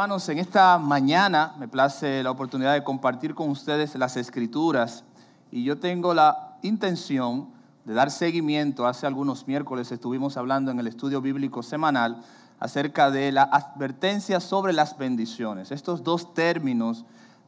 hermanos, 0.00 0.30
en 0.30 0.38
esta 0.38 0.78
mañana 0.78 1.54
me 1.58 1.68
place 1.68 2.22
la 2.22 2.30
oportunidad 2.30 2.72
de 2.72 2.82
compartir 2.82 3.34
con 3.34 3.50
ustedes 3.50 3.94
las 3.96 4.16
escrituras 4.16 5.04
y 5.52 5.62
yo 5.62 5.78
tengo 5.78 6.14
la 6.14 6.56
intención 6.62 7.50
de 7.84 7.92
dar 7.92 8.10
seguimiento. 8.10 8.86
Hace 8.86 9.06
algunos 9.06 9.46
miércoles 9.46 9.92
estuvimos 9.92 10.38
hablando 10.38 10.70
en 10.70 10.80
el 10.80 10.86
estudio 10.86 11.20
bíblico 11.20 11.62
semanal 11.62 12.22
acerca 12.60 13.10
de 13.10 13.30
la 13.30 13.42
advertencia 13.42 14.40
sobre 14.40 14.72
las 14.72 14.96
bendiciones. 14.96 15.70
Estos 15.70 16.02
dos 16.02 16.32
términos 16.32 17.04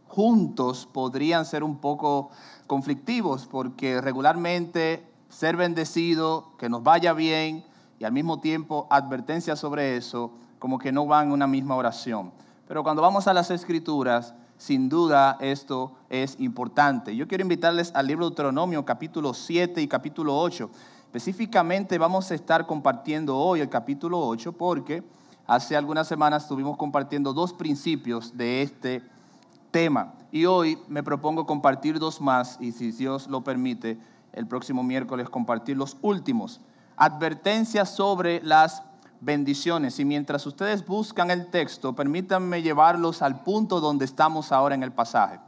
juntos 0.06 0.86
podrían 0.92 1.46
ser 1.46 1.64
un 1.64 1.78
poco 1.78 2.28
conflictivos 2.66 3.46
porque 3.46 4.02
regularmente 4.02 5.06
ser 5.30 5.56
bendecido, 5.56 6.52
que 6.58 6.68
nos 6.68 6.82
vaya 6.82 7.14
bien 7.14 7.64
y 7.98 8.04
al 8.04 8.12
mismo 8.12 8.40
tiempo 8.40 8.86
advertencia 8.90 9.56
sobre 9.56 9.96
eso 9.96 10.32
como 10.62 10.78
que 10.78 10.92
no 10.92 11.06
van 11.06 11.26
en 11.26 11.32
una 11.32 11.48
misma 11.48 11.74
oración. 11.74 12.30
Pero 12.68 12.84
cuando 12.84 13.02
vamos 13.02 13.26
a 13.26 13.34
las 13.34 13.50
escrituras, 13.50 14.32
sin 14.56 14.88
duda 14.88 15.36
esto 15.40 15.90
es 16.08 16.38
importante. 16.38 17.16
Yo 17.16 17.26
quiero 17.26 17.42
invitarles 17.42 17.90
al 17.96 18.06
libro 18.06 18.26
de 18.26 18.30
Deuteronomio 18.30 18.84
capítulo 18.84 19.34
7 19.34 19.82
y 19.82 19.88
capítulo 19.88 20.38
8. 20.38 20.70
Específicamente 21.06 21.98
vamos 21.98 22.30
a 22.30 22.36
estar 22.36 22.64
compartiendo 22.64 23.36
hoy 23.36 23.58
el 23.58 23.68
capítulo 23.68 24.20
8 24.20 24.52
porque 24.52 25.02
hace 25.48 25.76
algunas 25.76 26.06
semanas 26.06 26.44
estuvimos 26.44 26.76
compartiendo 26.76 27.32
dos 27.32 27.52
principios 27.52 28.36
de 28.36 28.62
este 28.62 29.02
tema. 29.72 30.14
Y 30.30 30.44
hoy 30.44 30.78
me 30.86 31.02
propongo 31.02 31.44
compartir 31.44 31.98
dos 31.98 32.20
más 32.20 32.56
y 32.60 32.70
si 32.70 32.92
Dios 32.92 33.26
lo 33.26 33.42
permite, 33.42 33.98
el 34.32 34.46
próximo 34.46 34.84
miércoles 34.84 35.28
compartir 35.28 35.76
los 35.76 35.96
últimos. 36.02 36.60
Advertencias 36.96 37.92
sobre 37.96 38.40
las 38.44 38.84
bendiciones. 39.22 39.98
Y 39.98 40.04
mientras 40.04 40.46
ustedes 40.46 40.84
buscan 40.84 41.30
el 41.30 41.46
texto, 41.46 41.94
permítanme 41.94 42.60
llevarlos 42.60 43.22
al 43.22 43.42
punto 43.42 43.80
donde 43.80 44.04
estamos 44.04 44.52
ahora 44.52 44.74
en 44.74 44.82
el 44.82 44.92
pasaje. 44.92 45.38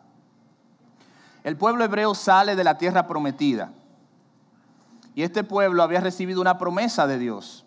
El 1.43 1.57
pueblo 1.57 1.85
hebreo 1.85 2.15
sale 2.15 2.57
de 2.57 2.65
la 2.65 2.79
tierra 2.79 3.07
prometida. 3.07 3.73
Y 5.15 5.23
este 5.23 5.45
pueblo 5.45 5.83
había 5.83 6.01
recibido 6.01 6.41
una 6.41 6.59
promesa 6.59 7.07
de 7.07 7.19
Dios, 7.19 7.65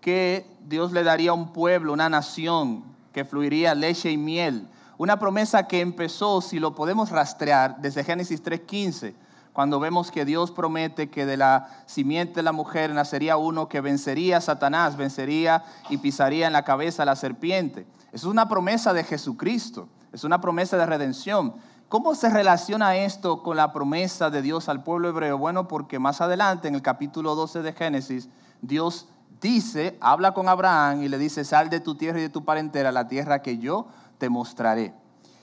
que 0.00 0.46
Dios 0.66 0.92
le 0.92 1.04
daría 1.04 1.32
un 1.32 1.52
pueblo, 1.52 1.92
una 1.92 2.08
nación, 2.08 2.84
que 3.12 3.24
fluiría 3.24 3.74
leche 3.74 4.10
y 4.10 4.16
miel. 4.16 4.68
Una 4.98 5.18
promesa 5.18 5.66
que 5.66 5.80
empezó, 5.80 6.40
si 6.40 6.58
lo 6.58 6.74
podemos 6.74 7.10
rastrear, 7.10 7.80
desde 7.80 8.04
Génesis 8.04 8.42
3.15 8.42 9.14
cuando 9.54 9.78
vemos 9.78 10.10
que 10.10 10.24
Dios 10.24 10.50
promete 10.50 11.10
que 11.10 11.26
de 11.26 11.36
la 11.36 11.68
simiente 11.86 12.34
de 12.34 12.42
la 12.42 12.50
mujer 12.50 12.92
nacería 12.92 13.36
uno 13.36 13.68
que 13.68 13.80
vencería 13.80 14.38
a 14.38 14.40
Satanás, 14.40 14.96
vencería 14.96 15.64
y 15.88 15.98
pisaría 15.98 16.48
en 16.48 16.52
la 16.52 16.64
cabeza 16.64 17.04
a 17.04 17.06
la 17.06 17.14
serpiente. 17.14 17.86
Es 18.12 18.24
una 18.24 18.48
promesa 18.48 18.92
de 18.92 19.04
Jesucristo, 19.04 19.88
es 20.12 20.24
una 20.24 20.40
promesa 20.40 20.76
de 20.76 20.86
redención. 20.86 21.54
¿Cómo 21.88 22.16
se 22.16 22.30
relaciona 22.30 22.96
esto 22.96 23.44
con 23.44 23.56
la 23.56 23.72
promesa 23.72 24.28
de 24.28 24.42
Dios 24.42 24.68
al 24.68 24.82
pueblo 24.82 25.08
hebreo? 25.08 25.38
Bueno, 25.38 25.68
porque 25.68 26.00
más 26.00 26.20
adelante 26.20 26.66
en 26.66 26.74
el 26.74 26.82
capítulo 26.82 27.36
12 27.36 27.62
de 27.62 27.72
Génesis, 27.74 28.28
Dios 28.60 29.06
dice, 29.40 29.96
habla 30.00 30.34
con 30.34 30.48
Abraham 30.48 31.04
y 31.04 31.08
le 31.08 31.16
dice, 31.16 31.44
sal 31.44 31.70
de 31.70 31.78
tu 31.78 31.94
tierra 31.94 32.18
y 32.18 32.22
de 32.22 32.28
tu 32.28 32.44
parentela, 32.44 32.90
la 32.90 33.06
tierra 33.06 33.40
que 33.40 33.58
yo 33.58 33.86
te 34.18 34.28
mostraré. 34.28 34.94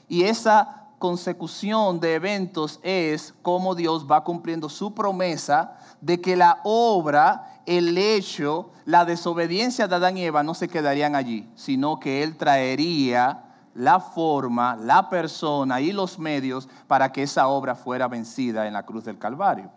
Y 0.10 0.24
esa 0.24 0.81
consecución 1.02 2.00
de 2.00 2.14
eventos 2.14 2.80
es 2.84 3.34
cómo 3.42 3.76
Dios 3.76 4.06
va 4.10 4.24
cumpliendo 4.24 4.70
su 4.70 4.94
promesa 4.94 5.78
de 6.00 6.22
que 6.22 6.38
la 6.38 6.62
obra, 6.64 7.62
el 7.66 7.98
hecho, 7.98 8.70
la 8.86 9.04
desobediencia 9.04 9.88
de 9.88 9.96
Adán 9.96 10.18
y 10.18 10.24
Eva 10.24 10.44
no 10.44 10.54
se 10.54 10.70
quedarían 10.70 11.16
allí, 11.16 11.50
sino 11.56 12.00
que 12.00 12.24
Él 12.24 12.38
traería 12.38 13.46
la 13.74 14.00
forma, 14.00 14.76
la 14.76 15.10
persona 15.10 15.82
y 15.82 15.92
los 15.92 16.20
medios 16.20 16.70
para 16.88 17.12
que 17.12 17.24
esa 17.24 17.48
obra 17.48 17.74
fuera 17.74 18.08
vencida 18.08 18.68
en 18.68 18.74
la 18.74 18.84
cruz 18.84 19.04
del 19.04 19.18
Calvario. 19.18 19.72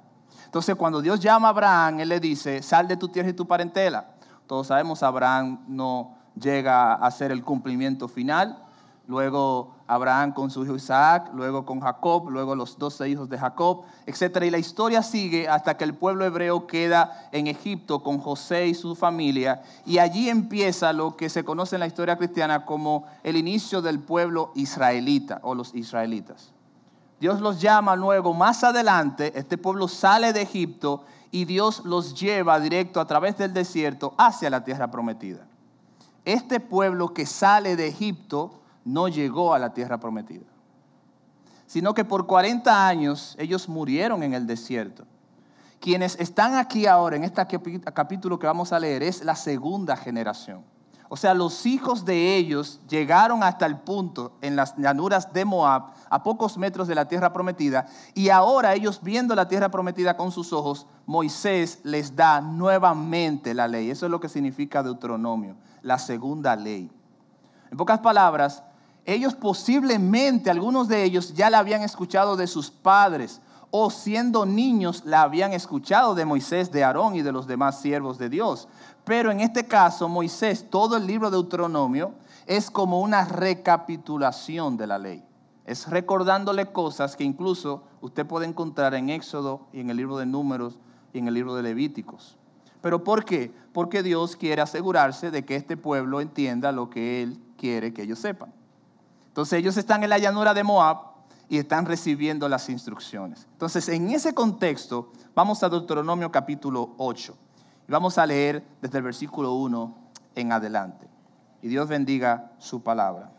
Entonces 0.44 0.76
cuando 0.76 1.00
Dios 1.00 1.20
llama 1.20 1.48
a 1.48 1.50
Abraham, 1.52 2.00
Él 2.00 2.10
le 2.10 2.20
dice, 2.20 2.62
sal 2.62 2.86
de 2.86 2.98
tu 2.98 3.08
tierra 3.08 3.30
y 3.30 3.34
tu 3.34 3.46
parentela. 3.46 4.14
Todos 4.46 4.66
sabemos, 4.66 5.02
Abraham 5.02 5.64
no 5.68 6.16
llega 6.38 6.92
a 6.92 7.06
hacer 7.06 7.32
el 7.32 7.42
cumplimiento 7.42 8.08
final, 8.08 8.63
luego 9.06 9.74
Abraham 9.86 10.32
con 10.32 10.50
su 10.50 10.64
hijo 10.64 10.76
Isaac, 10.76 11.30
luego 11.34 11.66
con 11.66 11.80
Jacob, 11.80 12.30
luego 12.30 12.54
los 12.54 12.78
doce 12.78 13.08
hijos 13.08 13.28
de 13.28 13.38
Jacob, 13.38 13.82
etc. 14.06 14.44
Y 14.44 14.50
la 14.50 14.58
historia 14.58 15.02
sigue 15.02 15.48
hasta 15.48 15.76
que 15.76 15.84
el 15.84 15.94
pueblo 15.94 16.24
hebreo 16.24 16.66
queda 16.66 17.28
en 17.32 17.46
Egipto 17.46 18.02
con 18.02 18.18
José 18.18 18.66
y 18.66 18.74
su 18.74 18.94
familia. 18.94 19.62
Y 19.84 19.98
allí 19.98 20.28
empieza 20.28 20.92
lo 20.92 21.16
que 21.16 21.28
se 21.28 21.44
conoce 21.44 21.76
en 21.76 21.80
la 21.80 21.86
historia 21.86 22.16
cristiana 22.16 22.64
como 22.64 23.06
el 23.22 23.36
inicio 23.36 23.82
del 23.82 24.00
pueblo 24.00 24.52
israelita 24.54 25.40
o 25.42 25.54
los 25.54 25.74
israelitas. 25.74 26.52
Dios 27.20 27.40
los 27.40 27.60
llama 27.60 27.96
luego 27.96 28.34
más 28.34 28.64
adelante, 28.64 29.32
este 29.38 29.56
pueblo 29.56 29.88
sale 29.88 30.32
de 30.32 30.42
Egipto 30.42 31.04
y 31.30 31.46
Dios 31.46 31.84
los 31.84 32.18
lleva 32.18 32.60
directo 32.60 33.00
a 33.00 33.06
través 33.06 33.38
del 33.38 33.52
desierto 33.52 34.14
hacia 34.18 34.50
la 34.50 34.62
tierra 34.62 34.90
prometida. 34.90 35.46
Este 36.24 36.60
pueblo 36.60 37.12
que 37.12 37.26
sale 37.26 37.76
de 37.76 37.88
Egipto, 37.88 38.60
no 38.84 39.08
llegó 39.08 39.54
a 39.54 39.58
la 39.58 39.72
tierra 39.72 39.98
prometida, 39.98 40.44
sino 41.66 41.94
que 41.94 42.04
por 42.04 42.26
40 42.26 42.86
años 42.86 43.36
ellos 43.38 43.68
murieron 43.68 44.22
en 44.22 44.34
el 44.34 44.46
desierto. 44.46 45.04
Quienes 45.80 46.18
están 46.18 46.54
aquí 46.54 46.86
ahora 46.86 47.16
en 47.16 47.24
este 47.24 47.44
capítulo 47.92 48.38
que 48.38 48.46
vamos 48.46 48.72
a 48.72 48.78
leer 48.78 49.02
es 49.02 49.22
la 49.22 49.36
segunda 49.36 49.96
generación. 49.96 50.64
O 51.10 51.16
sea, 51.16 51.34
los 51.34 51.66
hijos 51.66 52.04
de 52.04 52.36
ellos 52.36 52.80
llegaron 52.88 53.42
hasta 53.42 53.66
el 53.66 53.78
punto 53.78 54.32
en 54.40 54.56
las 54.56 54.74
llanuras 54.76 55.32
de 55.32 55.44
Moab, 55.44 55.92
a 56.08 56.22
pocos 56.22 56.56
metros 56.56 56.88
de 56.88 56.94
la 56.94 57.06
tierra 57.06 57.32
prometida, 57.32 57.86
y 58.14 58.30
ahora 58.30 58.74
ellos 58.74 59.00
viendo 59.02 59.34
la 59.34 59.46
tierra 59.46 59.70
prometida 59.70 60.16
con 60.16 60.32
sus 60.32 60.52
ojos, 60.52 60.86
Moisés 61.06 61.80
les 61.84 62.16
da 62.16 62.40
nuevamente 62.40 63.52
la 63.52 63.68
ley. 63.68 63.90
Eso 63.90 64.06
es 64.06 64.10
lo 64.10 64.20
que 64.20 64.28
significa 64.28 64.82
Deuteronomio, 64.82 65.56
la 65.82 65.98
segunda 65.98 66.56
ley. 66.56 66.90
En 67.70 67.76
pocas 67.76 68.00
palabras, 68.00 68.64
ellos 69.06 69.34
posiblemente, 69.34 70.50
algunos 70.50 70.88
de 70.88 71.04
ellos 71.04 71.34
ya 71.34 71.50
la 71.50 71.58
habían 71.58 71.82
escuchado 71.82 72.36
de 72.36 72.46
sus 72.46 72.70
padres 72.70 73.40
o 73.70 73.90
siendo 73.90 74.46
niños 74.46 75.02
la 75.04 75.22
habían 75.22 75.52
escuchado 75.52 76.14
de 76.14 76.24
Moisés, 76.24 76.70
de 76.70 76.84
Aarón 76.84 77.16
y 77.16 77.22
de 77.22 77.32
los 77.32 77.46
demás 77.46 77.80
siervos 77.80 78.18
de 78.18 78.28
Dios. 78.28 78.68
Pero 79.04 79.30
en 79.30 79.40
este 79.40 79.66
caso, 79.66 80.08
Moisés, 80.08 80.70
todo 80.70 80.96
el 80.96 81.06
libro 81.06 81.30
de 81.30 81.36
Deuteronomio 81.36 82.14
es 82.46 82.70
como 82.70 83.00
una 83.00 83.24
recapitulación 83.24 84.76
de 84.76 84.86
la 84.86 84.98
ley. 84.98 85.24
Es 85.66 85.88
recordándole 85.88 86.66
cosas 86.72 87.16
que 87.16 87.24
incluso 87.24 87.82
usted 88.00 88.26
puede 88.26 88.46
encontrar 88.46 88.94
en 88.94 89.10
Éxodo 89.10 89.66
y 89.72 89.80
en 89.80 89.90
el 89.90 89.96
libro 89.96 90.18
de 90.18 90.26
Números 90.26 90.78
y 91.12 91.18
en 91.18 91.28
el 91.28 91.34
libro 91.34 91.54
de 91.54 91.62
Levíticos. 91.62 92.36
¿Pero 92.80 93.02
por 93.02 93.24
qué? 93.24 93.52
Porque 93.72 94.02
Dios 94.02 94.36
quiere 94.36 94.62
asegurarse 94.62 95.30
de 95.30 95.44
que 95.44 95.56
este 95.56 95.76
pueblo 95.76 96.20
entienda 96.20 96.70
lo 96.70 96.90
que 96.90 97.22
Él 97.22 97.40
quiere 97.56 97.92
que 97.92 98.02
ellos 98.02 98.18
sepan. 98.18 98.52
Entonces 99.34 99.58
ellos 99.58 99.76
están 99.76 100.04
en 100.04 100.10
la 100.10 100.18
llanura 100.18 100.54
de 100.54 100.62
Moab 100.62 100.98
y 101.48 101.58
están 101.58 101.86
recibiendo 101.86 102.48
las 102.48 102.68
instrucciones. 102.68 103.48
Entonces 103.50 103.88
en 103.88 104.10
ese 104.10 104.32
contexto 104.32 105.10
vamos 105.34 105.60
a 105.64 105.68
Deuteronomio 105.68 106.30
capítulo 106.30 106.94
8 106.98 107.36
y 107.88 107.90
vamos 107.90 108.16
a 108.16 108.26
leer 108.26 108.64
desde 108.80 108.98
el 108.98 109.02
versículo 109.02 109.54
1 109.54 109.92
en 110.36 110.52
adelante. 110.52 111.08
Y 111.62 111.66
Dios 111.66 111.88
bendiga 111.88 112.52
su 112.60 112.84
palabra. 112.84 113.32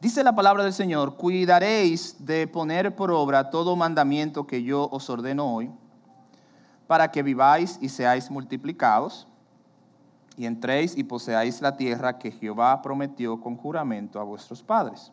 Dice 0.00 0.24
la 0.24 0.34
palabra 0.34 0.64
del 0.64 0.72
Señor, 0.72 1.14
cuidaréis 1.14 2.16
de 2.26 2.48
poner 2.48 2.96
por 2.96 3.12
obra 3.12 3.50
todo 3.50 3.76
mandamiento 3.76 4.48
que 4.48 4.64
yo 4.64 4.88
os 4.90 5.08
ordeno 5.08 5.54
hoy, 5.54 5.70
para 6.88 7.12
que 7.12 7.22
viváis 7.22 7.78
y 7.80 7.90
seáis 7.90 8.28
multiplicados 8.28 9.28
y 10.38 10.46
entréis 10.46 10.96
y 10.96 11.02
poseáis 11.02 11.60
la 11.60 11.76
tierra 11.76 12.16
que 12.16 12.30
Jehová 12.30 12.80
prometió 12.80 13.40
con 13.40 13.56
juramento 13.56 14.20
a 14.20 14.22
vuestros 14.22 14.62
padres. 14.62 15.10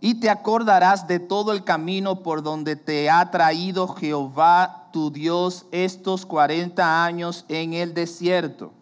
Y 0.00 0.14
te 0.18 0.30
acordarás 0.30 1.06
de 1.06 1.20
todo 1.20 1.52
el 1.52 1.62
camino 1.62 2.22
por 2.22 2.42
donde 2.42 2.74
te 2.74 3.10
ha 3.10 3.30
traído 3.30 3.86
Jehová 3.88 4.88
tu 4.92 5.10
Dios 5.10 5.66
estos 5.72 6.24
40 6.24 7.04
años 7.04 7.44
en 7.48 7.74
el 7.74 7.92
desierto. 7.92 8.72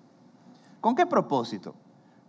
¿Con 0.81 0.95
qué 0.95 1.07
propósito? 1.07 1.75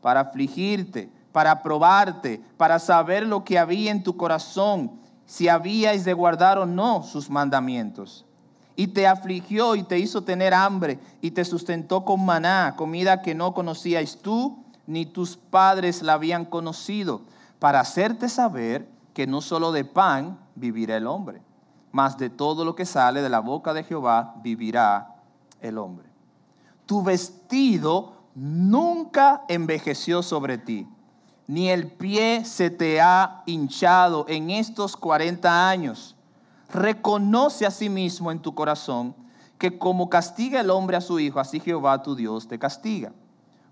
Para 0.02 0.22
afligirte, 0.22 1.12
para 1.32 1.62
probarte, 1.62 2.42
para 2.58 2.80
saber 2.80 3.28
lo 3.28 3.44
que 3.44 3.60
había 3.60 3.92
en 3.92 4.02
tu 4.02 4.18
corazón, 4.18 5.00
si 5.28 5.50
habíais 5.50 6.04
de 6.04 6.14
guardar 6.14 6.58
o 6.58 6.66
no 6.66 7.04
sus 7.04 7.30
mandamientos 7.30 8.26
y 8.76 8.88
te 8.88 9.08
afligió 9.08 9.76
y 9.76 9.84
te 9.84 10.00
hizo 10.00 10.24
tener 10.24 10.54
hambre 10.54 11.00
y 11.22 11.32
te 11.32 11.46
sustentó 11.46 12.06
con 12.06 12.26
maná, 12.26 12.76
comida 12.76 13.22
que 13.22 13.36
no 13.36 13.54
conocíais 13.54 14.18
tú 14.18 14.64
ni 14.88 15.06
tus 15.06 15.38
padres 15.38 16.02
la 16.02 16.14
habían 16.14 16.46
conocido, 16.46 17.22
para 17.60 17.80
hacerte 17.80 18.28
saber 18.28 18.88
que 19.14 19.28
no 19.28 19.42
solo 19.42 19.72
de 19.72 19.86
pan 19.86 20.40
vivirá 20.56 20.98
el 20.98 21.08
hombre, 21.08 21.42
mas 21.92 22.18
de 22.18 22.30
todo 22.30 22.66
lo 22.66 22.76
que 22.76 22.86
sale 22.86 23.22
de 23.22 23.30
la 23.30 23.40
boca 23.40 23.74
de 23.74 23.84
Jehová 23.84 24.36
vivirá 24.44 25.16
el 25.62 25.78
hombre. 25.78 26.10
Tu 26.86 27.02
vestido 27.02 28.14
nunca 28.36 29.44
envejeció 29.48 30.22
sobre 30.24 30.58
ti, 30.58 30.88
ni 31.48 31.70
el 31.70 31.92
pie 31.92 32.44
se 32.46 32.70
te 32.70 33.00
ha 33.00 33.44
hinchado 33.46 34.26
en 34.28 34.50
estos 34.50 34.98
40 34.98 35.70
años. 35.70 36.13
Reconoce 36.74 37.68
a 37.68 37.72
sí 37.72 37.88
mismo 37.88 38.32
en 38.32 38.40
tu 38.40 38.56
corazón 38.56 39.16
que 39.60 39.78
como 39.78 40.10
castiga 40.10 40.60
el 40.60 40.72
hombre 40.72 40.98
a 40.98 41.02
su 41.02 41.20
hijo, 41.20 41.40
así 41.40 41.60
Jehová 41.60 42.02
tu 42.02 42.16
Dios 42.16 42.48
te 42.48 42.58
castiga. 42.58 43.14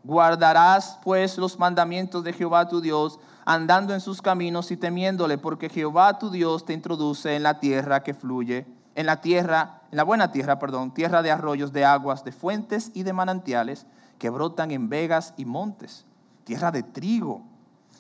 Guardarás 0.03 1.00
pues 1.03 1.38
los 1.38 1.57
mandamientos 1.57 2.24
de 2.24 2.31
Jehová 2.31 2.68
tu 2.69 2.80
Dios, 2.80 3.19
andando 3.44 3.95
en 3.95 4.01
sus 4.01 4.21
caminos 4.21 4.69
y 4.71 4.77
temiéndole, 4.77 5.39
porque 5.39 5.68
Jehová 5.68 6.19
tu 6.19 6.30
Dios 6.30 6.63
te 6.63 6.74
introduce 6.74 7.36
en 7.36 7.42
la 7.44 7.59
tierra 7.59 8.03
que 8.03 8.13
fluye, 8.13 8.68
en 8.94 9.07
la 9.07 9.19
tierra, 9.19 9.81
en 9.92 9.98
la 9.98 10.03
buena 10.03 10.31
tierra, 10.31 10.59
perdón, 10.59 10.94
tierra 10.94 11.24
de 11.24 11.31
arroyos, 11.31 11.74
de 11.74 11.83
aguas, 11.83 12.24
de 12.24 12.31
fuentes 12.31 12.92
y 12.94 13.01
de 13.01 13.13
manantiales 13.13 13.88
que 14.19 14.30
brotan 14.30 14.69
en 14.69 14.89
vegas 14.89 15.33
y 15.38 15.45
montes, 15.45 16.06
tierra 16.44 16.71
de 16.71 16.83
trigo 16.83 17.42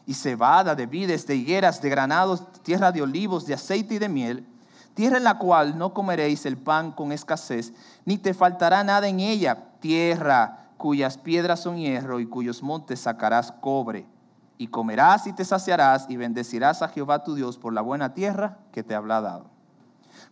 y 0.05 0.13
cebada, 0.13 0.75
de 0.75 0.85
vides, 0.85 1.25
de 1.25 1.35
higueras, 1.35 1.81
de 1.81 1.89
granados, 1.89 2.43
tierra 2.61 2.91
de 2.91 3.01
olivos, 3.01 3.47
de 3.47 3.55
aceite 3.55 3.95
y 3.95 3.99
de 3.99 4.07
miel, 4.07 4.47
tierra 4.93 5.17
en 5.17 5.23
la 5.23 5.37
cual 5.37 5.77
no 5.77 5.93
comeréis 5.93 6.45
el 6.45 6.57
pan 6.57 6.91
con 6.91 7.11
escasez, 7.11 7.73
ni 8.05 8.17
te 8.17 8.33
faltará 8.33 8.83
nada 8.83 9.07
en 9.07 9.19
ella, 9.19 9.57
tierra 9.79 10.69
cuyas 10.77 11.17
piedras 11.17 11.59
son 11.59 11.77
hierro 11.77 12.19
y 12.19 12.25
cuyos 12.25 12.63
montes 12.63 13.01
sacarás 13.01 13.51
cobre. 13.51 14.05
Y 14.57 14.67
comerás 14.67 15.27
y 15.27 15.33
te 15.33 15.45
saciarás 15.45 16.07
y 16.09 16.17
bendecirás 16.17 16.81
a 16.81 16.87
Jehová 16.87 17.23
tu 17.23 17.35
Dios 17.35 17.57
por 17.57 17.73
la 17.73 17.81
buena 17.81 18.13
tierra 18.13 18.57
que 18.71 18.83
te 18.83 18.95
habrá 18.95 19.21
dado. 19.21 19.45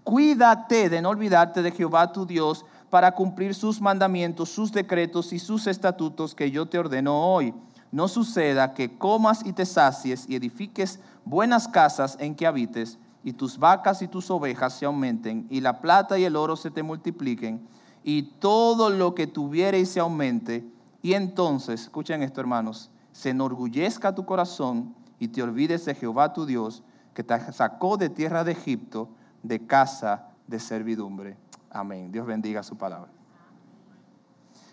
Cuídate 0.04 0.90
de 0.90 1.02
no 1.02 1.10
olvidarte 1.10 1.62
de 1.62 1.72
Jehová 1.72 2.12
tu 2.12 2.26
Dios 2.26 2.66
para 2.90 3.14
cumplir 3.14 3.54
sus 3.54 3.80
mandamientos, 3.80 4.50
sus 4.50 4.72
decretos 4.72 5.34
y 5.34 5.40
sus 5.40 5.68
estatutos 5.68 6.34
que 6.34 6.50
yo 6.50 6.68
te 6.68 6.80
ordeno 6.80 7.34
hoy. 7.34 7.54
No 7.92 8.08
suceda 8.08 8.74
que 8.74 8.98
comas 8.98 9.46
y 9.46 9.54
te 9.54 9.66
sacies 9.66 10.26
y 10.28 10.36
edifiques 10.36 11.00
buenas 11.26 11.68
casas 11.68 12.18
en 12.20 12.36
que 12.36 12.48
habites, 12.48 12.98
y 13.24 13.34
tus 13.34 13.58
vacas 13.58 14.02
y 14.02 14.08
tus 14.08 14.30
ovejas 14.32 14.74
se 14.74 14.86
aumenten, 14.86 15.46
y 15.50 15.62
la 15.62 15.82
plata 15.82 16.18
y 16.18 16.24
el 16.24 16.36
oro 16.36 16.56
se 16.56 16.72
te 16.72 16.84
multipliquen, 16.84 17.68
y 18.04 18.24
todo 18.40 18.90
lo 18.90 19.14
que 19.14 19.32
y 19.32 19.86
se 19.86 20.00
aumente, 20.00 20.66
y 21.02 21.14
entonces, 21.14 21.82
escuchen 21.82 22.24
esto 22.24 22.42
hermanos, 22.42 22.90
se 23.12 23.30
enorgullezca 23.30 24.16
tu 24.16 24.26
corazón 24.26 24.96
y 25.20 25.28
te 25.30 25.44
olvides 25.44 25.86
de 25.86 25.96
Jehová 25.96 26.34
tu 26.34 26.46
Dios, 26.46 26.84
que 27.14 27.24
te 27.24 27.52
sacó 27.52 27.98
de 27.98 28.10
tierra 28.10 28.44
de 28.44 28.54
Egipto, 28.54 29.10
de 29.44 29.66
casa 29.66 30.30
de 30.48 30.60
servidumbre. 30.60 31.38
Amén. 31.70 32.12
Dios 32.12 32.26
bendiga 32.26 32.64
su 32.64 32.78
palabra. 32.78 33.10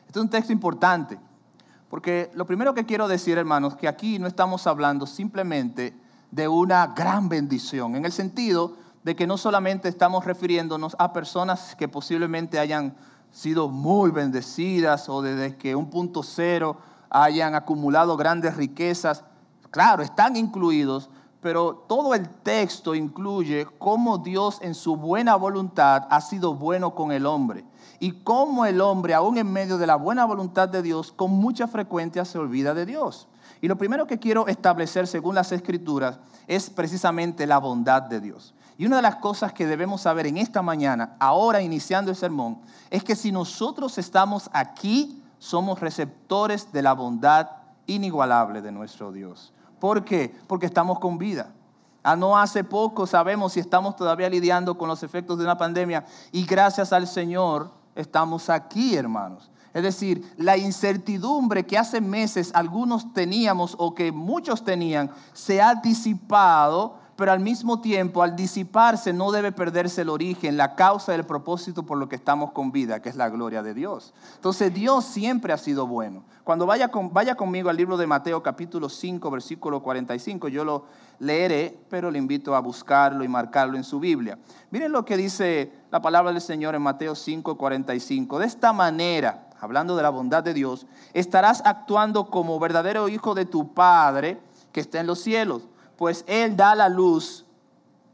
Este 0.06 0.18
es 0.18 0.22
un 0.22 0.30
texto 0.30 0.52
importante, 0.52 1.18
porque 1.90 2.30
lo 2.34 2.46
primero 2.46 2.74
que 2.74 2.86
quiero 2.86 3.08
decir, 3.08 3.36
hermanos, 3.38 3.76
que 3.76 3.88
aquí 3.88 4.18
no 4.18 4.26
estamos 4.26 4.66
hablando 4.66 5.06
simplemente 5.06 5.94
de 6.36 6.48
una 6.48 6.88
gran 6.88 7.30
bendición, 7.30 7.96
en 7.96 8.04
el 8.04 8.12
sentido 8.12 8.74
de 9.02 9.16
que 9.16 9.26
no 9.26 9.38
solamente 9.38 9.88
estamos 9.88 10.26
refiriéndonos 10.26 10.94
a 10.98 11.14
personas 11.14 11.74
que 11.76 11.88
posiblemente 11.88 12.58
hayan 12.58 12.94
sido 13.30 13.70
muy 13.70 14.10
bendecidas 14.10 15.08
o 15.08 15.22
desde 15.22 15.56
que 15.56 15.74
un 15.74 15.88
punto 15.88 16.22
cero 16.22 16.76
hayan 17.08 17.54
acumulado 17.54 18.18
grandes 18.18 18.54
riquezas. 18.54 19.24
Claro, 19.70 20.02
están 20.02 20.36
incluidos, 20.36 21.08
pero 21.40 21.86
todo 21.88 22.12
el 22.12 22.28
texto 22.28 22.94
incluye 22.94 23.66
cómo 23.78 24.18
Dios 24.18 24.58
en 24.60 24.74
su 24.74 24.94
buena 24.94 25.36
voluntad 25.36 26.06
ha 26.10 26.20
sido 26.20 26.52
bueno 26.52 26.94
con 26.94 27.12
el 27.12 27.24
hombre 27.24 27.64
y 27.98 28.12
cómo 28.12 28.66
el 28.66 28.82
hombre, 28.82 29.14
aún 29.14 29.38
en 29.38 29.50
medio 29.50 29.78
de 29.78 29.86
la 29.86 29.96
buena 29.96 30.26
voluntad 30.26 30.68
de 30.68 30.82
Dios, 30.82 31.12
con 31.12 31.30
mucha 31.30 31.66
frecuencia 31.66 32.26
se 32.26 32.36
olvida 32.36 32.74
de 32.74 32.84
Dios. 32.84 33.26
Y 33.60 33.68
lo 33.68 33.76
primero 33.76 34.06
que 34.06 34.18
quiero 34.18 34.48
establecer 34.48 35.06
según 35.06 35.34
las 35.34 35.52
escrituras 35.52 36.18
es 36.46 36.70
precisamente 36.70 37.46
la 37.46 37.58
bondad 37.58 38.02
de 38.02 38.20
Dios. 38.20 38.54
Y 38.78 38.86
una 38.86 38.96
de 38.96 39.02
las 39.02 39.16
cosas 39.16 39.52
que 39.52 39.66
debemos 39.66 40.02
saber 40.02 40.26
en 40.26 40.36
esta 40.36 40.60
mañana, 40.60 41.16
ahora 41.18 41.62
iniciando 41.62 42.10
el 42.10 42.16
sermón, 42.16 42.60
es 42.90 43.02
que 43.02 43.16
si 43.16 43.32
nosotros 43.32 43.96
estamos 43.96 44.50
aquí, 44.52 45.22
somos 45.38 45.80
receptores 45.80 46.72
de 46.72 46.82
la 46.82 46.92
bondad 46.92 47.48
inigualable 47.86 48.60
de 48.60 48.72
nuestro 48.72 49.12
Dios. 49.12 49.52
¿Por 49.80 50.04
qué? 50.04 50.34
Porque 50.46 50.66
estamos 50.66 50.98
con 50.98 51.18
vida. 51.18 51.52
A 52.02 52.12
ah, 52.12 52.16
no 52.16 52.38
hace 52.38 52.62
poco 52.62 53.06
sabemos 53.06 53.54
si 53.54 53.60
estamos 53.60 53.96
todavía 53.96 54.28
lidiando 54.28 54.78
con 54.78 54.88
los 54.88 55.02
efectos 55.02 55.38
de 55.38 55.44
una 55.44 55.58
pandemia 55.58 56.04
y 56.30 56.46
gracias 56.46 56.92
al 56.92 57.08
Señor 57.08 57.72
estamos 57.96 58.48
aquí, 58.48 58.94
hermanos. 58.94 59.50
Es 59.76 59.82
decir, 59.82 60.32
la 60.38 60.56
incertidumbre 60.56 61.66
que 61.66 61.76
hace 61.76 62.00
meses 62.00 62.50
algunos 62.54 63.12
teníamos 63.12 63.76
o 63.78 63.94
que 63.94 64.10
muchos 64.10 64.64
tenían 64.64 65.10
se 65.34 65.60
ha 65.60 65.74
disipado 65.74 66.94
pero 67.16 67.32
al 67.32 67.40
mismo 67.40 67.80
tiempo, 67.80 68.22
al 68.22 68.36
disiparse, 68.36 69.12
no 69.12 69.32
debe 69.32 69.50
perderse 69.50 70.02
el 70.02 70.10
origen, 70.10 70.56
la 70.56 70.74
causa 70.74 71.12
del 71.12 71.24
propósito 71.24 71.84
por 71.84 71.96
lo 71.96 72.08
que 72.08 72.16
estamos 72.16 72.52
con 72.52 72.72
vida, 72.72 73.00
que 73.00 73.08
es 73.08 73.16
la 73.16 73.30
gloria 73.30 73.62
de 73.62 73.72
Dios. 73.72 74.12
Entonces, 74.34 74.72
Dios 74.72 75.04
siempre 75.06 75.52
ha 75.52 75.56
sido 75.56 75.86
bueno. 75.86 76.24
Cuando 76.44 76.66
vaya, 76.66 76.90
vaya 77.10 77.34
conmigo 77.34 77.70
al 77.70 77.76
libro 77.76 77.96
de 77.96 78.06
Mateo 78.06 78.42
capítulo 78.42 78.90
5, 78.90 79.30
versículo 79.30 79.82
45, 79.82 80.48
yo 80.48 80.64
lo 80.64 80.84
leeré, 81.18 81.78
pero 81.88 82.10
le 82.10 82.18
invito 82.18 82.54
a 82.54 82.60
buscarlo 82.60 83.24
y 83.24 83.28
marcarlo 83.28 83.78
en 83.78 83.84
su 83.84 83.98
Biblia. 83.98 84.38
Miren 84.70 84.92
lo 84.92 85.06
que 85.06 85.16
dice 85.16 85.72
la 85.90 86.02
palabra 86.02 86.32
del 86.32 86.42
Señor 86.42 86.74
en 86.74 86.82
Mateo 86.82 87.14
5, 87.14 87.56
45. 87.56 88.38
De 88.38 88.46
esta 88.46 88.74
manera, 88.74 89.45
hablando 89.60 89.96
de 89.96 90.02
la 90.02 90.10
bondad 90.10 90.42
de 90.42 90.54
Dios, 90.54 90.86
estarás 91.14 91.62
actuando 91.64 92.30
como 92.30 92.58
verdadero 92.58 93.08
hijo 93.08 93.34
de 93.34 93.44
tu 93.44 93.72
Padre 93.74 94.40
que 94.72 94.80
está 94.80 95.00
en 95.00 95.06
los 95.06 95.20
cielos. 95.20 95.68
Pues 95.96 96.24
Él 96.26 96.56
da 96.56 96.74
la 96.74 96.88
luz, 96.88 97.46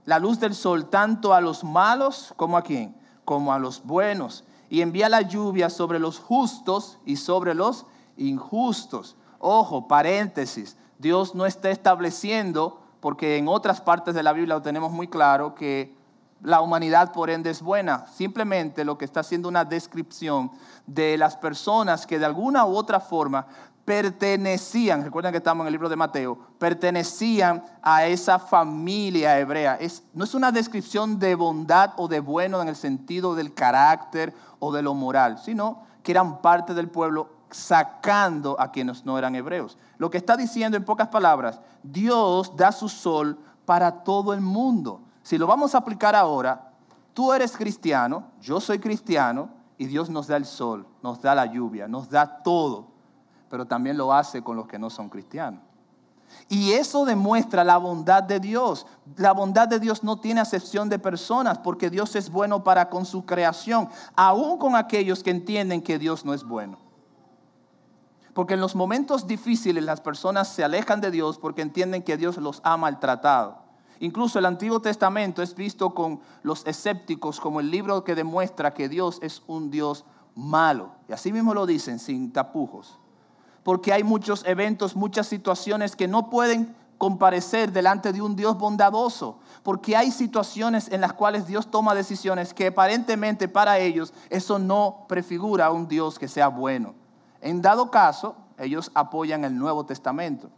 la 0.04 0.18
luz 0.18 0.38
del 0.38 0.54
sol, 0.54 0.88
tanto 0.88 1.34
a 1.34 1.40
los 1.40 1.64
malos 1.64 2.32
como 2.36 2.56
a 2.56 2.62
quién, 2.62 2.94
como 3.24 3.52
a 3.52 3.58
los 3.58 3.82
buenos, 3.84 4.44
y 4.70 4.80
envía 4.80 5.08
la 5.08 5.22
lluvia 5.22 5.70
sobre 5.70 5.98
los 5.98 6.18
justos 6.18 6.98
y 7.04 7.16
sobre 7.16 7.54
los 7.54 7.86
injustos. 8.16 9.16
Ojo, 9.38 9.88
paréntesis, 9.88 10.76
Dios 10.98 11.34
no 11.34 11.46
está 11.46 11.70
estableciendo, 11.70 12.80
porque 13.00 13.36
en 13.36 13.48
otras 13.48 13.80
partes 13.80 14.14
de 14.14 14.22
la 14.22 14.32
Biblia 14.32 14.54
lo 14.54 14.62
tenemos 14.62 14.92
muy 14.92 15.08
claro, 15.08 15.54
que 15.54 15.94
la 16.42 16.60
humanidad 16.60 17.12
por 17.12 17.30
ende 17.30 17.50
es 17.50 17.62
buena. 17.62 18.06
Simplemente 18.06 18.84
lo 18.84 18.98
que 18.98 19.04
está 19.04 19.20
haciendo 19.20 19.48
una 19.48 19.64
descripción 19.64 20.50
de 20.86 21.16
las 21.16 21.36
personas 21.36 22.06
que 22.06 22.18
de 22.18 22.26
alguna 22.26 22.64
u 22.64 22.76
otra 22.76 23.00
forma 23.00 23.46
pertenecían, 23.84 25.02
recuerden 25.02 25.32
que 25.32 25.38
estamos 25.38 25.64
en 25.64 25.68
el 25.68 25.72
libro 25.72 25.88
de 25.88 25.96
Mateo, 25.96 26.38
pertenecían 26.58 27.64
a 27.82 28.06
esa 28.06 28.38
familia 28.38 29.38
hebrea. 29.38 29.78
No 30.14 30.24
es 30.24 30.34
una 30.34 30.52
descripción 30.52 31.18
de 31.18 31.34
bondad 31.34 31.92
o 31.96 32.06
de 32.08 32.20
bueno 32.20 32.62
en 32.62 32.68
el 32.68 32.76
sentido 32.76 33.34
del 33.34 33.54
carácter 33.54 34.34
o 34.60 34.72
de 34.72 34.82
lo 34.82 34.94
moral, 34.94 35.38
sino 35.38 35.82
que 36.02 36.12
eran 36.12 36.40
parte 36.40 36.74
del 36.74 36.88
pueblo 36.88 37.28
sacando 37.50 38.56
a 38.58 38.70
quienes 38.70 39.04
no 39.04 39.18
eran 39.18 39.34
hebreos. 39.34 39.76
Lo 39.98 40.10
que 40.10 40.18
está 40.18 40.36
diciendo 40.36 40.76
en 40.76 40.84
pocas 40.84 41.08
palabras, 41.08 41.60
Dios 41.82 42.56
da 42.56 42.72
su 42.72 42.88
sol 42.88 43.38
para 43.64 44.04
todo 44.04 44.32
el 44.32 44.40
mundo. 44.40 45.02
Si 45.22 45.38
lo 45.38 45.46
vamos 45.46 45.74
a 45.74 45.78
aplicar 45.78 46.14
ahora, 46.14 46.72
tú 47.14 47.32
eres 47.32 47.56
cristiano, 47.56 48.24
yo 48.40 48.60
soy 48.60 48.78
cristiano, 48.78 49.50
y 49.78 49.86
Dios 49.86 50.10
nos 50.10 50.28
da 50.28 50.36
el 50.36 50.44
sol, 50.44 50.86
nos 51.02 51.20
da 51.20 51.34
la 51.34 51.46
lluvia, 51.46 51.88
nos 51.88 52.08
da 52.08 52.42
todo 52.42 52.92
pero 53.52 53.66
también 53.66 53.98
lo 53.98 54.14
hace 54.14 54.42
con 54.42 54.56
los 54.56 54.66
que 54.66 54.78
no 54.78 54.88
son 54.88 55.10
cristianos. 55.10 55.60
Y 56.48 56.72
eso 56.72 57.04
demuestra 57.04 57.64
la 57.64 57.76
bondad 57.76 58.22
de 58.22 58.40
Dios. 58.40 58.86
La 59.18 59.32
bondad 59.32 59.68
de 59.68 59.78
Dios 59.78 60.02
no 60.02 60.16
tiene 60.16 60.40
acepción 60.40 60.88
de 60.88 60.98
personas 60.98 61.58
porque 61.58 61.90
Dios 61.90 62.16
es 62.16 62.30
bueno 62.30 62.64
para 62.64 62.88
con 62.88 63.04
su 63.04 63.26
creación, 63.26 63.90
aún 64.16 64.56
con 64.56 64.74
aquellos 64.74 65.22
que 65.22 65.28
entienden 65.28 65.82
que 65.82 65.98
Dios 65.98 66.24
no 66.24 66.32
es 66.32 66.44
bueno. 66.44 66.78
Porque 68.32 68.54
en 68.54 68.60
los 68.62 68.74
momentos 68.74 69.26
difíciles 69.26 69.84
las 69.84 70.00
personas 70.00 70.48
se 70.48 70.64
alejan 70.64 71.02
de 71.02 71.10
Dios 71.10 71.36
porque 71.36 71.60
entienden 71.60 72.02
que 72.02 72.16
Dios 72.16 72.38
los 72.38 72.62
ha 72.64 72.78
maltratado. 72.78 73.61
Incluso 74.00 74.38
el 74.38 74.46
Antiguo 74.46 74.80
Testamento 74.80 75.42
es 75.42 75.54
visto 75.54 75.94
con 75.94 76.20
los 76.42 76.66
escépticos 76.66 77.40
como 77.40 77.60
el 77.60 77.70
libro 77.70 78.04
que 78.04 78.14
demuestra 78.14 78.74
que 78.74 78.88
Dios 78.88 79.18
es 79.22 79.42
un 79.46 79.70
Dios 79.70 80.04
malo. 80.34 80.92
Y 81.08 81.12
así 81.12 81.32
mismo 81.32 81.54
lo 81.54 81.66
dicen 81.66 81.98
sin 81.98 82.32
tapujos 82.32 82.98
porque 83.62 83.92
hay 83.92 84.02
muchos 84.02 84.44
eventos, 84.44 84.96
muchas 84.96 85.26
situaciones 85.26 85.96
que 85.96 86.08
no 86.08 86.30
pueden 86.30 86.74
comparecer 86.98 87.72
delante 87.72 88.12
de 88.12 88.22
un 88.22 88.36
Dios 88.36 88.56
bondadoso, 88.56 89.38
porque 89.62 89.96
hay 89.96 90.10
situaciones 90.10 90.88
en 90.90 91.00
las 91.00 91.12
cuales 91.12 91.46
Dios 91.46 91.68
toma 91.68 91.94
decisiones 91.94 92.54
que 92.54 92.68
aparentemente 92.68 93.48
para 93.48 93.78
ellos 93.78 94.12
eso 94.30 94.58
no 94.58 95.04
prefigura 95.08 95.66
a 95.66 95.72
un 95.72 95.88
Dios 95.88 96.18
que 96.18 96.28
sea 96.28 96.48
bueno. 96.48 96.94
En 97.40 97.60
dado 97.60 97.90
caso, 97.90 98.36
ellos 98.56 98.90
apoyan 98.94 99.44
el 99.44 99.58
Nuevo 99.58 99.84
Testamento, 99.84 100.50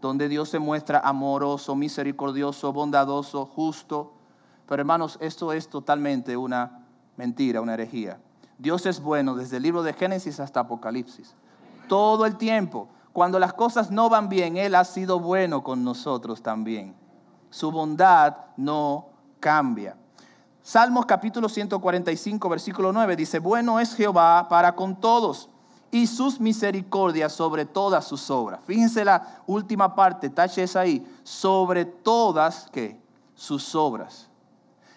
donde 0.00 0.28
Dios 0.28 0.48
se 0.48 0.58
muestra 0.58 1.00
amoroso, 1.00 1.74
misericordioso, 1.74 2.72
bondadoso, 2.72 3.46
justo. 3.46 4.12
Pero 4.66 4.80
hermanos, 4.80 5.18
esto 5.20 5.52
es 5.52 5.68
totalmente 5.68 6.36
una 6.36 6.86
mentira, 7.16 7.60
una 7.60 7.74
herejía. 7.74 8.18
Dios 8.58 8.86
es 8.86 9.00
bueno 9.00 9.34
desde 9.34 9.58
el 9.58 9.62
libro 9.62 9.82
de 9.82 9.92
Génesis 9.92 10.38
hasta 10.38 10.60
Apocalipsis 10.60 11.34
Todo 11.88 12.26
el 12.26 12.36
tiempo. 12.36 12.88
Cuando 13.12 13.38
las 13.38 13.52
cosas 13.52 13.90
no 13.90 14.08
van 14.08 14.28
bien, 14.28 14.56
Él 14.56 14.74
ha 14.74 14.84
sido 14.84 15.18
bueno 15.18 15.62
con 15.62 15.82
nosotros 15.82 16.42
también. 16.42 16.94
Su 17.50 17.72
bondad 17.72 18.36
no 18.56 19.08
cambia. 19.40 19.96
Salmos 20.62 21.06
capítulo 21.06 21.48
145, 21.48 22.48
versículo 22.48 22.92
9 22.92 23.16
dice, 23.16 23.38
bueno 23.38 23.80
es 23.80 23.94
Jehová 23.94 24.46
para 24.48 24.76
con 24.76 25.00
todos 25.00 25.48
y 25.90 26.06
sus 26.06 26.40
misericordias 26.40 27.32
sobre 27.32 27.64
todas 27.64 28.04
sus 28.04 28.30
obras. 28.30 28.60
Fíjense 28.64 29.04
la 29.04 29.42
última 29.46 29.94
parte, 29.94 30.30
tache 30.30 30.62
esa 30.62 30.80
ahí, 30.80 31.04
sobre 31.22 31.84
todas 31.84 32.68
¿qué? 32.72 33.00
sus 33.34 33.74
obras. 33.74 34.28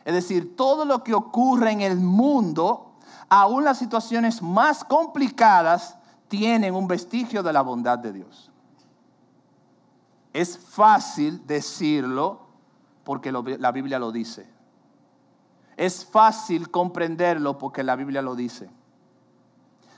Es 0.05 0.13
decir, 0.13 0.55
todo 0.55 0.85
lo 0.85 1.03
que 1.03 1.13
ocurre 1.13 1.71
en 1.71 1.81
el 1.81 1.97
mundo, 1.97 2.91
aún 3.29 3.63
las 3.63 3.79
situaciones 3.79 4.41
más 4.41 4.83
complicadas, 4.83 5.97
tienen 6.27 6.75
un 6.75 6.87
vestigio 6.87 7.41
de 7.41 7.53
la 7.53 7.61
bondad 7.61 7.97
de 7.99 8.13
Dios. 8.13 8.51
Es 10.33 10.57
fácil 10.57 11.45
decirlo 11.45 12.41
porque 13.03 13.31
la 13.31 13.71
Biblia 13.71 13.99
lo 13.99 14.11
dice. 14.11 14.47
Es 15.77 16.05
fácil 16.05 16.69
comprenderlo 16.69 17.57
porque 17.57 17.83
la 17.83 17.95
Biblia 17.95 18.21
lo 18.21 18.35
dice. 18.35 18.69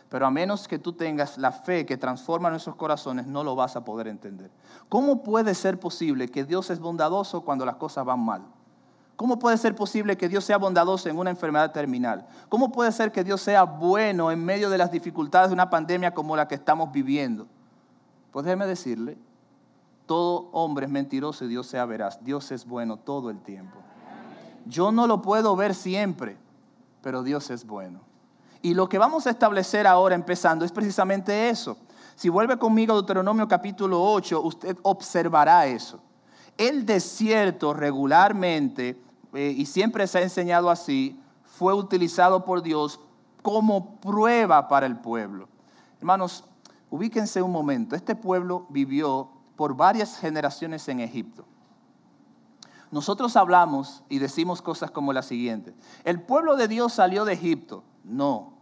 Pero 0.09 0.25
a 0.25 0.31
menos 0.31 0.67
que 0.67 0.79
tú 0.79 0.93
tengas 0.93 1.37
la 1.37 1.51
fe 1.51 1.85
que 1.85 1.97
transforma 1.97 2.49
nuestros 2.49 2.75
corazones, 2.75 3.25
no 3.25 3.43
lo 3.43 3.55
vas 3.55 3.75
a 3.75 3.83
poder 3.83 4.07
entender. 4.07 4.51
¿Cómo 4.87 5.23
puede 5.23 5.55
ser 5.55 5.79
posible 5.79 6.27
que 6.27 6.43
Dios 6.43 6.69
es 6.69 6.79
bondadoso 6.79 7.41
cuando 7.41 7.65
las 7.65 7.75
cosas 7.75 8.05
van 8.05 8.19
mal? 8.19 8.43
¿Cómo 9.15 9.39
puede 9.39 9.57
ser 9.57 9.75
posible 9.75 10.17
que 10.17 10.27
Dios 10.27 10.43
sea 10.43 10.57
bondadoso 10.57 11.09
en 11.09 11.17
una 11.17 11.29
enfermedad 11.29 11.71
terminal? 11.71 12.27
¿Cómo 12.49 12.71
puede 12.71 12.91
ser 12.91 13.11
que 13.11 13.23
Dios 13.23 13.41
sea 13.41 13.63
bueno 13.63 14.29
en 14.29 14.43
medio 14.43 14.69
de 14.69 14.77
las 14.77 14.91
dificultades 14.91 15.49
de 15.49 15.53
una 15.53 15.69
pandemia 15.69 16.13
como 16.13 16.35
la 16.35 16.47
que 16.47 16.55
estamos 16.55 16.91
viviendo? 16.91 17.47
Pues 18.31 18.45
déjeme 18.45 18.67
decirle, 18.67 19.17
todo 20.05 20.49
hombre 20.51 20.85
es 20.85 20.91
mentiroso 20.91 21.45
y 21.45 21.47
Dios 21.47 21.67
sea 21.67 21.85
veraz. 21.85 22.23
Dios 22.23 22.51
es 22.51 22.65
bueno 22.65 22.97
todo 22.97 23.29
el 23.29 23.39
tiempo. 23.39 23.77
Yo 24.65 24.91
no 24.91 25.07
lo 25.07 25.21
puedo 25.21 25.55
ver 25.55 25.73
siempre, 25.73 26.37
pero 27.01 27.23
Dios 27.23 27.49
es 27.49 27.65
bueno. 27.65 28.01
Y 28.65 28.73
lo 28.73 28.89
que 28.89 28.97
vamos 28.97 29.27
a 29.27 29.29
establecer 29.29 29.85
ahora 29.85 30.15
empezando 30.15 30.65
es 30.65 30.71
precisamente 30.71 31.49
eso. 31.49 31.77
Si 32.15 32.29
vuelve 32.29 32.57
conmigo 32.57 32.93
a 32.93 32.95
Deuteronomio 32.95 33.47
capítulo 33.47 34.03
8, 34.03 34.41
usted 34.41 34.75
observará 34.81 35.67
eso. 35.67 35.99
El 36.57 36.83
desierto 36.83 37.75
regularmente, 37.75 38.99
eh, 39.35 39.53
y 39.55 39.67
siempre 39.67 40.07
se 40.07 40.17
ha 40.17 40.21
enseñado 40.23 40.71
así, 40.71 41.21
fue 41.43 41.75
utilizado 41.75 42.43
por 42.43 42.63
Dios 42.63 42.99
como 43.43 43.97
prueba 43.97 44.67
para 44.67 44.87
el 44.87 44.97
pueblo. 44.97 45.47
Hermanos, 45.99 46.43
ubíquense 46.89 47.43
un 47.43 47.51
momento. 47.51 47.95
Este 47.95 48.15
pueblo 48.15 48.65
vivió 48.69 49.29
por 49.55 49.75
varias 49.75 50.17
generaciones 50.17 50.89
en 50.89 51.01
Egipto. 51.01 51.45
Nosotros 52.89 53.35
hablamos 53.35 54.01
y 54.09 54.17
decimos 54.17 54.63
cosas 54.63 54.89
como 54.89 55.13
la 55.13 55.21
siguiente. 55.21 55.75
El 56.03 56.19
pueblo 56.19 56.55
de 56.55 56.67
Dios 56.67 56.93
salió 56.93 57.25
de 57.25 57.33
Egipto. 57.33 57.83
No, 58.03 58.54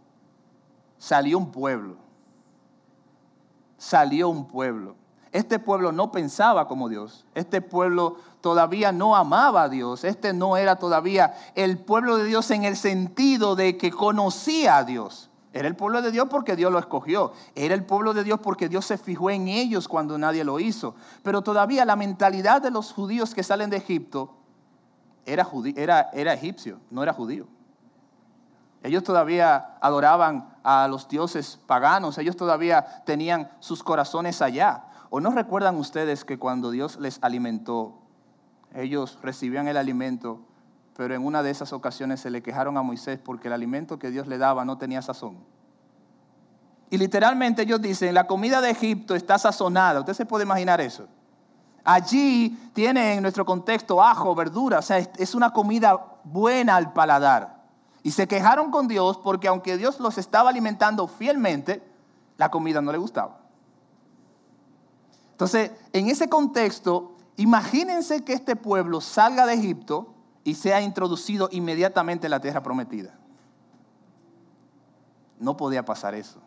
salió 1.04 1.36
un 1.36 1.52
pueblo. 1.52 1.96
Salió 3.76 4.30
un 4.30 4.48
pueblo. 4.48 4.96
Este 5.32 5.58
pueblo 5.58 5.92
no 5.92 6.10
pensaba 6.10 6.66
como 6.66 6.88
Dios. 6.88 7.26
Este 7.34 7.60
pueblo 7.60 8.16
todavía 8.40 8.90
no 8.90 9.14
amaba 9.14 9.64
a 9.64 9.68
Dios. 9.68 10.02
Este 10.04 10.32
no 10.32 10.56
era 10.56 10.76
todavía 10.76 11.34
el 11.54 11.76
pueblo 11.76 12.16
de 12.16 12.24
Dios 12.24 12.50
en 12.52 12.64
el 12.64 12.76
sentido 12.76 13.54
de 13.54 13.76
que 13.76 13.90
conocía 13.90 14.78
a 14.78 14.84
Dios. 14.84 15.28
Era 15.52 15.68
el 15.68 15.76
pueblo 15.76 16.00
de 16.00 16.10
Dios 16.10 16.26
porque 16.30 16.56
Dios 16.56 16.72
lo 16.72 16.78
escogió. 16.78 17.32
Era 17.54 17.74
el 17.74 17.84
pueblo 17.84 18.14
de 18.14 18.24
Dios 18.24 18.40
porque 18.40 18.70
Dios 18.70 18.86
se 18.86 18.96
fijó 18.96 19.28
en 19.28 19.48
ellos 19.48 19.88
cuando 19.88 20.16
nadie 20.16 20.42
lo 20.42 20.58
hizo. 20.58 20.94
Pero 21.22 21.42
todavía 21.42 21.84
la 21.84 21.96
mentalidad 21.96 22.62
de 22.62 22.70
los 22.70 22.94
judíos 22.94 23.34
que 23.34 23.42
salen 23.42 23.68
de 23.68 23.76
Egipto 23.76 24.32
era, 25.26 25.46
era, 25.76 26.10
era 26.14 26.32
egipcio, 26.32 26.80
no 26.90 27.02
era 27.02 27.12
judío. 27.12 27.46
Ellos 28.82 29.02
todavía 29.02 29.76
adoraban 29.82 30.53
a 30.64 30.88
los 30.88 31.08
dioses 31.08 31.60
paganos, 31.66 32.18
ellos 32.18 32.36
todavía 32.36 33.04
tenían 33.04 33.50
sus 33.60 33.84
corazones 33.84 34.42
allá. 34.42 34.86
¿O 35.10 35.20
no 35.20 35.30
recuerdan 35.30 35.76
ustedes 35.76 36.24
que 36.24 36.38
cuando 36.38 36.72
Dios 36.72 36.98
les 36.98 37.18
alimentó, 37.22 38.00
ellos 38.74 39.18
recibían 39.22 39.68
el 39.68 39.76
alimento 39.76 40.40
pero 40.96 41.14
en 41.14 41.24
una 41.24 41.42
de 41.42 41.50
esas 41.50 41.72
ocasiones 41.72 42.20
se 42.20 42.30
le 42.30 42.42
quejaron 42.42 42.76
a 42.76 42.82
Moisés 42.82 43.18
porque 43.22 43.48
el 43.48 43.54
alimento 43.54 43.98
que 43.98 44.10
Dios 44.10 44.26
le 44.26 44.38
daba 44.38 44.64
no 44.64 44.78
tenía 44.78 45.02
sazón. 45.02 45.38
Y 46.90 46.98
literalmente 46.98 47.62
ellos 47.62 47.80
dicen, 47.82 48.14
la 48.14 48.26
comida 48.26 48.60
de 48.60 48.70
Egipto 48.70 49.16
está 49.16 49.38
sazonada. 49.38 50.00
Usted 50.00 50.12
se 50.12 50.26
puede 50.26 50.44
imaginar 50.44 50.80
eso. 50.80 51.08
Allí 51.82 52.70
tiene 52.72 53.14
en 53.14 53.22
nuestro 53.22 53.44
contexto 53.44 54.02
ajo, 54.02 54.34
verdura, 54.34 54.78
o 54.78 54.82
sea, 54.82 54.98
es 54.98 55.34
una 55.34 55.50
comida 55.52 56.00
buena 56.22 56.76
al 56.76 56.92
paladar. 56.92 57.53
Y 58.04 58.10
se 58.10 58.28
quejaron 58.28 58.70
con 58.70 58.86
Dios 58.86 59.18
porque 59.18 59.48
aunque 59.48 59.78
Dios 59.78 59.98
los 59.98 60.18
estaba 60.18 60.50
alimentando 60.50 61.08
fielmente, 61.08 61.82
la 62.36 62.50
comida 62.50 62.82
no 62.82 62.92
le 62.92 62.98
gustaba. 62.98 63.40
Entonces, 65.32 65.72
en 65.92 66.08
ese 66.08 66.28
contexto, 66.28 67.16
imagínense 67.36 68.22
que 68.22 68.34
este 68.34 68.56
pueblo 68.56 69.00
salga 69.00 69.46
de 69.46 69.54
Egipto 69.54 70.14
y 70.44 70.54
sea 70.54 70.82
introducido 70.82 71.48
inmediatamente 71.50 72.26
en 72.26 72.32
la 72.32 72.40
tierra 72.40 72.62
prometida. 72.62 73.18
No 75.40 75.56
podía 75.56 75.84
pasar 75.84 76.14
eso. 76.14 76.40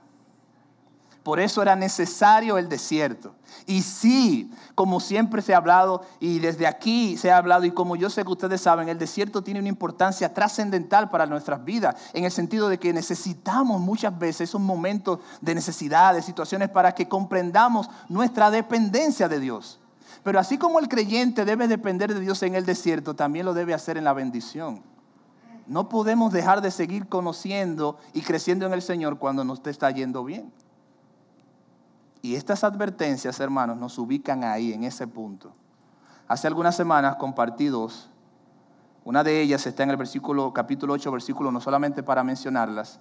Por 1.28 1.42
eso 1.42 1.62
era 1.62 1.76
necesario 1.76 2.58
el 2.58 2.70
desierto. 2.70 3.36
Y 3.66 3.82
sí, 3.82 4.50
como 4.76 5.02
siempre 5.02 5.42
se 5.42 5.54
ha 5.54 5.58
hablado, 5.58 6.06
y 6.22 6.40
desde 6.40 6.66
aquí 6.66 7.18
se 7.18 7.30
ha 7.30 7.36
hablado, 7.36 7.66
y 7.66 7.72
como 7.72 7.98
yo 7.98 8.10
sé 8.10 8.24
que 8.24 8.32
ustedes 8.32 8.62
saben, 8.62 8.88
el 8.88 8.98
desierto 8.98 9.42
tiene 9.42 9.60
una 9.60 9.68
importancia 9.68 10.34
trascendental 10.34 11.10
para 11.10 11.26
nuestras 11.26 11.66
vidas, 11.66 11.98
en 12.14 12.24
el 12.24 12.32
sentido 12.32 12.70
de 12.70 12.80
que 12.80 12.94
necesitamos 12.94 13.82
muchas 13.82 14.18
veces 14.18 14.48
esos 14.48 14.62
momentos 14.62 15.20
de 15.42 15.54
necesidad, 15.54 16.14
de 16.14 16.22
situaciones, 16.22 16.70
para 16.70 16.96
que 16.96 17.10
comprendamos 17.10 17.90
nuestra 18.08 18.50
dependencia 18.50 19.28
de 19.28 19.42
Dios. 19.42 19.82
Pero 20.24 20.40
así 20.40 20.58
como 20.58 20.80
el 20.80 20.88
creyente 20.88 21.44
debe 21.44 21.68
depender 21.68 22.14
de 22.14 22.22
Dios 22.22 22.42
en 22.44 22.56
el 22.56 22.66
desierto, 22.66 23.18
también 23.18 23.46
lo 23.46 23.54
debe 23.54 23.74
hacer 23.74 23.98
en 23.98 24.06
la 24.06 24.14
bendición. 24.14 24.82
No 25.68 25.90
podemos 25.90 26.32
dejar 26.32 26.62
de 26.62 26.72
seguir 26.72 27.10
conociendo 27.10 27.98
y 28.14 28.22
creciendo 28.22 28.66
en 28.66 28.72
el 28.72 28.82
Señor 28.82 29.18
cuando 29.20 29.44
nos 29.44 29.60
está 29.66 29.92
yendo 29.92 30.24
bien. 30.24 30.54
Y 32.22 32.36
estas 32.36 32.64
advertencias, 32.64 33.40
hermanos, 33.40 33.78
nos 33.78 33.98
ubican 33.98 34.44
ahí, 34.44 34.74
en 34.74 34.84
ese 34.84 35.08
punto. 35.08 35.54
Hace 36.28 36.48
algunas 36.48 36.76
semanas 36.76 37.16
compartí 37.18 37.68
dos. 37.68 38.10
Una 39.06 39.24
de 39.24 39.42
ellas 39.42 39.66
está 39.66 39.84
en 39.84 39.92
el 39.92 39.98
versículo, 39.98 40.54
capítulo 40.54 40.94
8, 40.94 41.12
versículo, 41.12 41.52
no 41.52 41.62
solamente 41.62 42.04
para 42.04 42.24
mencionarlas. 42.24 43.00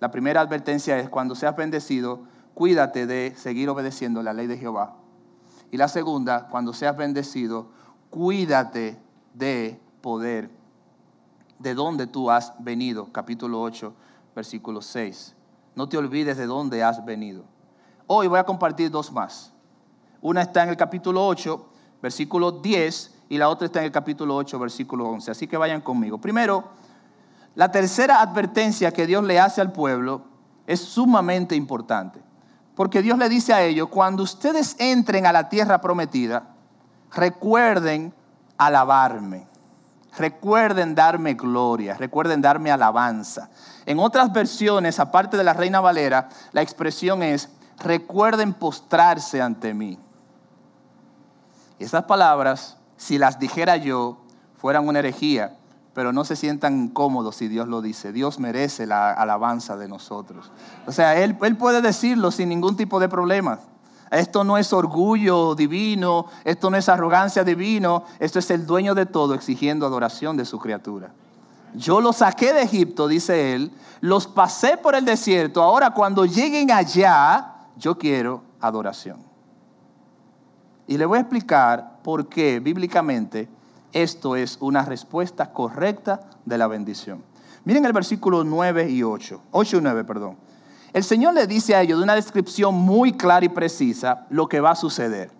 La 0.00 0.10
primera 0.10 0.40
advertencia 0.40 0.98
es, 0.98 1.08
cuando 1.08 1.34
seas 1.34 1.56
bendecido, 1.56 2.20
cuídate 2.54 3.06
de 3.06 3.34
seguir 3.36 3.68
obedeciendo 3.68 4.22
la 4.22 4.32
ley 4.32 4.46
de 4.46 4.56
Jehová 4.56 4.96
y 5.70 5.76
la 5.76 5.88
segunda, 5.88 6.48
cuando 6.48 6.72
seas 6.72 6.96
bendecido, 6.96 7.68
cuídate 8.10 8.98
de 9.34 9.80
poder 10.00 10.50
de 11.58 11.74
dónde 11.74 12.06
tú 12.06 12.30
has 12.30 12.52
venido. 12.58 13.12
Capítulo 13.12 13.60
8, 13.62 13.92
versículo 14.34 14.80
6. 14.80 15.34
No 15.74 15.88
te 15.88 15.98
olvides 15.98 16.36
de 16.36 16.46
dónde 16.46 16.82
has 16.84 17.04
venido. 17.04 17.44
Hoy 18.08 18.28
voy 18.28 18.38
a 18.38 18.44
compartir 18.44 18.90
dos 18.90 19.10
más. 19.10 19.52
Una 20.20 20.42
está 20.42 20.62
en 20.62 20.68
el 20.68 20.76
capítulo 20.76 21.26
8, 21.26 21.66
versículo 22.00 22.52
10, 22.52 23.14
y 23.28 23.38
la 23.38 23.48
otra 23.48 23.66
está 23.66 23.80
en 23.80 23.86
el 23.86 23.92
capítulo 23.92 24.36
8, 24.36 24.58
versículo 24.58 25.08
11. 25.08 25.32
Así 25.32 25.48
que 25.48 25.56
vayan 25.56 25.80
conmigo. 25.80 26.18
Primero, 26.18 26.64
la 27.56 27.72
tercera 27.72 28.20
advertencia 28.20 28.92
que 28.92 29.06
Dios 29.06 29.24
le 29.24 29.40
hace 29.40 29.60
al 29.60 29.72
pueblo 29.72 30.22
es 30.66 30.80
sumamente 30.80 31.56
importante. 31.56 32.20
Porque 32.76 33.02
Dios 33.02 33.18
le 33.18 33.28
dice 33.28 33.54
a 33.54 33.62
ellos, 33.62 33.88
cuando 33.88 34.22
ustedes 34.22 34.76
entren 34.78 35.26
a 35.26 35.32
la 35.32 35.48
tierra 35.48 35.80
prometida, 35.80 36.54
recuerden 37.12 38.12
alabarme, 38.58 39.48
recuerden 40.16 40.94
darme 40.94 41.34
gloria, 41.34 41.94
recuerden 41.94 42.40
darme 42.42 42.70
alabanza. 42.70 43.48
En 43.86 43.98
otras 43.98 44.32
versiones, 44.32 45.00
aparte 45.00 45.36
de 45.36 45.44
la 45.44 45.54
Reina 45.54 45.80
Valera, 45.80 46.28
la 46.52 46.62
expresión 46.62 47.22
es, 47.22 47.48
recuerden 47.78 48.54
postrarse 48.54 49.40
ante 49.40 49.74
mí. 49.74 49.98
Esas 51.78 52.04
palabras, 52.04 52.76
si 52.96 53.18
las 53.18 53.38
dijera 53.38 53.76
yo, 53.76 54.18
fueran 54.56 54.88
una 54.88 55.00
herejía, 55.00 55.56
pero 55.94 56.12
no 56.12 56.24
se 56.24 56.36
sientan 56.36 56.88
cómodos 56.88 57.36
si 57.36 57.48
Dios 57.48 57.68
lo 57.68 57.82
dice. 57.82 58.12
Dios 58.12 58.38
merece 58.38 58.86
la 58.86 59.12
alabanza 59.12 59.76
de 59.76 59.88
nosotros. 59.88 60.50
O 60.86 60.92
sea, 60.92 61.16
Él, 61.16 61.36
él 61.42 61.56
puede 61.56 61.80
decirlo 61.82 62.30
sin 62.30 62.48
ningún 62.48 62.76
tipo 62.76 63.00
de 63.00 63.08
problemas. 63.08 63.60
Esto 64.10 64.44
no 64.44 64.56
es 64.56 64.72
orgullo 64.72 65.54
divino, 65.54 66.26
esto 66.44 66.70
no 66.70 66.76
es 66.76 66.88
arrogancia 66.88 67.42
divino, 67.44 68.04
esto 68.20 68.38
es 68.38 68.50
el 68.50 68.66
dueño 68.66 68.94
de 68.94 69.06
todo 69.06 69.34
exigiendo 69.34 69.84
adoración 69.84 70.36
de 70.36 70.44
su 70.44 70.58
criatura. 70.58 71.10
Yo 71.74 72.00
los 72.00 72.16
saqué 72.16 72.52
de 72.52 72.62
Egipto, 72.62 73.08
dice 73.08 73.54
él, 73.54 73.72
los 74.00 74.26
pasé 74.26 74.76
por 74.76 74.94
el 74.94 75.04
desierto, 75.04 75.62
ahora 75.62 75.90
cuando 75.90 76.24
lleguen 76.24 76.70
allá, 76.70 77.55
yo 77.76 77.98
quiero 77.98 78.42
adoración. 78.60 79.18
Y 80.86 80.98
le 80.98 81.06
voy 81.06 81.18
a 81.18 81.22
explicar 81.22 81.98
por 82.02 82.28
qué 82.28 82.60
bíblicamente 82.60 83.48
esto 83.92 84.36
es 84.36 84.58
una 84.60 84.84
respuesta 84.84 85.52
correcta 85.52 86.20
de 86.44 86.58
la 86.58 86.66
bendición. 86.66 87.22
Miren 87.64 87.84
el 87.84 87.92
versículo 87.92 88.44
9 88.44 88.90
y 88.90 89.02
8, 89.02 89.42
8 89.50 89.76
y 89.76 89.80
9, 89.80 90.04
perdón. 90.04 90.36
El 90.92 91.02
Señor 91.02 91.34
le 91.34 91.46
dice 91.46 91.74
a 91.74 91.82
ellos 91.82 91.98
de 91.98 92.04
una 92.04 92.14
descripción 92.14 92.74
muy 92.74 93.12
clara 93.12 93.44
y 93.44 93.48
precisa 93.48 94.26
lo 94.30 94.48
que 94.48 94.60
va 94.60 94.70
a 94.70 94.76
suceder 94.76 95.30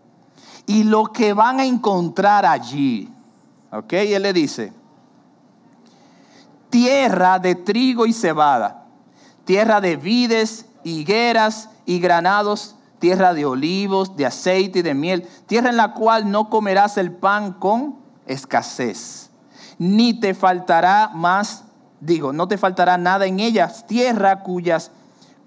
y 0.66 0.82
lo 0.82 1.06
que 1.12 1.32
van 1.32 1.60
a 1.60 1.64
encontrar 1.64 2.44
allí. 2.44 3.08
¿Ok? 3.70 3.92
Y 3.92 4.14
Él 4.14 4.22
le 4.22 4.32
dice, 4.32 4.72
tierra 6.68 7.38
de 7.38 7.54
trigo 7.54 8.06
y 8.06 8.12
cebada, 8.12 8.84
tierra 9.44 9.80
de 9.80 9.96
vides, 9.96 10.66
higueras 10.82 11.70
y 11.86 12.00
granados, 12.00 12.74
tierra 12.98 13.32
de 13.32 13.46
olivos, 13.46 14.16
de 14.16 14.26
aceite 14.26 14.80
y 14.80 14.82
de 14.82 14.94
miel, 14.94 15.26
tierra 15.46 15.70
en 15.70 15.76
la 15.76 15.94
cual 15.94 16.30
no 16.30 16.50
comerás 16.50 16.98
el 16.98 17.12
pan 17.12 17.52
con 17.52 17.96
escasez, 18.26 19.30
ni 19.78 20.18
te 20.18 20.34
faltará 20.34 21.10
más, 21.14 21.64
digo, 22.00 22.32
no 22.32 22.48
te 22.48 22.58
faltará 22.58 22.98
nada 22.98 23.26
en 23.26 23.40
ellas, 23.40 23.86
tierra 23.86 24.42
cuyas 24.42 24.90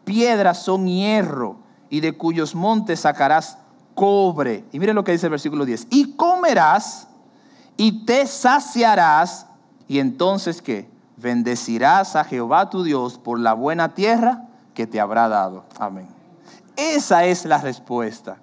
piedras 0.06 0.64
son 0.64 0.88
hierro 0.88 1.58
y 1.90 2.00
de 2.00 2.18
cuyos 2.18 2.56
montes 2.56 3.02
sacarás 3.02 3.58
cobre. 3.94 4.64
Y 4.72 4.80
mire 4.80 4.94
lo 4.94 5.04
que 5.04 5.12
dice 5.12 5.28
el 5.28 5.32
versículo 5.32 5.66
10, 5.66 5.88
y 5.90 6.14
comerás 6.16 7.08
y 7.76 8.06
te 8.06 8.26
saciarás, 8.28 9.48
y 9.88 10.00
entonces 10.00 10.62
¿qué? 10.62 10.90
Bendecirás 11.18 12.16
a 12.16 12.24
Jehová 12.24 12.70
tu 12.70 12.84
Dios 12.84 13.18
por 13.18 13.40
la 13.40 13.54
buena 13.54 13.94
tierra 13.94 14.46
que 14.74 14.88
te 14.88 15.02
habrá 15.02 15.28
dado. 15.28 15.66
Amén. 15.78 16.19
Esa 16.80 17.26
es 17.26 17.46
la 17.46 17.58
respuesta. 17.58 18.38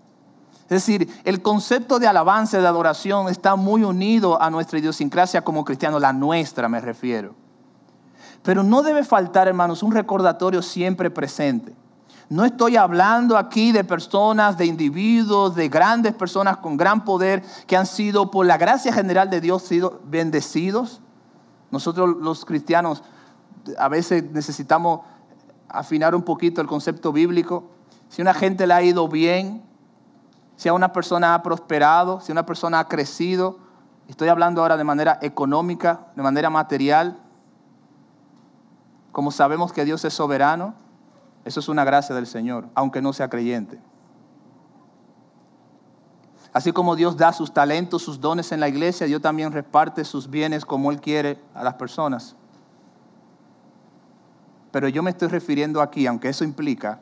Es 0.64 0.68
decir, 0.68 1.08
el 1.24 1.42
concepto 1.42 1.98
de 1.98 2.08
alabanza 2.08 2.58
y 2.58 2.60
de 2.60 2.66
adoración 2.66 3.28
está 3.28 3.56
muy 3.56 3.84
unido 3.84 4.42
a 4.42 4.50
nuestra 4.50 4.78
idiosincrasia 4.78 5.42
como 5.42 5.64
cristianos, 5.64 6.00
la 6.00 6.12
nuestra 6.12 6.68
me 6.68 6.80
refiero. 6.80 7.34
Pero 8.42 8.62
no 8.62 8.82
debe 8.82 9.04
faltar, 9.04 9.48
hermanos, 9.48 9.82
un 9.82 9.92
recordatorio 9.92 10.62
siempre 10.62 11.10
presente. 11.10 11.74
No 12.28 12.44
estoy 12.44 12.76
hablando 12.76 13.38
aquí 13.38 13.70
de 13.70 13.84
personas, 13.84 14.58
de 14.58 14.66
individuos, 14.66 15.54
de 15.54 15.68
grandes 15.68 16.12
personas 16.12 16.56
con 16.56 16.76
gran 16.76 17.04
poder 17.04 17.44
que 17.68 17.76
han 17.76 17.86
sido, 17.86 18.32
por 18.32 18.44
la 18.44 18.58
gracia 18.58 18.92
general 18.92 19.30
de 19.30 19.40
Dios, 19.40 19.62
sido 19.62 20.00
bendecidos. 20.04 21.00
Nosotros 21.70 22.16
los 22.20 22.44
cristianos 22.44 23.04
a 23.78 23.88
veces 23.88 24.24
necesitamos 24.32 25.00
afinar 25.68 26.14
un 26.14 26.22
poquito 26.22 26.60
el 26.60 26.66
concepto 26.66 27.12
bíblico. 27.12 27.75
Si 28.08 28.22
una 28.22 28.34
gente 28.34 28.66
le 28.66 28.74
ha 28.74 28.82
ido 28.82 29.08
bien, 29.08 29.62
si 30.56 30.68
a 30.68 30.72
una 30.72 30.92
persona 30.92 31.34
ha 31.34 31.42
prosperado, 31.42 32.20
si 32.20 32.32
una 32.32 32.46
persona 32.46 32.78
ha 32.78 32.88
crecido, 32.88 33.58
estoy 34.08 34.28
hablando 34.28 34.62
ahora 34.62 34.76
de 34.76 34.84
manera 34.84 35.18
económica, 35.22 36.06
de 36.16 36.22
manera 36.22 36.50
material, 36.50 37.18
como 39.12 39.30
sabemos 39.30 39.72
que 39.72 39.84
Dios 39.84 40.04
es 40.04 40.14
soberano, 40.14 40.74
eso 41.44 41.60
es 41.60 41.68
una 41.68 41.84
gracia 41.84 42.14
del 42.14 42.26
Señor, 42.26 42.68
aunque 42.74 43.00
no 43.02 43.12
sea 43.12 43.28
creyente. 43.28 43.80
Así 46.52 46.72
como 46.72 46.96
Dios 46.96 47.18
da 47.18 47.32
sus 47.32 47.52
talentos, 47.52 48.02
sus 48.02 48.20
dones 48.20 48.50
en 48.50 48.60
la 48.60 48.68
iglesia, 48.68 49.06
Dios 49.06 49.20
también 49.20 49.52
reparte 49.52 50.04
sus 50.04 50.30
bienes 50.30 50.64
como 50.64 50.90
Él 50.90 51.00
quiere 51.00 51.38
a 51.54 51.62
las 51.62 51.74
personas. 51.74 52.34
Pero 54.70 54.88
yo 54.88 55.02
me 55.02 55.10
estoy 55.10 55.28
refiriendo 55.28 55.82
aquí, 55.82 56.06
aunque 56.06 56.30
eso 56.30 56.44
implica 56.44 57.00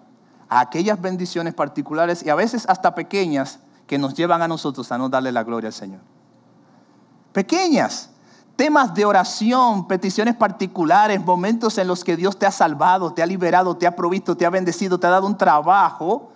aquellas 0.60 1.00
bendiciones 1.00 1.54
particulares 1.54 2.22
y 2.24 2.30
a 2.30 2.34
veces 2.34 2.64
hasta 2.68 2.94
pequeñas 2.94 3.58
que 3.86 3.98
nos 3.98 4.14
llevan 4.14 4.42
a 4.42 4.48
nosotros 4.48 4.90
a 4.92 4.98
no 4.98 5.08
darle 5.08 5.32
la 5.32 5.44
gloria 5.44 5.68
al 5.68 5.74
Señor. 5.74 6.00
Pequeñas, 7.32 8.10
temas 8.56 8.94
de 8.94 9.04
oración, 9.04 9.88
peticiones 9.88 10.36
particulares, 10.36 11.24
momentos 11.24 11.76
en 11.78 11.88
los 11.88 12.04
que 12.04 12.16
Dios 12.16 12.38
te 12.38 12.46
ha 12.46 12.52
salvado, 12.52 13.12
te 13.12 13.22
ha 13.22 13.26
liberado, 13.26 13.76
te 13.76 13.86
ha 13.86 13.96
provisto, 13.96 14.36
te 14.36 14.46
ha 14.46 14.50
bendecido, 14.50 14.98
te 14.98 15.06
ha 15.06 15.10
dado 15.10 15.26
un 15.26 15.36
trabajo. 15.36 16.30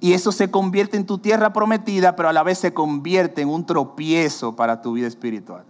Y 0.00 0.14
eso 0.14 0.32
se 0.32 0.50
convierte 0.50 0.96
en 0.96 1.06
tu 1.06 1.18
tierra 1.18 1.52
prometida, 1.52 2.16
pero 2.16 2.28
a 2.28 2.32
la 2.32 2.42
vez 2.42 2.58
se 2.58 2.74
convierte 2.74 3.42
en 3.42 3.48
un 3.48 3.64
tropiezo 3.64 4.56
para 4.56 4.82
tu 4.82 4.94
vida 4.94 5.06
espiritual. 5.06 5.64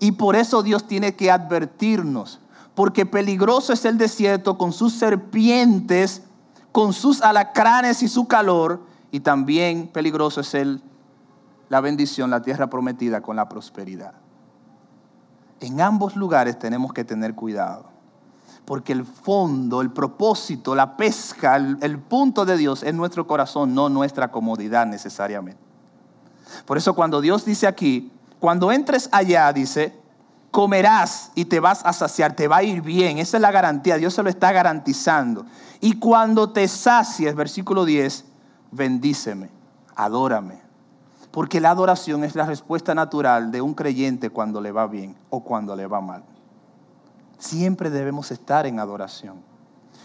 Y 0.00 0.12
por 0.12 0.34
eso 0.34 0.64
Dios 0.64 0.88
tiene 0.88 1.14
que 1.14 1.30
advertirnos, 1.30 2.40
porque 2.74 3.06
peligroso 3.06 3.72
es 3.72 3.84
el 3.84 3.96
desierto 3.96 4.58
con 4.58 4.72
sus 4.72 4.92
serpientes 4.92 6.22
con 6.76 6.92
sus 6.92 7.22
alacranes 7.22 8.02
y 8.02 8.08
su 8.08 8.28
calor, 8.28 8.82
y 9.10 9.20
también 9.20 9.88
peligroso 9.88 10.42
es 10.42 10.52
el, 10.52 10.82
la 11.70 11.80
bendición, 11.80 12.28
la 12.28 12.42
tierra 12.42 12.66
prometida 12.66 13.22
con 13.22 13.34
la 13.34 13.48
prosperidad. 13.48 14.12
En 15.60 15.80
ambos 15.80 16.16
lugares 16.16 16.58
tenemos 16.58 16.92
que 16.92 17.02
tener 17.02 17.34
cuidado, 17.34 17.86
porque 18.66 18.92
el 18.92 19.06
fondo, 19.06 19.80
el 19.80 19.90
propósito, 19.90 20.74
la 20.74 20.98
pesca, 20.98 21.56
el, 21.56 21.78
el 21.80 21.98
punto 21.98 22.44
de 22.44 22.58
Dios 22.58 22.82
es 22.82 22.92
nuestro 22.92 23.26
corazón, 23.26 23.74
no 23.74 23.88
nuestra 23.88 24.30
comodidad 24.30 24.84
necesariamente. 24.84 25.62
Por 26.66 26.76
eso 26.76 26.94
cuando 26.94 27.22
Dios 27.22 27.46
dice 27.46 27.66
aquí, 27.66 28.12
cuando 28.38 28.70
entres 28.70 29.08
allá, 29.12 29.50
dice, 29.50 29.98
comerás 30.50 31.32
y 31.34 31.44
te 31.44 31.60
vas 31.60 31.84
a 31.84 31.92
saciar, 31.92 32.34
te 32.34 32.48
va 32.48 32.58
a 32.58 32.62
ir 32.62 32.82
bien. 32.82 33.18
Esa 33.18 33.36
es 33.36 33.40
la 33.40 33.50
garantía, 33.50 33.96
Dios 33.96 34.14
se 34.14 34.22
lo 34.22 34.30
está 34.30 34.52
garantizando. 34.52 35.46
Y 35.80 35.98
cuando 35.98 36.50
te 36.50 36.66
sacies, 36.68 37.34
versículo 37.34 37.84
10, 37.84 38.24
bendíceme, 38.70 39.50
adórame. 39.94 40.60
Porque 41.30 41.60
la 41.60 41.70
adoración 41.70 42.24
es 42.24 42.34
la 42.34 42.46
respuesta 42.46 42.94
natural 42.94 43.50
de 43.50 43.60
un 43.60 43.74
creyente 43.74 44.30
cuando 44.30 44.60
le 44.60 44.72
va 44.72 44.86
bien 44.86 45.14
o 45.28 45.44
cuando 45.44 45.76
le 45.76 45.86
va 45.86 46.00
mal. 46.00 46.24
Siempre 47.38 47.90
debemos 47.90 48.30
estar 48.30 48.66
en 48.66 48.80
adoración. 48.80 49.55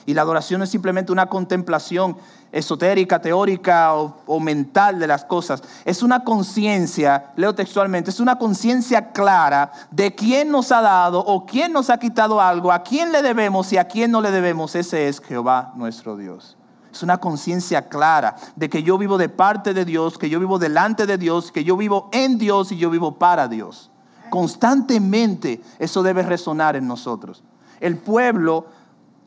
Y 0.05 0.13
la 0.13 0.21
adoración 0.21 0.59
no 0.59 0.63
es 0.63 0.69
simplemente 0.69 1.11
una 1.11 1.27
contemplación 1.27 2.17
esotérica, 2.51 3.21
teórica 3.21 3.93
o, 3.93 4.39
mental 4.39 4.99
de 4.99 5.07
las 5.07 5.23
cosas. 5.25 5.63
Es 5.85 6.03
una 6.03 6.23
conciencia, 6.23 7.31
leo 7.35 7.55
textualmente, 7.55 8.09
es 8.09 8.19
una 8.19 8.37
conciencia 8.37 9.11
clara 9.11 9.71
de 9.89 10.13
quién 10.13 10.51
nos 10.51 10.71
ha 10.71 10.81
dado 10.81 11.19
o 11.19 11.45
quién 11.45 11.71
nos 11.71 11.89
ha 11.89 11.97
quitado 11.97 12.41
algo, 12.41 12.71
a 12.71 12.83
quién 12.83 13.11
le 13.11 13.21
debemos 13.21 13.71
y 13.73 13.77
a 13.77 13.87
quién 13.87 14.11
no 14.11 14.21
le 14.21 14.31
debemos. 14.31 14.75
Ese 14.75 15.07
es 15.07 15.19
Jehová 15.19 15.73
nuestro 15.75 16.17
Dios. 16.17 16.57
Es 16.91 17.03
una 17.03 17.19
conciencia 17.19 17.87
clara 17.87 18.35
de 18.55 18.69
que 18.69 18.83
yo 18.83 18.97
vivo 18.97 19.17
de 19.17 19.29
parte 19.29 19.73
de 19.73 19.85
Dios, 19.85 20.17
que 20.17 20.29
yo 20.29 20.39
vivo 20.39 20.59
delante 20.59 21.05
de 21.05 21.17
Dios, 21.17 21.51
que 21.51 21.63
yo 21.63 21.77
vivo 21.77 22.09
en 22.11 22.37
Dios 22.37 22.71
y 22.73 22.77
yo 22.77 22.89
vivo 22.89 23.17
para 23.17 23.47
Dios. 23.47 23.89
Constantemente 24.29 25.61
eso 25.79 26.03
debe 26.03 26.23
resonar 26.23 26.75
en 26.75 26.87
nosotros. 26.87 27.43
El 27.79 27.97
pueblo 27.97 28.67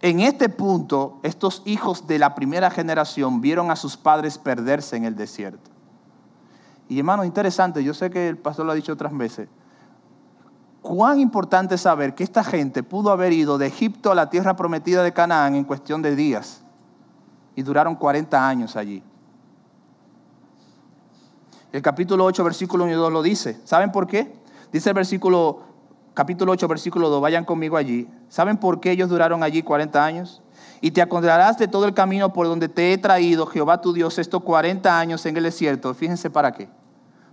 en 0.01 0.21
este 0.21 0.49
punto, 0.49 1.19
estos 1.23 1.63
hijos 1.65 2.07
de 2.07 2.19
la 2.19 2.35
primera 2.35 2.71
generación 2.71 3.41
vieron 3.41 3.71
a 3.71 3.77
sus 3.77 3.97
padres 3.97 4.39
perderse 4.39 4.97
en 4.97 5.05
el 5.05 5.17
desierto. 5.17 5.71
Y 6.89 6.99
hermano, 6.99 7.25
interesante, 7.25 7.83
yo 7.83 7.95
sé 7.95 8.11
que 8.11 8.29
el 8.29 8.37
pastor 8.37 8.67
lo 8.67 8.73
ha 8.73 8.75
dicho 8.75 8.93
otras 8.93 9.17
veces, 9.17 9.49
cuán 10.83 11.19
importante 11.19 11.79
saber 11.79 12.15
que 12.15 12.25
esta 12.25 12.45
gente 12.45 12.83
pudo 12.83 13.11
haber 13.11 13.33
ido 13.33 13.57
de 13.57 13.67
Egipto 13.67 14.13
a 14.13 14.15
la 14.15 14.29
tierra 14.29 14.55
prometida 14.55 15.03
de 15.03 15.15
Canaán 15.15 15.55
en 15.55 15.65
cuestión 15.65 16.03
de 16.03 16.15
días 16.15 16.63
y 17.57 17.63
duraron 17.63 17.95
40 17.95 18.47
años 18.47 18.77
allí. 18.77 19.03
El 21.73 21.83
capítulo 21.83 22.25
8, 22.27 22.45
versículo 22.45 22.85
1 22.85 22.93
y 22.93 22.97
2 22.97 23.13
lo 23.13 23.23
dice. 23.23 23.59
¿Saben 23.65 23.91
por 23.91 24.07
qué? 24.07 24.33
Dice 24.71 24.91
el 24.91 24.95
versículo 24.95 25.74
capítulo 26.15 26.53
8, 26.53 26.69
versículo 26.69 27.11
2, 27.11 27.21
vayan 27.21 27.45
conmigo 27.45 27.77
allí. 27.77 28.09
¿Saben 28.29 28.57
por 28.57 28.81
qué 28.81 28.93
ellos 28.93 29.11
duraron 29.11 29.43
allí 29.43 29.63
40 29.63 30.03
años? 30.03 30.41
Y 30.81 30.93
te 30.93 31.03
acordarás 31.03 31.59
de 31.59 31.69
todo 31.69 31.85
el 31.85 31.95
camino 31.95 32.33
por 32.33 32.47
donde 32.47 32.69
te 32.69 32.93
he 32.93 32.99
traído, 32.99 33.47
Jehová 33.47 33.81
tu 33.81 33.93
Dios, 33.93 34.19
estos 34.19 34.43
40 34.43 34.99
años 34.99 35.27
en 35.27 35.37
el 35.37 35.43
desierto. 35.43 35.93
Fíjense 35.93 36.31
para 36.31 36.53
qué. 36.53 36.69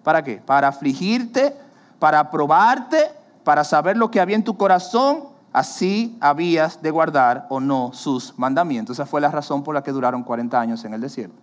¿Para 0.03 0.23
qué? 0.23 0.37
Para 0.37 0.69
afligirte, 0.69 1.55
para 1.99 2.31
probarte, 2.31 3.11
para 3.43 3.63
saber 3.63 3.97
lo 3.97 4.09
que 4.09 4.19
había 4.19 4.35
en 4.35 4.43
tu 4.43 4.57
corazón. 4.57 5.25
Así 5.53 6.17
habías 6.21 6.81
de 6.81 6.91
guardar 6.91 7.45
o 7.49 7.59
no 7.59 7.91
sus 7.93 8.37
mandamientos. 8.37 8.95
Esa 8.95 9.05
fue 9.05 9.21
la 9.21 9.29
razón 9.29 9.63
por 9.63 9.75
la 9.75 9.83
que 9.83 9.91
duraron 9.91 10.23
40 10.23 10.59
años 10.59 10.85
en 10.85 10.93
el 10.93 11.01
desierto. 11.01 11.35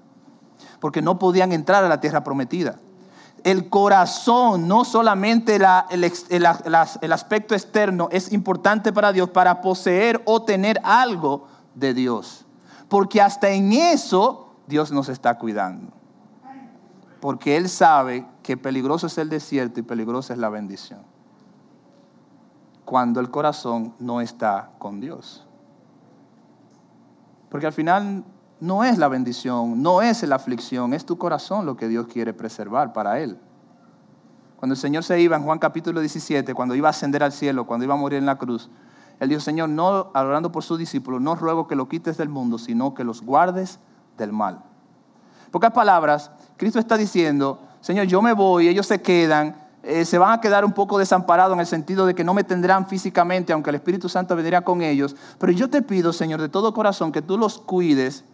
Porque 0.81 1.03
no 1.03 1.18
podían 1.18 1.53
entrar 1.53 1.85
a 1.85 1.88
la 1.88 2.01
tierra 2.01 2.24
prometida 2.24 2.79
el 3.44 3.68
corazón, 3.68 4.68
no 4.68 4.85
solamente 4.85 5.57
el, 5.57 7.12
aspecto 7.12 7.55
externo, 7.55 8.09
es 8.11 8.33
importante 8.33 8.92
para 8.92 9.12
Dios 9.12 9.31
para 9.31 9.61
poseer 9.61 10.22
o 10.24 10.42
tener 10.42 10.81
algo 10.83 11.46
de 11.74 11.94
Dios. 11.94 12.44
Porque 12.88 13.20
hasta 13.20 13.51
en 13.51 13.72
eso 13.72 14.55
Dios 14.66 14.92
nos 14.92 15.09
está 15.09 15.38
cuidando. 15.38 15.92
Porque 17.20 17.57
Él 17.57 17.68
sabe 17.68 18.27
que 18.42 18.57
peligroso 18.57 19.09
es 19.09 19.18
el 19.18 19.29
desierto 19.29 19.81
y 19.81 19.83
peligrosa 19.83 20.33
es 20.33 20.38
la 20.38 20.48
bendición. 20.48 21.01
Cuando 22.85 23.20
el 23.20 23.31
corazón 23.31 23.94
no 23.98 24.20
está 24.20 24.70
con 24.79 25.01
Dios. 25.01 25.44
Porque 27.51 27.66
al 27.66 27.72
final 27.72 28.24
no 28.61 28.85
es 28.85 28.99
la 28.99 29.09
bendición, 29.09 29.83
no 29.83 30.03
es 30.03 30.23
la 30.23 30.37
aflicción, 30.37 30.92
es 30.94 31.05
tu 31.05 31.16
corazón 31.18 31.66
lo 31.66 31.77
que 31.77 31.88
Dios 31.88 32.07
quiere 32.07 32.33
preservar 32.33 32.92
para 32.92 33.21
Él. 33.21 33.38
Cuando 34.57 34.75
el 34.75 34.81
Señor 34.81 35.05
se 35.05 35.21
iba 35.21 35.37
en 35.37 35.44
Juan 35.44 35.59
capítulo 35.61 36.01
17, 36.01 36.53
cuando 36.55 36.75
iba 36.75 36.88
a 36.88 36.90
ascender 36.90 37.23
al 37.23 37.33
cielo, 37.33 37.66
cuando 37.66 37.85
iba 37.85 37.94
a 37.94 37.97
morir 37.97 38.18
en 38.18 38.27
la 38.27 38.37
cruz, 38.37 38.68
Él 39.21 39.29
dijo, 39.29 39.40
Señor, 39.40 39.68
no, 39.68 40.11
hablando 40.14 40.51
por 40.51 40.64
sus 40.64 40.79
discípulos, 40.79 41.21
no 41.21 41.37
ruego 41.37 41.68
que 41.68 41.77
lo 41.77 41.88
quites 41.88 42.16
del 42.16 42.29
mundo, 42.29 42.59
sino 42.59 42.94
que 42.94 43.05
los 43.05 43.23
guardes 43.23 43.79
del 44.16 44.33
mal. 44.33 44.62
En 45.44 45.53
pocas 45.53 45.71
palabras, 45.71 46.33
Cristo 46.57 46.81
está 46.81 46.97
diciendo, 46.97 47.61
Señor, 47.81 48.07
yo 48.07 48.21
me 48.21 48.33
voy, 48.33 48.66
ellos 48.66 48.87
se 48.87 49.01
quedan, 49.01 49.68
eh, 49.85 50.05
se 50.05 50.18
van 50.18 50.33
a 50.33 50.40
quedar 50.40 50.64
un 50.64 50.73
poco 50.73 50.99
desamparados 50.99 51.55
en 51.55 51.61
el 51.61 51.66
sentido 51.66 52.05
de 52.05 52.16
que 52.16 52.25
no 52.25 52.35
me 52.35 52.42
tendrán 52.42 52.88
físicamente, 52.88 53.53
aunque 53.53 53.71
el 53.71 53.77
Espíritu 53.77 54.09
Santo 54.09 54.35
vendría 54.35 54.62
con 54.62 54.83
ellos. 54.83 55.14
Pero 55.38 55.53
yo 55.53 55.71
te 55.71 55.83
pido, 55.83 56.12
Señor, 56.12 56.40
de 56.40 56.49
todo 56.49 56.75
corazón, 56.75 57.12
que 57.12 57.23
tú 57.23 57.38
los 57.38 57.59
cuides, 57.59 58.25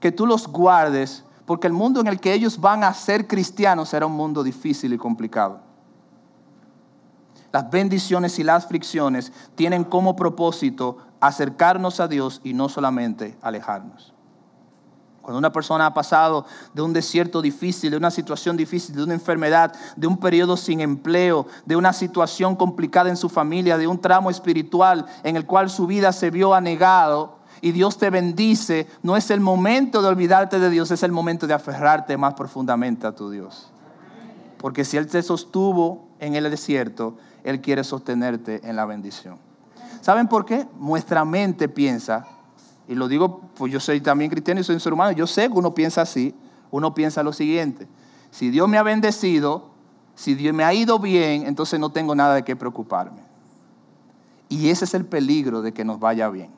que 0.00 0.12
tú 0.12 0.26
los 0.26 0.46
guardes, 0.46 1.24
porque 1.44 1.66
el 1.66 1.72
mundo 1.72 2.00
en 2.00 2.06
el 2.08 2.20
que 2.20 2.32
ellos 2.32 2.60
van 2.60 2.84
a 2.84 2.92
ser 2.92 3.26
cristianos 3.26 3.90
será 3.90 4.06
un 4.06 4.12
mundo 4.12 4.42
difícil 4.42 4.92
y 4.92 4.98
complicado. 4.98 5.60
Las 7.52 7.70
bendiciones 7.70 8.38
y 8.38 8.44
las 8.44 8.66
fricciones 8.66 9.32
tienen 9.54 9.84
como 9.84 10.16
propósito 10.16 10.98
acercarnos 11.20 12.00
a 12.00 12.08
Dios 12.08 12.40
y 12.44 12.52
no 12.52 12.68
solamente 12.68 13.38
alejarnos. 13.40 14.12
Cuando 15.22 15.38
una 15.38 15.50
persona 15.50 15.86
ha 15.86 15.94
pasado 15.94 16.46
de 16.72 16.82
un 16.82 16.92
desierto 16.92 17.42
difícil, 17.42 17.90
de 17.90 17.96
una 17.96 18.12
situación 18.12 18.56
difícil, 18.56 18.94
de 18.94 19.02
una 19.02 19.14
enfermedad, 19.14 19.74
de 19.96 20.06
un 20.06 20.18
periodo 20.18 20.56
sin 20.56 20.80
empleo, 20.80 21.46
de 21.64 21.74
una 21.74 21.92
situación 21.92 22.54
complicada 22.54 23.08
en 23.08 23.16
su 23.16 23.28
familia, 23.28 23.76
de 23.76 23.88
un 23.88 24.00
tramo 24.00 24.30
espiritual 24.30 25.04
en 25.24 25.34
el 25.34 25.44
cual 25.44 25.68
su 25.68 25.86
vida 25.88 26.12
se 26.12 26.30
vio 26.30 26.54
anegado 26.54 27.35
y 27.60 27.72
Dios 27.72 27.98
te 27.98 28.10
bendice, 28.10 28.86
no 29.02 29.16
es 29.16 29.30
el 29.30 29.40
momento 29.40 30.02
de 30.02 30.08
olvidarte 30.08 30.58
de 30.58 30.70
Dios, 30.70 30.90
es 30.90 31.02
el 31.02 31.12
momento 31.12 31.46
de 31.46 31.54
aferrarte 31.54 32.16
más 32.16 32.34
profundamente 32.34 33.06
a 33.06 33.12
tu 33.12 33.30
Dios. 33.30 33.70
Porque 34.58 34.84
si 34.84 34.96
Él 34.96 35.06
te 35.06 35.22
sostuvo 35.22 36.08
en 36.18 36.34
el 36.34 36.50
desierto, 36.50 37.16
Él 37.44 37.60
quiere 37.60 37.84
sostenerte 37.84 38.60
en 38.68 38.76
la 38.76 38.84
bendición. 38.86 39.38
¿Saben 40.00 40.28
por 40.28 40.44
qué? 40.44 40.66
Nuestra 40.78 41.24
mente 41.24 41.68
piensa 41.68 42.26
y 42.88 42.94
lo 42.94 43.08
digo, 43.08 43.40
pues 43.56 43.72
yo 43.72 43.80
soy 43.80 44.00
también 44.00 44.30
cristiano 44.30 44.60
y 44.60 44.64
soy 44.64 44.74
un 44.76 44.80
ser 44.80 44.92
humano, 44.92 45.12
yo 45.12 45.26
sé 45.26 45.48
que 45.48 45.54
uno 45.54 45.74
piensa 45.74 46.02
así, 46.02 46.34
uno 46.70 46.94
piensa 46.94 47.22
lo 47.22 47.32
siguiente, 47.32 47.88
si 48.30 48.50
Dios 48.50 48.68
me 48.68 48.78
ha 48.78 48.82
bendecido, 48.82 49.70
si 50.14 50.34
Dios 50.34 50.54
me 50.54 50.64
ha 50.64 50.72
ido 50.72 50.98
bien, 50.98 51.46
entonces 51.46 51.80
no 51.80 51.90
tengo 51.90 52.14
nada 52.14 52.34
de 52.34 52.44
qué 52.44 52.54
preocuparme. 52.54 53.22
Y 54.48 54.68
ese 54.68 54.84
es 54.84 54.94
el 54.94 55.04
peligro 55.04 55.62
de 55.62 55.72
que 55.72 55.84
nos 55.84 55.98
vaya 55.98 56.28
bien. 56.28 56.50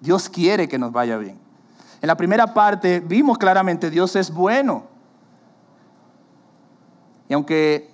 Dios 0.00 0.28
quiere 0.28 0.68
que 0.68 0.78
nos 0.78 0.92
vaya 0.92 1.18
bien. 1.18 1.38
En 2.02 2.06
la 2.06 2.16
primera 2.16 2.54
parte 2.54 3.00
vimos 3.00 3.38
claramente 3.38 3.90
Dios 3.90 4.16
es 4.16 4.32
bueno. 4.32 4.84
Y 7.28 7.34
aunque, 7.34 7.90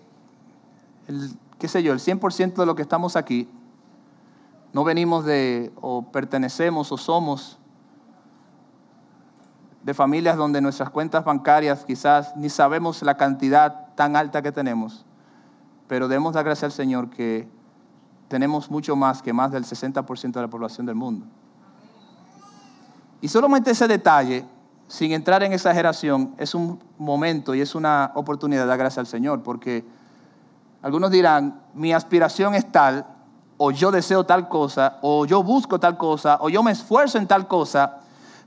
el, 1.09 1.37
qué 1.59 1.69
sé 1.69 1.83
yo, 1.83 1.93
el 1.93 1.99
100% 1.99 2.55
de 2.55 2.67
lo 2.67 2.75
que 2.75 2.83
estamos 2.83 3.17
aquí, 3.17 3.49
no 4.73 4.85
venimos 4.85 5.25
de 5.25 5.73
o 5.81 6.03
pertenecemos 6.03 6.93
o 6.93 6.97
somos 6.97 7.59
de 9.83 9.95
familias 9.95 10.37
donde 10.37 10.61
nuestras 10.61 10.91
cuentas 10.91 11.25
bancarias 11.25 11.85
quizás 11.85 12.37
ni 12.37 12.51
sabemos 12.51 13.03
la 13.03 13.17
cantidad 13.17 13.95
tan 13.95 14.17
alta 14.17 14.43
que 14.43 14.53
tenemos, 14.53 15.07
pero 15.87 16.09
debemos 16.09 16.35
dar 16.35 16.45
gracias 16.45 16.65
al 16.65 16.73
Señor 16.73 17.09
que 17.09 17.49
tenemos 18.29 18.71
mucho 18.71 18.97
más 18.97 19.23
que 19.23 19.33
más 19.33 19.53
del 19.53 19.65
60% 19.65 20.33
de 20.33 20.41
la 20.41 20.49
población 20.49 20.87
del 20.87 20.97
mundo. 20.97 21.27
Y 23.21 23.29
solamente 23.29 23.71
ese 23.71 23.89
detalle, 23.89 24.45
sin 24.89 25.13
entrar 25.13 25.43
en 25.43 25.53
exageración, 25.53 26.35
es 26.39 26.55
un 26.55 26.79
momento 26.99 27.55
y 27.55 27.61
es 27.61 27.75
una 27.75 28.13
oportunidad 28.15 28.63
de 28.63 28.69
dar 28.69 28.79
gracias 28.79 28.99
al 28.99 29.07
Señor, 29.07 29.43
porque 29.43 29.85
algunos 30.83 31.11
dirán, 31.11 31.61
mi 31.75 31.93
aspiración 31.93 32.55
es 32.55 32.71
tal, 32.71 33.07
o 33.57 33.71
yo 33.71 33.91
deseo 33.91 34.25
tal 34.25 34.49
cosa, 34.49 34.99
o 35.03 35.25
yo 35.25 35.43
busco 35.43 35.81
tal 35.81 35.97
cosa, 35.97 36.39
o 36.41 36.49
yo 36.49 36.63
me 36.63 36.73
esfuerzo 36.73 37.19
en 37.19 37.27
tal 37.27 37.49
cosa, 37.49 37.99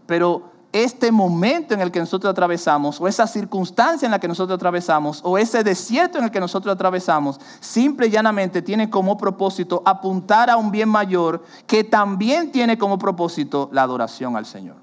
pero 0.06 0.52
este 0.72 1.12
momento 1.12 1.74
en 1.74 1.82
el 1.82 1.92
que 1.92 2.00
nosotros 2.00 2.30
atravesamos, 2.30 3.02
o 3.02 3.08
esa 3.08 3.26
circunstancia 3.26 4.06
en 4.06 4.12
la 4.12 4.20
que 4.20 4.28
nosotros 4.28 4.56
atravesamos, 4.56 5.22
o 5.24 5.38
ese 5.38 5.64
desierto 5.64 6.18
en 6.18 6.26
el 6.26 6.32
que 6.32 6.40
nosotros 6.40 6.74
atravesamos, 6.74 7.40
simple 7.60 8.08
y 8.08 8.12
llanamente 8.12 8.62
tiene 8.62 8.90
como 8.90 9.18
propósito 9.18 9.82
apuntar 9.86 10.50
a 10.50 10.58
un 10.58 10.70
bien 10.72 10.90
mayor 10.90 11.44
que 11.66 11.84
también 11.84 12.52
tiene 12.52 12.78
como 12.78 13.00
propósito 13.00 13.70
la 13.72 13.82
adoración 13.82 14.36
al 14.36 14.46
Señor. 14.46 14.76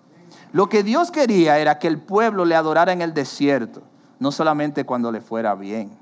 Lo 0.52 0.68
que 0.68 0.82
Dios 0.82 1.10
quería 1.10 1.58
era 1.58 1.78
que 1.78 1.86
el 1.86 2.00
pueblo 2.00 2.44
le 2.44 2.56
adorara 2.56 2.92
en 2.92 3.02
el 3.02 3.14
desierto, 3.14 3.82
no 4.18 4.32
solamente 4.32 4.84
cuando 4.84 5.12
le 5.12 5.20
fuera 5.20 5.54
bien. 5.54 5.96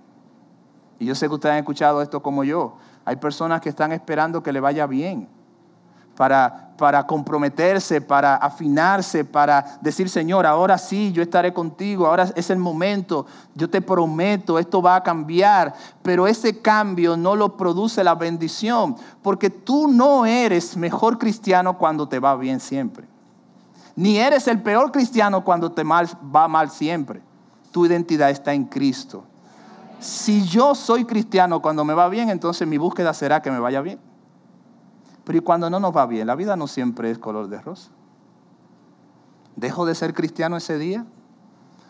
Y 0.99 1.07
yo 1.07 1.15
sé 1.15 1.29
que 1.29 1.35
ustedes 1.35 1.55
han 1.55 1.59
escuchado 1.59 2.01
esto 2.01 2.23
como 2.23 2.45
yo. 2.45 2.77
Hay 3.05 3.17
personas 3.17 3.61
que 3.61 3.69
están 3.69 3.93
esperando 3.93 4.43
que 4.43 4.53
le 4.53 4.61
vaya 4.61 4.87
bien 4.87 5.29
para, 6.17 6.71
para 6.77 7.07
comprometerse, 7.07 8.01
para 8.01 8.37
afinarse, 8.37 9.25
para 9.25 9.79
decir, 9.81 10.09
Señor, 10.09 10.47
ahora 10.47 10.79
sí, 10.79 11.13
yo 11.13 11.23
estaré 11.23 11.53
contigo, 11.53 12.07
ahora 12.07 12.31
es 12.35 12.51
el 12.51 12.59
momento, 12.59 13.27
yo 13.55 13.69
te 13.69 13.81
prometo, 13.81 14.59
esto 14.59 14.81
va 14.81 14.97
a 14.97 15.03
cambiar, 15.03 15.75
pero 16.03 16.27
ese 16.27 16.61
cambio 16.61 17.17
no 17.17 17.37
lo 17.37 17.57
produce 17.57 18.05
la 18.05 18.15
bendición, 18.15 18.97
porque 19.23 19.51
tú 19.51 19.89
no 19.89 20.27
eres 20.27 20.77
mejor 20.77 21.19
cristiano 21.19 21.79
cuando 21.79 22.09
te 22.09 22.19
va 22.19 22.37
bien 22.37 22.61
siempre, 22.61 23.07
ni 23.97 24.19
eres 24.19 24.49
el 24.49 24.61
peor 24.63 24.93
cristiano 24.93 25.45
cuando 25.45 25.73
te 25.73 25.85
mal, 25.85 26.09
va 26.35 26.49
mal 26.49 26.71
siempre. 26.71 27.23
Tu 27.71 27.87
identidad 27.87 28.31
está 28.31 28.53
en 28.53 28.65
Cristo. 28.65 29.25
Si 30.01 30.45
yo 30.45 30.75
soy 30.75 31.05
cristiano 31.05 31.61
cuando 31.63 31.85
me 31.85 31.95
va 31.95 32.09
bien, 32.09 32.29
entonces 32.29 32.69
mi 32.69 32.77
búsqueda 32.77 33.15
será 33.15 33.41
que 33.41 33.51
me 33.51 33.59
vaya 33.59 33.81
bien. 33.81 33.99
Pero 35.25 35.39
¿y 35.39 35.41
cuando 35.41 35.71
no 35.71 35.81
nos 35.81 35.97
va 35.97 36.07
bien? 36.07 36.27
La 36.27 36.35
vida 36.35 36.57
no 36.57 36.67
siempre 36.67 37.11
es 37.11 37.19
color 37.19 37.49
de 37.49 37.61
rosa. 37.61 37.91
¿Dejo 39.57 39.87
de 39.87 39.95
ser 39.95 40.15
cristiano 40.15 40.57
ese 40.57 40.79
día? 40.79 41.07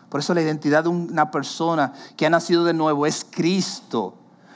Por 0.09 0.21
eso 0.21 0.35
la 0.35 0.43
identidad 0.43 0.85
de 0.85 0.91
una 0.91 1.31
persona 1.31 1.93
que 2.17 2.27
ha 2.27 2.31
nacido 2.31 2.65
de 2.65 2.75
nuevo 2.75 3.07
es 3.07 3.27
Cristo. 3.29 4.15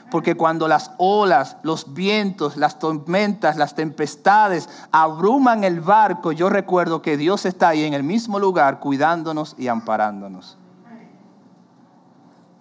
Porque 0.09 0.35
cuando 0.35 0.67
las 0.67 0.91
olas, 0.97 1.57
los 1.63 1.93
vientos, 1.93 2.57
las 2.57 2.79
tormentas, 2.79 3.57
las 3.57 3.75
tempestades 3.75 4.69
abruman 4.91 5.63
el 5.63 5.81
barco, 5.81 6.31
yo 6.31 6.49
recuerdo 6.49 7.01
que 7.01 7.17
Dios 7.17 7.45
está 7.45 7.69
ahí 7.69 7.83
en 7.83 7.93
el 7.93 8.03
mismo 8.03 8.39
lugar 8.39 8.79
cuidándonos 8.79 9.55
y 9.57 9.67
amparándonos. 9.67 10.57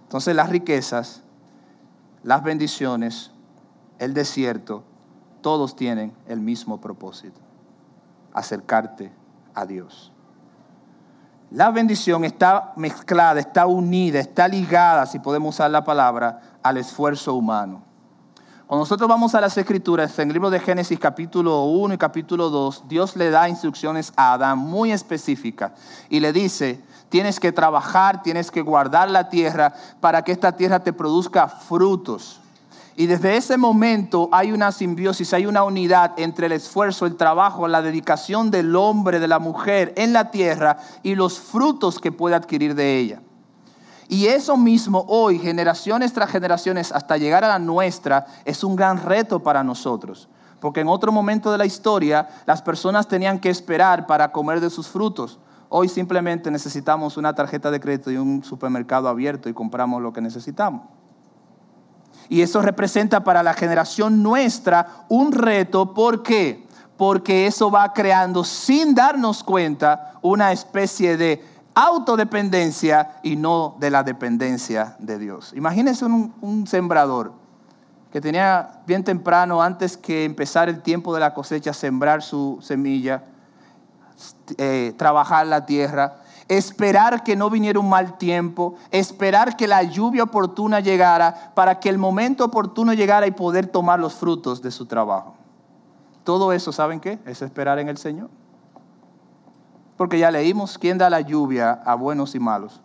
Entonces 0.02 0.34
las 0.34 0.50
riquezas, 0.50 1.22
las 2.22 2.42
bendiciones, 2.42 3.30
el 3.98 4.12
desierto, 4.12 4.84
todos 5.48 5.74
tienen 5.74 6.12
el 6.26 6.40
mismo 6.40 6.78
propósito, 6.78 7.40
acercarte 8.34 9.10
a 9.54 9.64
Dios. 9.64 10.12
La 11.50 11.70
bendición 11.70 12.22
está 12.26 12.74
mezclada, 12.76 13.40
está 13.40 13.66
unida, 13.66 14.20
está 14.20 14.46
ligada, 14.46 15.06
si 15.06 15.18
podemos 15.20 15.54
usar 15.54 15.70
la 15.70 15.84
palabra, 15.84 16.58
al 16.62 16.76
esfuerzo 16.76 17.32
humano. 17.32 17.82
Cuando 18.66 18.82
nosotros 18.82 19.08
vamos 19.08 19.34
a 19.34 19.40
las 19.40 19.56
escrituras, 19.56 20.18
en 20.18 20.28
el 20.28 20.34
libro 20.34 20.50
de 20.50 20.60
Génesis 20.60 20.98
capítulo 21.00 21.64
1 21.64 21.94
y 21.94 21.96
capítulo 21.96 22.50
2, 22.50 22.84
Dios 22.86 23.16
le 23.16 23.30
da 23.30 23.48
instrucciones 23.48 24.12
a 24.16 24.34
Adán 24.34 24.58
muy 24.58 24.92
específicas 24.92 25.72
y 26.10 26.20
le 26.20 26.34
dice, 26.34 26.84
tienes 27.08 27.40
que 27.40 27.52
trabajar, 27.52 28.22
tienes 28.22 28.50
que 28.50 28.60
guardar 28.60 29.10
la 29.10 29.30
tierra 29.30 29.72
para 30.02 30.20
que 30.20 30.32
esta 30.32 30.52
tierra 30.52 30.80
te 30.80 30.92
produzca 30.92 31.48
frutos. 31.48 32.42
Y 32.98 33.06
desde 33.06 33.36
ese 33.36 33.56
momento 33.56 34.28
hay 34.32 34.50
una 34.50 34.72
simbiosis, 34.72 35.32
hay 35.32 35.46
una 35.46 35.62
unidad 35.62 36.18
entre 36.18 36.46
el 36.46 36.52
esfuerzo, 36.52 37.06
el 37.06 37.14
trabajo, 37.14 37.68
la 37.68 37.80
dedicación 37.80 38.50
del 38.50 38.74
hombre, 38.74 39.20
de 39.20 39.28
la 39.28 39.38
mujer 39.38 39.92
en 39.96 40.12
la 40.12 40.32
tierra 40.32 40.78
y 41.04 41.14
los 41.14 41.38
frutos 41.38 42.00
que 42.00 42.10
puede 42.10 42.34
adquirir 42.34 42.74
de 42.74 42.98
ella. 42.98 43.22
Y 44.08 44.26
eso 44.26 44.56
mismo 44.56 45.04
hoy, 45.06 45.38
generaciones 45.38 46.12
tras 46.12 46.28
generaciones, 46.28 46.90
hasta 46.90 47.16
llegar 47.16 47.44
a 47.44 47.48
la 47.48 47.60
nuestra, 47.60 48.26
es 48.44 48.64
un 48.64 48.74
gran 48.74 49.00
reto 49.00 49.44
para 49.44 49.62
nosotros. 49.62 50.28
Porque 50.58 50.80
en 50.80 50.88
otro 50.88 51.12
momento 51.12 51.52
de 51.52 51.58
la 51.58 51.66
historia, 51.66 52.28
las 52.46 52.62
personas 52.62 53.06
tenían 53.06 53.38
que 53.38 53.48
esperar 53.48 54.08
para 54.08 54.32
comer 54.32 54.58
de 54.58 54.70
sus 54.70 54.88
frutos. 54.88 55.38
Hoy 55.68 55.88
simplemente 55.88 56.50
necesitamos 56.50 57.16
una 57.16 57.32
tarjeta 57.32 57.70
de 57.70 57.78
crédito 57.78 58.10
y 58.10 58.16
un 58.16 58.42
supermercado 58.42 59.06
abierto 59.06 59.48
y 59.48 59.54
compramos 59.54 60.02
lo 60.02 60.12
que 60.12 60.20
necesitamos. 60.20 60.97
Y 62.28 62.42
eso 62.42 62.62
representa 62.62 63.24
para 63.24 63.42
la 63.42 63.54
generación 63.54 64.22
nuestra 64.22 65.04
un 65.08 65.32
reto. 65.32 65.94
¿Por 65.94 66.22
qué? 66.22 66.66
Porque 66.96 67.46
eso 67.46 67.70
va 67.70 67.92
creando 67.92 68.44
sin 68.44 68.94
darnos 68.94 69.42
cuenta 69.42 70.12
una 70.20 70.52
especie 70.52 71.16
de 71.16 71.44
autodependencia 71.74 73.20
y 73.22 73.36
no 73.36 73.76
de 73.78 73.90
la 73.90 74.02
dependencia 74.02 74.96
de 74.98 75.18
Dios. 75.18 75.52
Imagínense 75.54 76.04
un, 76.04 76.34
un 76.40 76.66
sembrador 76.66 77.32
que 78.12 78.20
tenía 78.20 78.80
bien 78.86 79.04
temprano, 79.04 79.62
antes 79.62 79.96
que 79.96 80.24
empezar 80.24 80.68
el 80.68 80.82
tiempo 80.82 81.14
de 81.14 81.20
la 81.20 81.34
cosecha, 81.34 81.72
sembrar 81.72 82.22
su 82.22 82.58
semilla 82.62 83.22
eh, 84.56 84.94
trabajar 84.96 85.46
la 85.46 85.64
tierra, 85.64 86.16
esperar 86.48 87.22
que 87.22 87.36
no 87.36 87.50
viniera 87.50 87.78
un 87.78 87.88
mal 87.88 88.16
tiempo, 88.18 88.74
esperar 88.90 89.56
que 89.56 89.68
la 89.68 89.82
lluvia 89.82 90.24
oportuna 90.24 90.80
llegara 90.80 91.52
para 91.54 91.78
que 91.78 91.88
el 91.88 91.98
momento 91.98 92.44
oportuno 92.44 92.94
llegara 92.94 93.26
y 93.26 93.32
poder 93.32 93.66
tomar 93.66 94.00
los 94.00 94.14
frutos 94.14 94.62
de 94.62 94.70
su 94.70 94.86
trabajo. 94.86 95.34
Todo 96.24 96.52
eso, 96.52 96.72
¿saben 96.72 97.00
qué? 97.00 97.18
Es 97.26 97.42
esperar 97.42 97.78
en 97.78 97.88
el 97.88 97.98
Señor. 97.98 98.30
Porque 99.96 100.18
ya 100.18 100.30
leímos, 100.30 100.78
¿quién 100.78 100.96
da 100.96 101.10
la 101.10 101.20
lluvia 101.20 101.72
a 101.84 101.94
buenos 101.94 102.34
y 102.34 102.38
malos? 102.38 102.80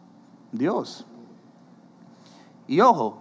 Dios. 0.51 1.05
Y 2.67 2.81
ojo, 2.81 3.19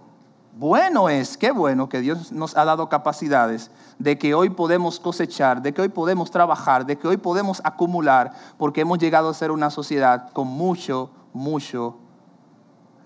bueno 0.55 1.09
es, 1.09 1.37
qué 1.37 1.51
bueno 1.51 1.89
que 1.89 1.99
Dios 1.99 2.31
nos 2.31 2.55
ha 2.55 2.65
dado 2.65 2.87
capacidades 2.87 3.71
de 3.97 4.17
que 4.17 4.35
hoy 4.35 4.49
podemos 4.49 4.99
cosechar, 4.99 5.61
de 5.61 5.73
que 5.73 5.81
hoy 5.81 5.89
podemos 5.89 6.29
trabajar, 6.29 6.85
de 6.85 6.97
que 6.97 7.07
hoy 7.07 7.17
podemos 7.17 7.61
acumular, 7.63 8.33
porque 8.57 8.81
hemos 8.81 8.99
llegado 8.99 9.29
a 9.29 9.33
ser 9.33 9.51
una 9.51 9.69
sociedad 9.69 10.31
con 10.31 10.47
mucho, 10.47 11.09
mucho, 11.33 11.97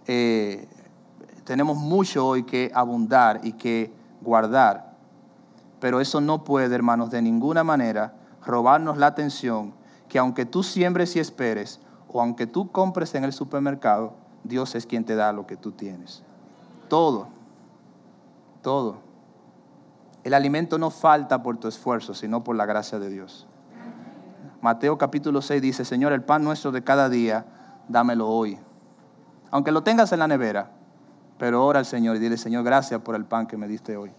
eh, 0.08 0.68
tenemos 1.46 1.78
mucho 1.78 2.28
hoy 2.28 2.44
que 2.44 2.70
abundar 2.74 3.40
y 3.44 3.54
que 3.54 3.94
guardar. 4.22 4.96
Pero 5.80 6.02
eso 6.02 6.20
no 6.20 6.44
puede, 6.44 6.76
hermanos, 6.76 7.12
de 7.12 7.22
ninguna 7.22 7.64
manera 7.64 8.14
robarnos 8.46 8.98
la 8.98 9.08
atención 9.08 9.74
que 10.10 10.20
aunque 10.20 10.46
tú 10.46 10.64
siembres 10.64 11.16
y 11.16 11.20
esperes, 11.20 11.80
o 12.10 12.22
aunque 12.22 12.48
tú 12.48 12.72
compres 12.72 13.16
en 13.16 13.24
el 13.24 13.34
supermercado, 13.34 14.14
Dios 14.44 14.76
es 14.76 14.86
quien 14.86 15.06
te 15.06 15.16
da 15.16 15.34
lo 15.34 15.46
que 15.46 15.58
tú 15.58 15.72
tienes. 15.72 16.24
Todo 16.88 17.37
todo. 18.62 18.98
El 20.24 20.34
alimento 20.34 20.78
no 20.78 20.89
falta 20.89 21.41
por 21.41 21.58
tu 21.58 21.67
esfuerzo, 21.67 22.13
sino 22.13 22.43
por 22.43 22.56
la 22.56 22.65
gracia 22.65 23.00
de 23.00 23.10
Dios. 23.10 23.48
Mateo 24.62 24.98
capítulo 24.98 25.41
6 25.41 25.62
dice, 25.62 25.86
Señor, 25.86 26.12
el 26.13 26.24
pan 26.24 26.43
nuestro 26.43 26.72
de 26.72 26.84
cada 26.84 27.10
día, 27.10 27.46
dámelo 27.88 28.28
hoy. 28.28 28.58
Aunque 29.52 29.72
lo 29.72 29.84
tengas 29.84 30.12
en 30.12 30.20
la 30.20 30.28
nevera, 30.28 30.72
pero 31.38 31.65
ora 31.65 31.80
al 31.80 31.86
Señor 31.86 32.15
y 32.15 32.20
dile, 32.20 32.38
Señor, 32.38 32.63
gracias 32.63 33.00
por 33.02 33.15
el 33.15 33.26
pan 33.26 33.48
que 33.48 33.58
me 33.58 33.67
diste 33.67 33.96
hoy. 33.96 34.12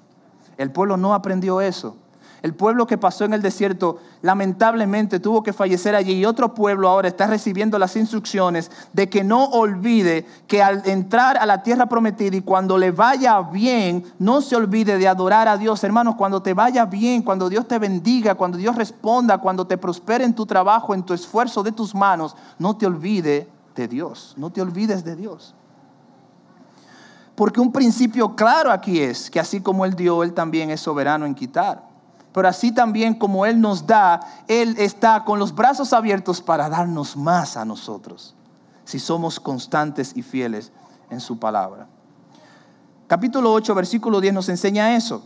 El 0.56 0.72
pueblo 0.72 0.96
no 0.96 1.14
aprendió 1.14 1.60
eso. 1.60 1.96
El 2.42 2.54
pueblo 2.54 2.86
que 2.86 2.98
pasó 2.98 3.24
en 3.24 3.32
el 3.32 3.42
desierto 3.42 3.98
lamentablemente 4.22 5.18
tuvo 5.18 5.42
que 5.42 5.52
fallecer 5.52 5.96
allí 5.96 6.12
y 6.12 6.24
otro 6.24 6.54
pueblo 6.54 6.88
ahora 6.88 7.08
está 7.08 7.26
recibiendo 7.26 7.78
las 7.78 7.96
instrucciones 7.96 8.70
de 8.92 9.08
que 9.08 9.24
no 9.24 9.46
olvide 9.46 10.24
que 10.46 10.62
al 10.62 10.82
entrar 10.88 11.36
a 11.36 11.46
la 11.46 11.62
tierra 11.64 11.86
prometida 11.86 12.36
y 12.36 12.42
cuando 12.42 12.78
le 12.78 12.92
vaya 12.92 13.40
bien, 13.40 14.04
no 14.20 14.40
se 14.40 14.54
olvide 14.54 14.98
de 14.98 15.08
adorar 15.08 15.48
a 15.48 15.56
Dios. 15.56 15.82
Hermanos, 15.82 16.14
cuando 16.14 16.40
te 16.40 16.54
vaya 16.54 16.86
bien, 16.86 17.22
cuando 17.22 17.48
Dios 17.48 17.66
te 17.66 17.78
bendiga, 17.78 18.36
cuando 18.36 18.56
Dios 18.56 18.76
responda, 18.76 19.38
cuando 19.38 19.66
te 19.66 19.76
prospere 19.76 20.24
en 20.24 20.34
tu 20.34 20.46
trabajo, 20.46 20.94
en 20.94 21.02
tu 21.02 21.14
esfuerzo 21.14 21.64
de 21.64 21.72
tus 21.72 21.92
manos, 21.92 22.36
no 22.58 22.76
te 22.76 22.86
olvide 22.86 23.48
de 23.74 23.88
Dios, 23.88 24.34
no 24.36 24.50
te 24.50 24.62
olvides 24.62 25.04
de 25.04 25.16
Dios. 25.16 25.54
Porque 27.34 27.60
un 27.60 27.72
principio 27.72 28.34
claro 28.34 28.70
aquí 28.70 29.00
es 29.00 29.30
que 29.30 29.40
así 29.40 29.60
como 29.60 29.84
Él 29.84 29.94
dio, 29.94 30.22
Él 30.22 30.34
también 30.34 30.70
es 30.70 30.80
soberano 30.80 31.24
en 31.26 31.34
quitar 31.34 31.87
pero 32.32 32.48
así 32.48 32.72
también 32.72 33.14
como 33.14 33.46
Él 33.46 33.60
nos 33.60 33.86
da, 33.86 34.20
Él 34.46 34.76
está 34.78 35.24
con 35.24 35.38
los 35.38 35.54
brazos 35.54 35.92
abiertos 35.92 36.40
para 36.40 36.68
darnos 36.68 37.16
más 37.16 37.56
a 37.56 37.64
nosotros, 37.64 38.34
si 38.84 38.98
somos 38.98 39.40
constantes 39.40 40.16
y 40.16 40.22
fieles 40.22 40.72
en 41.10 41.20
su 41.20 41.38
palabra. 41.38 41.86
Capítulo 43.06 43.52
8, 43.52 43.74
versículo 43.74 44.20
10 44.20 44.34
nos 44.34 44.48
enseña 44.48 44.94
eso. 44.94 45.22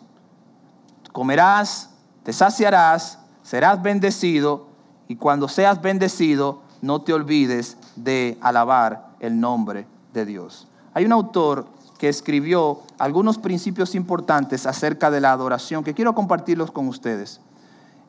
Comerás, 1.13 1.91
te 2.23 2.33
saciarás, 2.33 3.19
serás 3.43 3.83
bendecido, 3.83 4.69
y 5.09 5.17
cuando 5.17 5.49
seas 5.49 5.83
bendecido, 5.83 6.63
no 6.81 7.03
te 7.03 7.13
olvides 7.13 7.77
de 7.97 8.39
alabar 8.41 9.11
el 9.21 9.39
nombre 9.39 9.87
de 10.15 10.25
Dios. 10.25 10.69
Hay 10.95 11.05
un 11.05 11.13
autor 11.13 11.67
que 12.03 12.09
escribió 12.09 12.81
algunos 12.99 13.39
principios 13.39 13.95
importantes 13.95 14.67
acerca 14.67 15.09
de 15.09 15.21
la 15.21 15.31
adoración 15.31 15.85
que 15.85 15.95
quiero 15.95 16.17
compartirlos 16.17 16.73
con 16.73 16.89
ustedes. 16.89 17.39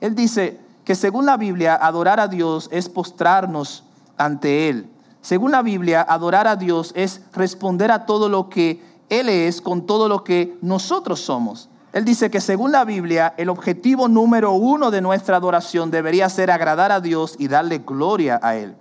Él 0.02 0.16
dice 0.16 0.60
que 0.84 0.96
según 0.96 1.28
la 1.28 1.38
Biblia, 1.38 1.76
adorar 1.76 2.20
a 2.20 2.28
Dios 2.28 2.70
es 2.72 2.90
postrarnos 2.90 3.84
ante 4.18 4.68
Él. 4.68 4.90
Según 5.22 5.52
la 5.52 5.62
Biblia, 5.62 6.02
adorar 6.02 6.48
a 6.48 6.56
Dios 6.56 6.92
es 6.96 7.22
responder 7.34 7.92
a 7.92 8.08
todo 8.08 8.30
lo 8.30 8.50
que 8.50 8.84
Él 9.10 9.30
es 9.30 9.62
con 9.62 9.86
todo 9.86 10.10
lo 10.10 10.24
que 10.24 10.58
nosotros 10.64 11.20
somos. 11.20 11.70
Él 11.92 12.04
dice 12.04 12.32
que 12.32 12.42
según 12.42 12.72
la 12.72 12.86
Biblia, 12.86 13.36
el 13.38 13.50
objetivo 13.50 14.08
número 14.08 14.54
uno 14.54 14.90
de 14.90 15.02
nuestra 15.02 15.38
adoración 15.38 15.92
debería 15.92 16.30
ser 16.30 16.50
agradar 16.50 16.92
a 16.92 17.00
Dios 17.00 17.36
y 17.38 17.48
darle 17.48 17.78
gloria 17.78 18.40
a 18.42 18.56
Él. 18.56 18.74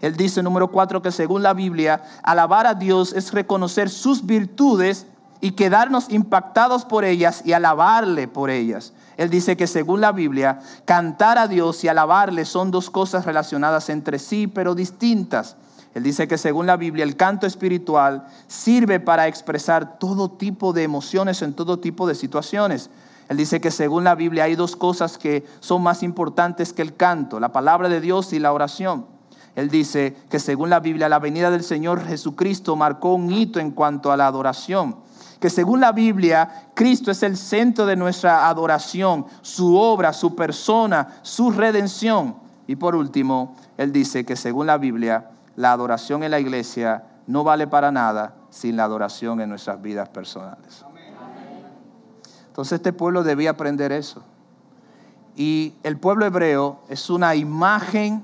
Él 0.00 0.16
dice, 0.16 0.42
número 0.42 0.68
cuatro, 0.68 1.02
que 1.02 1.10
según 1.10 1.42
la 1.42 1.54
Biblia, 1.54 2.02
alabar 2.22 2.66
a 2.66 2.74
Dios 2.74 3.12
es 3.12 3.32
reconocer 3.32 3.90
sus 3.90 4.24
virtudes 4.24 5.06
y 5.40 5.52
quedarnos 5.52 6.10
impactados 6.10 6.84
por 6.84 7.04
ellas 7.04 7.42
y 7.44 7.52
alabarle 7.52 8.28
por 8.28 8.50
ellas. 8.50 8.92
Él 9.16 9.30
dice 9.30 9.56
que 9.56 9.66
según 9.66 10.00
la 10.00 10.12
Biblia, 10.12 10.60
cantar 10.84 11.38
a 11.38 11.48
Dios 11.48 11.82
y 11.84 11.88
alabarle 11.88 12.44
son 12.44 12.70
dos 12.70 12.90
cosas 12.90 13.24
relacionadas 13.24 13.88
entre 13.88 14.18
sí, 14.18 14.46
pero 14.46 14.74
distintas. 14.74 15.56
Él 15.94 16.02
dice 16.02 16.28
que 16.28 16.38
según 16.38 16.66
la 16.66 16.76
Biblia, 16.76 17.04
el 17.04 17.16
canto 17.16 17.46
espiritual 17.46 18.26
sirve 18.46 19.00
para 19.00 19.26
expresar 19.26 19.98
todo 19.98 20.30
tipo 20.30 20.72
de 20.72 20.84
emociones 20.84 21.42
en 21.42 21.54
todo 21.54 21.78
tipo 21.78 22.06
de 22.06 22.14
situaciones. 22.14 22.90
Él 23.28 23.36
dice 23.36 23.60
que 23.60 23.70
según 23.70 24.04
la 24.04 24.14
Biblia 24.14 24.44
hay 24.44 24.54
dos 24.54 24.76
cosas 24.76 25.18
que 25.18 25.44
son 25.60 25.82
más 25.82 26.02
importantes 26.02 26.72
que 26.72 26.82
el 26.82 26.96
canto, 26.96 27.40
la 27.40 27.52
palabra 27.52 27.88
de 27.88 28.00
Dios 28.00 28.32
y 28.32 28.38
la 28.38 28.52
oración. 28.52 29.17
Él 29.58 29.70
dice 29.70 30.16
que 30.30 30.38
según 30.38 30.70
la 30.70 30.78
Biblia 30.78 31.08
la 31.08 31.18
venida 31.18 31.50
del 31.50 31.64
Señor 31.64 32.00
Jesucristo 32.06 32.76
marcó 32.76 33.14
un 33.14 33.32
hito 33.32 33.58
en 33.58 33.72
cuanto 33.72 34.12
a 34.12 34.16
la 34.16 34.28
adoración. 34.28 34.98
Que 35.40 35.50
según 35.50 35.80
la 35.80 35.90
Biblia, 35.90 36.70
Cristo 36.74 37.10
es 37.10 37.24
el 37.24 37.36
centro 37.36 37.84
de 37.84 37.96
nuestra 37.96 38.46
adoración, 38.46 39.26
su 39.42 39.76
obra, 39.76 40.12
su 40.12 40.36
persona, 40.36 41.08
su 41.22 41.50
redención. 41.50 42.36
Y 42.68 42.76
por 42.76 42.94
último, 42.94 43.56
Él 43.76 43.90
dice 43.90 44.24
que 44.24 44.36
según 44.36 44.68
la 44.68 44.78
Biblia, 44.78 45.30
la 45.56 45.72
adoración 45.72 46.22
en 46.22 46.30
la 46.30 46.38
iglesia 46.38 47.02
no 47.26 47.42
vale 47.42 47.66
para 47.66 47.90
nada 47.90 48.36
sin 48.50 48.76
la 48.76 48.84
adoración 48.84 49.40
en 49.40 49.48
nuestras 49.48 49.82
vidas 49.82 50.08
personales. 50.08 50.84
Entonces 52.46 52.74
este 52.76 52.92
pueblo 52.92 53.24
debía 53.24 53.50
aprender 53.50 53.90
eso. 53.90 54.22
Y 55.34 55.74
el 55.82 55.98
pueblo 55.98 56.26
hebreo 56.26 56.78
es 56.88 57.10
una 57.10 57.34
imagen 57.34 58.22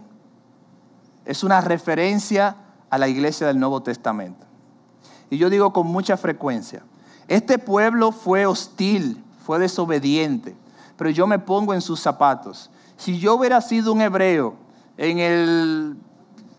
es 1.25 1.45
una 1.45 1.61
referencia 1.61 2.57
a 2.91 2.99
la 2.99 3.09
iglesia 3.09 3.47
del 3.47 3.59
Nuevo 3.59 3.83
Testamento. 3.83 4.47
Y 5.31 5.39
yo 5.39 5.51
digo 5.51 5.73
con 5.73 5.87
mucha 5.87 6.17
frecuencia, 6.17 6.83
este 7.29 7.59
pueblo 7.59 8.13
fue 8.13 8.47
hostil, 8.47 9.23
fue 9.45 9.59
desobediente, 9.59 10.55
pero 10.97 11.11
yo 11.11 11.27
me 11.27 11.39
pongo 11.39 11.75
en 11.75 11.81
sus 11.81 12.01
zapatos. 12.01 12.71
Si 12.97 13.19
yo 13.19 13.35
hubiera 13.35 13.61
sido 13.61 13.93
un 13.93 14.01
hebreo 14.01 14.55
en 14.97 15.19
el, 15.19 15.97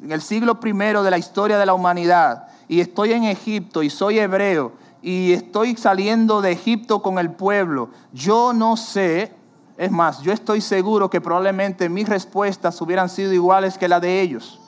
en 0.02 0.12
el 0.12 0.22
siglo 0.22 0.60
primero 0.60 1.04
de 1.04 1.12
la 1.12 1.18
historia 1.18 1.58
de 1.58 1.66
la 1.66 1.74
humanidad 1.74 2.48
y 2.68 2.82
estoy 2.82 3.14
en 3.14 3.24
Egipto 3.24 3.84
y 3.84 3.90
soy 3.90 4.20
hebreo 4.20 4.74
y 5.02 5.34
estoy 5.34 5.78
saliendo 5.78 6.42
de 6.42 6.52
Egipto 6.52 7.02
con 7.02 7.20
el 7.20 7.32
pueblo, 7.32 7.90
yo 8.12 8.54
no 8.54 8.76
sé 8.76 9.32
es 9.78 9.92
más, 9.92 10.22
yo 10.22 10.32
estoy 10.32 10.62
seguro 10.62 11.10
que 11.10 11.20
probablemente 11.20 11.90
mis 11.90 12.08
respuestas 12.08 12.82
hubieran 12.82 13.10
sido 13.10 13.34
iguales 13.34 13.78
que 13.78 13.90
las 13.90 14.02
de 14.02 14.22
ellos. 14.22 14.60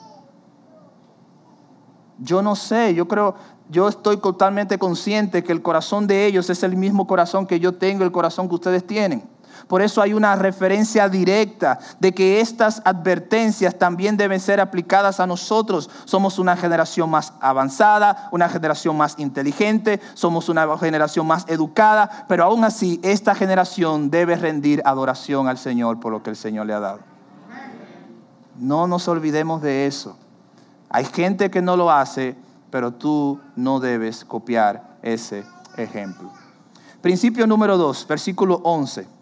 Yo 2.18 2.42
no 2.42 2.56
sé, 2.56 2.94
yo 2.94 3.08
creo, 3.08 3.34
yo 3.70 3.88
estoy 3.88 4.18
totalmente 4.18 4.78
consciente 4.78 5.42
que 5.44 5.52
el 5.52 5.62
corazón 5.62 6.06
de 6.06 6.26
ellos 6.26 6.50
es 6.50 6.62
el 6.62 6.76
mismo 6.76 7.06
corazón 7.06 7.46
que 7.46 7.60
yo 7.60 7.76
tengo, 7.76 8.04
el 8.04 8.12
corazón 8.12 8.48
que 8.48 8.56
ustedes 8.56 8.86
tienen. 8.86 9.22
Por 9.66 9.82
eso 9.82 10.00
hay 10.00 10.14
una 10.14 10.36
referencia 10.36 11.08
directa 11.08 11.78
de 11.98 12.12
que 12.12 12.40
estas 12.40 12.82
advertencias 12.84 13.78
también 13.78 14.16
deben 14.16 14.40
ser 14.40 14.60
aplicadas 14.60 15.20
a 15.20 15.26
nosotros. 15.26 15.90
Somos 16.04 16.38
una 16.38 16.56
generación 16.56 17.10
más 17.10 17.32
avanzada, 17.40 18.28
una 18.32 18.48
generación 18.48 18.96
más 18.96 19.18
inteligente, 19.18 20.00
somos 20.14 20.48
una 20.48 20.78
generación 20.78 21.26
más 21.26 21.44
educada, 21.48 22.26
pero 22.28 22.44
aún 22.44 22.64
así 22.64 23.00
esta 23.02 23.34
generación 23.34 24.10
debe 24.10 24.36
rendir 24.36 24.82
adoración 24.84 25.48
al 25.48 25.58
Señor 25.58 26.00
por 26.00 26.12
lo 26.12 26.22
que 26.22 26.30
el 26.30 26.36
Señor 26.36 26.66
le 26.66 26.74
ha 26.74 26.80
dado. 26.80 27.00
No 28.58 28.86
nos 28.86 29.06
olvidemos 29.08 29.62
de 29.62 29.86
eso. 29.86 30.16
Hay 30.90 31.04
gente 31.04 31.50
que 31.50 31.62
no 31.62 31.76
lo 31.76 31.90
hace, 31.90 32.36
pero 32.70 32.92
tú 32.92 33.40
no 33.56 33.78
debes 33.78 34.24
copiar 34.24 34.96
ese 35.02 35.44
ejemplo. 35.76 36.30
Principio 37.00 37.46
número 37.46 37.76
2, 37.76 38.06
versículo 38.08 38.60
11 38.64 39.17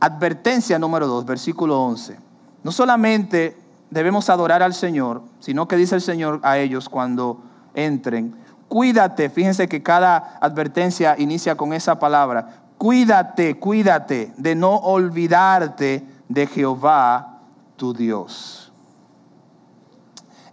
advertencia 0.00 0.78
número 0.78 1.06
2, 1.06 1.24
versículo 1.24 1.82
11. 1.82 2.18
No 2.62 2.72
solamente 2.72 3.56
debemos 3.90 4.28
adorar 4.30 4.62
al 4.62 4.74
Señor, 4.74 5.22
sino 5.40 5.68
que 5.68 5.76
dice 5.76 5.94
el 5.94 6.00
Señor 6.00 6.40
a 6.42 6.58
ellos 6.58 6.88
cuando 6.88 7.42
entren, 7.74 8.34
cuídate, 8.68 9.30
fíjense 9.30 9.68
que 9.68 9.82
cada 9.82 10.38
advertencia 10.40 11.14
inicia 11.18 11.56
con 11.56 11.72
esa 11.72 11.98
palabra, 11.98 12.62
cuídate, 12.78 13.58
cuídate 13.58 14.32
de 14.36 14.54
no 14.54 14.76
olvidarte 14.76 16.06
de 16.28 16.46
Jehová 16.46 17.40
tu 17.76 17.92
Dios. 17.92 18.72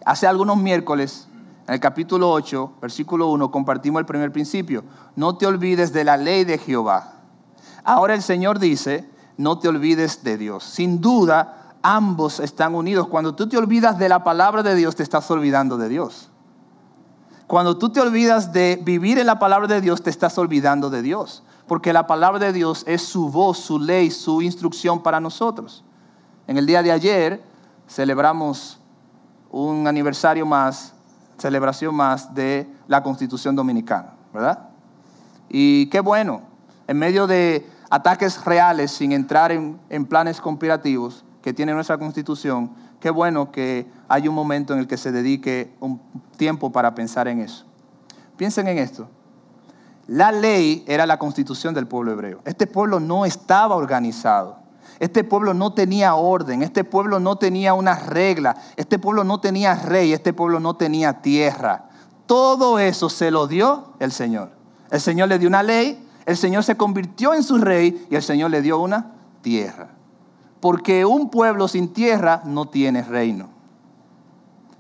Hace 0.06 0.28
algunos 0.28 0.58
miércoles, 0.58 1.28
en 1.68 1.74
el 1.74 1.80
capítulo 1.80 2.30
8, 2.32 2.74
versículo 2.82 3.30
1, 3.30 3.50
compartimos 3.52 4.02
el 4.02 4.06
primer 4.06 4.32
principio. 4.34 4.84
No 5.16 5.38
te 5.38 5.46
olvides 5.46 5.94
de 5.94 6.04
la 6.04 6.18
ley 6.18 6.44
de 6.44 6.58
Jehová. 6.58 7.14
Ahora 7.86 8.14
el 8.14 8.22
Señor 8.22 8.60
dice, 8.60 9.10
no 9.38 9.60
te 9.60 9.68
olvides 9.68 10.24
de 10.24 10.38
Dios. 10.38 10.64
Sin 10.64 11.02
duda, 11.02 11.76
ambos 11.82 12.40
están 12.40 12.76
unidos. 12.76 13.08
Cuando 13.08 13.36
tú 13.36 13.48
te 13.48 13.58
olvidas 13.58 13.98
de 13.98 14.10
la 14.10 14.24
palabra 14.24 14.64
de 14.64 14.76
Dios, 14.76 14.96
te 14.96 15.04
estás 15.04 15.30
olvidando 15.32 15.78
de 15.78 15.90
Dios. 15.90 16.30
Cuando 17.48 17.78
tú 17.78 17.90
te 17.90 18.00
olvidas 18.00 18.54
de 18.54 18.82
vivir 18.84 19.20
en 19.20 19.28
la 19.28 19.38
palabra 19.38 19.68
de 19.68 19.82
Dios, 19.82 20.02
te 20.02 20.10
estás 20.10 20.38
olvidando 20.38 20.90
de 20.90 21.02
Dios. 21.02 21.44
Porque 21.68 21.94
la 21.94 22.08
palabra 22.08 22.40
de 22.40 22.54
Dios 22.54 22.84
es 22.88 23.02
su 23.02 23.30
voz, 23.30 23.60
su 23.60 23.80
ley, 23.80 24.12
su 24.12 24.42
instrucción 24.42 25.04
para 25.04 25.20
nosotros. 25.20 25.84
En 26.48 26.58
el 26.58 26.66
día 26.66 26.84
de 26.84 26.92
ayer 26.92 27.44
celebramos 27.88 28.80
un 29.52 29.88
aniversario 29.88 30.46
más, 30.46 30.94
celebración 31.38 31.96
más 31.96 32.34
de 32.34 32.68
la 32.88 33.04
Constitución 33.04 33.56
Dominicana, 33.56 34.14
¿verdad? 34.34 34.70
Y 35.48 35.86
qué 35.88 36.00
bueno, 36.00 36.42
en 36.88 36.98
medio 36.98 37.28
de 37.28 37.70
ataques 37.94 38.44
reales, 38.44 38.90
sin 38.90 39.12
entrar 39.12 39.52
en, 39.52 40.06
planes 40.08 40.42
conspirativos 40.42 41.24
que 41.44 41.54
tiene 41.54 41.76
nuestra 41.76 42.00
Constitución, 42.00 42.72
qué 43.00 43.12
bueno 43.12 43.52
que 43.52 43.86
hay 44.08 44.28
un 44.28 44.34
momento 44.34 44.74
en 44.74 44.80
el 44.80 44.88
que 44.88 44.98
se 44.98 45.12
dedique 45.12 45.76
un 45.80 46.02
tiempo 46.36 46.72
para 46.72 46.96
pensar 46.96 47.28
en 47.28 47.40
eso. 47.40 47.66
Piensen 48.36 48.68
en 48.68 48.80
esto. 48.80 49.08
La 50.08 50.32
ley 50.32 50.84
era 50.88 51.06
la 51.06 51.20
constitución 51.20 51.76
del 51.76 51.86
pueblo 51.86 52.14
hebreo. 52.14 52.42
Este 52.46 52.66
pueblo 52.66 53.00
no 53.00 53.26
estaba 53.26 53.76
organizado. 53.76 54.58
Este 55.00 55.24
pueblo 55.24 55.54
no 55.54 55.74
tenía 55.74 56.16
orden, 56.16 56.64
este 56.64 56.84
pueblo 56.84 57.20
no 57.20 57.36
tenía 57.36 57.76
una 57.76 57.96
regla, 57.96 58.56
este 58.76 58.98
pueblo 58.98 59.24
no 59.24 59.40
tenía 59.40 59.76
rey, 59.76 60.14
este 60.14 60.34
pueblo 60.34 60.60
no 60.60 60.76
tenía 60.78 61.22
tierra. 61.22 61.90
Todo 62.26 62.80
eso 62.80 63.08
se 63.10 63.30
lo 63.30 63.46
dio 63.46 63.94
el 64.00 64.12
Señor. 64.12 64.50
El 64.90 65.00
Señor 65.00 65.30
le 65.30 65.38
dio 65.38 65.48
una 65.48 65.62
ley, 65.62 66.04
el 66.26 66.38
Señor 66.38 66.64
se 66.64 66.78
convirtió 66.78 67.34
en 67.34 67.44
su 67.44 67.58
rey 67.58 68.08
y 68.10 68.16
el 68.16 68.24
Señor 68.24 68.52
le 68.52 68.62
dio 68.62 68.80
una 68.80 69.12
tierra. 69.42 69.90
Porque 70.60 71.06
un 71.06 71.30
pueblo 71.30 71.68
sin 71.68 71.92
tierra 71.94 72.42
no 72.46 72.68
tiene 72.68 73.04
reino. 73.04 73.50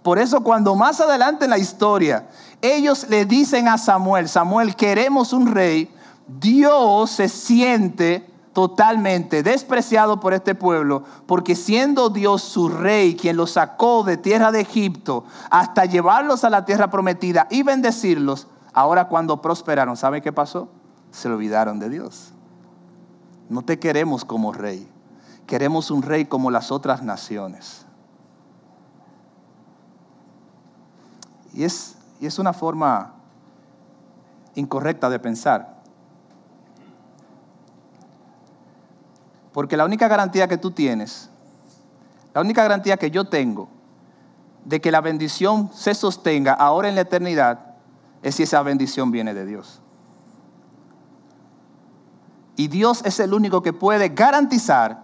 Por 0.01 0.19
eso 0.19 0.43
cuando 0.43 0.75
más 0.75 0.99
adelante 0.99 1.45
en 1.45 1.51
la 1.51 1.57
historia 1.57 2.27
ellos 2.61 3.07
le 3.09 3.25
dicen 3.25 3.67
a 3.67 3.77
Samuel, 3.77 4.29
Samuel, 4.29 4.75
queremos 4.75 5.33
un 5.33 5.47
rey, 5.47 5.93
Dios 6.27 7.11
se 7.11 7.27
siente 7.27 8.29
totalmente 8.53 9.43
despreciado 9.43 10.19
por 10.19 10.33
este 10.33 10.55
pueblo, 10.55 11.03
porque 11.25 11.55
siendo 11.55 12.09
Dios 12.09 12.43
su 12.43 12.69
rey, 12.69 13.15
quien 13.15 13.35
los 13.35 13.51
sacó 13.51 14.03
de 14.03 14.15
tierra 14.15 14.51
de 14.51 14.61
Egipto 14.61 15.25
hasta 15.49 15.85
llevarlos 15.85 16.43
a 16.43 16.49
la 16.49 16.63
tierra 16.63 16.89
prometida 16.89 17.47
y 17.49 17.63
bendecirlos, 17.63 18.47
ahora 18.73 19.07
cuando 19.07 19.41
prosperaron, 19.41 19.97
¿sabe 19.97 20.21
qué 20.21 20.31
pasó? 20.31 20.69
Se 21.13 21.29
olvidaron 21.29 21.79
de 21.79 21.89
Dios. 21.89 22.33
No 23.47 23.61
te 23.61 23.77
queremos 23.77 24.25
como 24.25 24.51
rey, 24.51 24.89
queremos 25.45 25.91
un 25.91 26.01
rey 26.01 26.25
como 26.25 26.49
las 26.49 26.71
otras 26.71 27.03
naciones. 27.03 27.85
Y 31.53 31.63
es, 31.63 31.95
y 32.19 32.25
es 32.25 32.39
una 32.39 32.51
forma 32.51 33.13
incorrecta 34.55 35.07
de 35.09 35.19
pensar. 35.19 35.81
Porque 39.53 39.77
la 39.77 39.85
única 39.85 40.07
garantía 40.07 40.47
que 40.47 40.57
tú 40.57 40.71
tienes, 40.71 41.29
la 42.33 42.41
única 42.41 42.63
garantía 42.63 42.97
que 42.97 43.11
yo 43.11 43.25
tengo 43.25 43.69
de 44.65 44.81
que 44.81 44.91
la 44.91 45.01
bendición 45.01 45.69
se 45.73 45.93
sostenga 45.93 46.53
ahora 46.53 46.89
en 46.89 46.95
la 46.95 47.01
eternidad 47.01 47.59
es 48.23 48.33
si 48.33 48.43
esa 48.43 48.63
bendición 48.63 49.11
viene 49.11 49.35
de 49.35 49.45
Dios. 49.45 49.82
Y 52.55 52.67
Dios 52.67 53.01
es 53.05 53.19
el 53.19 53.33
único 53.33 53.61
que 53.61 53.73
puede 53.73 54.09
garantizar 54.09 55.03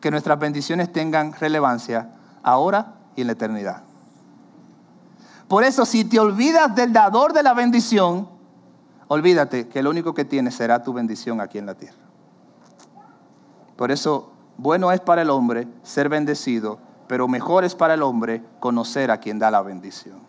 que 0.00 0.10
nuestras 0.10 0.38
bendiciones 0.38 0.92
tengan 0.92 1.32
relevancia 1.32 2.10
ahora 2.42 2.94
y 3.16 3.22
en 3.22 3.26
la 3.26 3.32
eternidad. 3.34 3.82
Por 5.48 5.64
eso, 5.64 5.84
si 5.84 6.04
te 6.04 6.20
olvidas 6.20 6.74
del 6.74 6.92
dador 6.92 7.32
de 7.32 7.42
la 7.42 7.54
bendición, 7.54 8.28
olvídate 9.08 9.68
que 9.68 9.82
lo 9.82 9.90
único 9.90 10.14
que 10.14 10.24
tienes 10.24 10.54
será 10.54 10.82
tu 10.82 10.92
bendición 10.92 11.40
aquí 11.40 11.58
en 11.58 11.66
la 11.66 11.74
tierra. 11.74 11.98
Por 13.76 13.90
eso, 13.90 14.30
bueno 14.56 14.92
es 14.92 15.00
para 15.00 15.22
el 15.22 15.30
hombre 15.30 15.66
ser 15.82 16.08
bendecido, 16.08 16.78
pero 17.08 17.26
mejor 17.26 17.64
es 17.64 17.74
para 17.74 17.94
el 17.94 18.02
hombre 18.02 18.42
conocer 18.60 19.10
a 19.10 19.18
quien 19.18 19.38
da 19.38 19.50
la 19.50 19.62
bendición. 19.62 20.20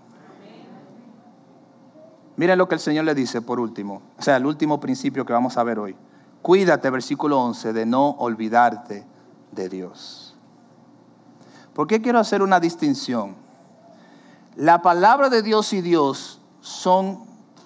Miren 2.38 2.58
lo 2.58 2.68
que 2.68 2.76
el 2.76 2.82
Señor 2.82 3.06
le 3.06 3.14
dice 3.14 3.42
por 3.42 3.60
último, 3.60 4.02
o 4.18 4.22
sea, 4.22 4.38
el 4.38 4.46
último 4.46 4.80
principio 4.80 5.26
que 5.26 5.34
vamos 5.34 5.58
a 5.58 5.64
ver 5.64 5.78
hoy. 5.78 5.96
Cuídate, 6.42 6.90
versículo 6.90 7.40
11, 7.40 7.74
de 7.74 7.86
no 7.86 8.10
olvidarte 8.12 9.06
de 9.52 9.70
Dios. 9.70 10.36
¿Por 11.74 11.88
qué 11.88 12.02
quiero 12.02 12.20
hacer 12.20 12.42
una 12.42 12.60
distinción? 12.60 13.36
La 14.56 14.82
palabra 14.82 15.30
de 15.30 15.42
Dios 15.42 15.72
y 15.74 15.82
Dios 15.82 16.42
son, 16.60 17.24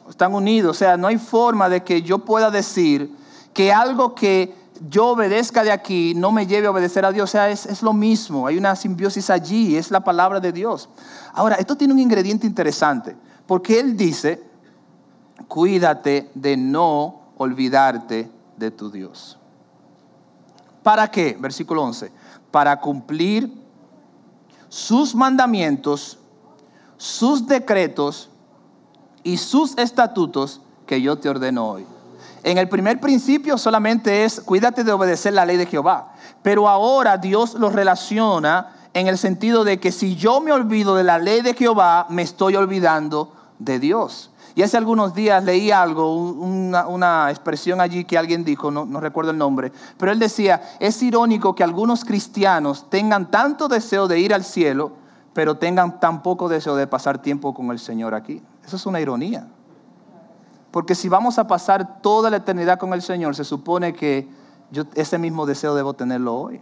están 0.10 0.36
unidos, 0.36 0.76
o 0.76 0.80
sea, 0.80 0.98
no 0.98 1.08
hay 1.08 1.18
forma 1.18 1.70
de 1.70 1.84
que 1.84 2.02
yo 2.02 2.20
pueda 2.20 2.52
decir 2.52 3.16
que 3.54 3.72
algo 3.72 4.14
que 4.14 4.54
yo 4.90 5.08
obedezca 5.08 5.64
de 5.64 5.72
aquí 5.72 6.14
no 6.14 6.32
me 6.32 6.46
lleve 6.46 6.68
a 6.68 6.72
obedecer 6.72 7.06
a 7.06 7.12
Dios. 7.14 7.30
O 7.30 7.32
sea, 7.32 7.50
es, 7.50 7.66
es, 7.66 7.82
lo 7.82 7.94
mismo. 7.94 8.48
Hay 8.48 8.58
una 8.58 8.76
simbiosis 8.76 9.30
allí. 9.30 9.78
Es 9.78 9.90
la 9.90 10.04
palabra 10.04 10.42
de 10.42 10.52
Dios. 10.52 10.90
Ahora, 11.34 11.56
esto 11.56 11.78
tiene 11.78 11.94
un 11.94 12.00
ingrediente 12.00 12.46
interesante. 12.46 13.16
Porque 13.48 13.80
Él 13.80 13.96
dice, 13.96 14.44
cuídate 15.48 16.30
de 16.36 16.58
no 16.58 17.32
olvidarte 17.38 18.35
de 18.58 18.72
tu 18.72 18.90
Dios. 18.90 19.38
¿Para 20.84 21.10
qué? 21.10 21.36
Versículo 21.40 21.84
11. 21.84 22.12
Para 22.52 22.80
cumplir 22.80 23.52
sus 24.70 25.16
mandamientos, 25.16 26.20
sus 26.98 27.48
decretos 27.48 28.30
y 29.24 29.38
sus 29.38 29.78
estatutos 29.78 30.62
que 30.86 31.02
yo 31.02 31.18
te 31.18 31.30
ordeno 31.30 31.68
hoy. 31.68 31.86
En 32.44 32.60
el 32.60 32.70
primer 32.70 33.00
principio 33.00 33.58
solamente 33.58 34.24
es 34.24 34.40
cuídate 34.40 34.84
de 34.84 34.92
obedecer 34.92 35.34
la 35.34 35.46
ley 35.46 35.58
de 35.58 35.66
Jehová. 35.66 36.14
Pero 36.44 36.70
ahora 36.70 37.18
Dios 37.18 37.56
lo 37.56 37.72
relaciona 37.72 38.76
en 38.94 39.08
el 39.08 39.18
sentido 39.18 39.64
de 39.64 39.80
que 39.80 39.92
si 39.92 40.16
yo 40.16 40.40
me 40.42 40.52
olvido 40.52 40.96
de 40.96 41.04
la 41.04 41.18
ley 41.18 41.42
de 41.42 41.56
Jehová, 41.56 42.06
me 42.10 42.22
estoy 42.22 42.56
olvidando 42.56 43.34
de 43.58 43.80
Dios. 43.80 44.30
Y 44.56 44.64
hace 44.64 44.78
algunos 44.78 45.14
días 45.14 45.44
leí 45.44 45.70
algo, 45.70 46.16
una, 46.16 47.30
expresión 47.30 47.82
allí 47.82 48.06
que 48.06 48.18
alguien 48.18 48.46
dijo, 48.46 48.72
no, 48.72 49.00
recuerdo 49.02 49.32
el 49.32 49.38
nombre, 49.38 49.74
pero 49.98 50.14
él 50.14 50.20
decía, 50.20 50.62
es 50.80 51.04
irónico 51.04 51.54
que 51.54 51.64
algunos 51.64 52.06
cristianos 52.06 52.90
tengan 52.90 53.30
tanto 53.30 53.68
deseo 53.68 54.08
de 54.08 54.20
ir 54.20 54.34
al 54.34 54.46
cielo, 54.46 54.94
pero 55.34 55.58
tengan 55.58 56.00
tan 56.00 56.24
poco 56.24 56.48
deseo 56.48 56.78
de 56.78 56.88
pasar 56.88 57.22
tiempo 57.22 57.54
con 57.54 57.70
el 57.72 57.80
Señor 57.80 58.16
aquí. 58.16 58.42
Eso 58.66 58.78
es 58.78 58.86
una 58.86 59.02
ironía. 59.02 59.46
Porque 60.72 60.96
si 60.96 61.10
vamos 61.10 61.38
a 61.38 61.48
pasar 61.48 62.02
toda 62.02 62.30
la 62.30 62.38
eternidad 62.38 62.80
con 62.80 62.94
el 62.94 63.02
Señor, 63.02 63.36
se 63.36 63.44
supone 63.44 63.94
que 63.94 64.30
yo 64.72 64.84
ese 64.96 65.18
mismo 65.18 65.46
deseo 65.46 65.76
debo 65.76 65.94
tenerlo 65.94 66.34
hoy. 66.34 66.62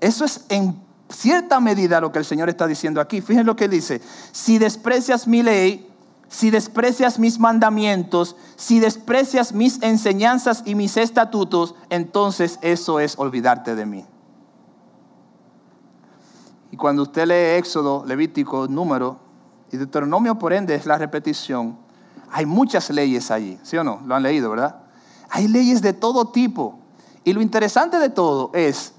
Eso 0.00 0.24
es 0.24 0.46
en 0.48 0.80
cierta 1.08 1.58
medida 1.58 2.00
lo 2.00 2.12
que 2.12 2.20
el 2.20 2.24
Señor 2.24 2.48
está 2.48 2.68
diciendo 2.68 3.00
aquí. 3.00 3.20
Fíjense 3.20 3.44
lo 3.44 3.56
que 3.56 3.68
dice. 3.68 4.00
Si 4.30 4.58
desprecias 4.58 5.26
mi 5.26 5.42
ley, 5.42 5.92
si 6.28 6.50
desprecias 6.50 7.18
mis 7.18 7.38
mandamientos, 7.38 8.36
si 8.56 8.80
desprecias 8.80 9.52
mis 9.52 9.82
enseñanzas 9.82 10.62
y 10.66 10.74
mis 10.74 10.96
estatutos, 10.96 11.74
entonces 11.90 12.58
eso 12.62 13.00
es 13.00 13.18
olvidarte 13.18 13.74
de 13.74 13.86
mí. 13.86 14.04
Y 16.70 16.76
cuando 16.76 17.02
usted 17.02 17.26
lee 17.26 17.58
Éxodo, 17.58 18.04
Levítico, 18.04 18.66
Número 18.68 19.18
y 19.70 19.76
Deuteronomio, 19.76 20.38
por 20.38 20.52
ende, 20.52 20.74
es 20.74 20.84
la 20.84 20.98
repetición 20.98 21.86
hay 22.30 22.46
muchas 22.46 22.90
leyes 22.90 23.30
allí, 23.30 23.58
¿sí 23.62 23.76
o 23.76 23.84
no? 23.84 24.02
Lo 24.04 24.14
han 24.14 24.22
leído, 24.22 24.50
¿verdad? 24.50 24.76
Hay 25.30 25.48
leyes 25.48 25.82
de 25.82 25.92
todo 25.92 26.28
tipo. 26.28 26.78
Y 27.24 27.32
lo 27.32 27.42
interesante 27.42 27.98
de 27.98 28.10
todo 28.10 28.50
es 28.54 28.92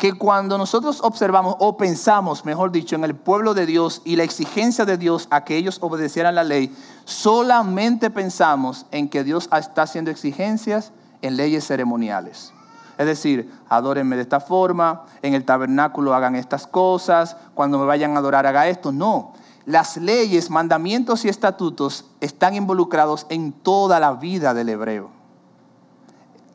que 0.00 0.14
cuando 0.14 0.56
nosotros 0.56 1.00
observamos 1.02 1.56
o 1.58 1.76
pensamos, 1.76 2.46
mejor 2.46 2.72
dicho, 2.72 2.96
en 2.96 3.04
el 3.04 3.14
pueblo 3.14 3.52
de 3.52 3.66
Dios 3.66 4.00
y 4.06 4.16
la 4.16 4.24
exigencia 4.24 4.86
de 4.86 4.96
Dios 4.96 5.28
a 5.30 5.44
que 5.44 5.58
ellos 5.58 5.76
obedecieran 5.82 6.34
la 6.34 6.42
ley, 6.42 6.74
solamente 7.04 8.08
pensamos 8.08 8.86
en 8.92 9.10
que 9.10 9.24
Dios 9.24 9.50
está 9.52 9.82
haciendo 9.82 10.10
exigencias 10.10 10.92
en 11.20 11.36
leyes 11.36 11.66
ceremoniales. 11.66 12.54
Es 12.96 13.04
decir, 13.04 13.52
adórenme 13.68 14.16
de 14.16 14.22
esta 14.22 14.40
forma, 14.40 15.04
en 15.20 15.34
el 15.34 15.44
tabernáculo 15.44 16.14
hagan 16.14 16.34
estas 16.34 16.66
cosas, 16.66 17.36
cuando 17.54 17.78
me 17.78 17.84
vayan 17.84 18.16
a 18.16 18.20
adorar 18.20 18.46
haga 18.46 18.68
esto. 18.68 18.92
No, 18.92 19.34
las 19.66 19.98
leyes, 19.98 20.48
mandamientos 20.48 21.26
y 21.26 21.28
estatutos 21.28 22.06
están 22.22 22.54
involucrados 22.54 23.26
en 23.28 23.52
toda 23.52 24.00
la 24.00 24.14
vida 24.14 24.54
del 24.54 24.70
hebreo. 24.70 25.10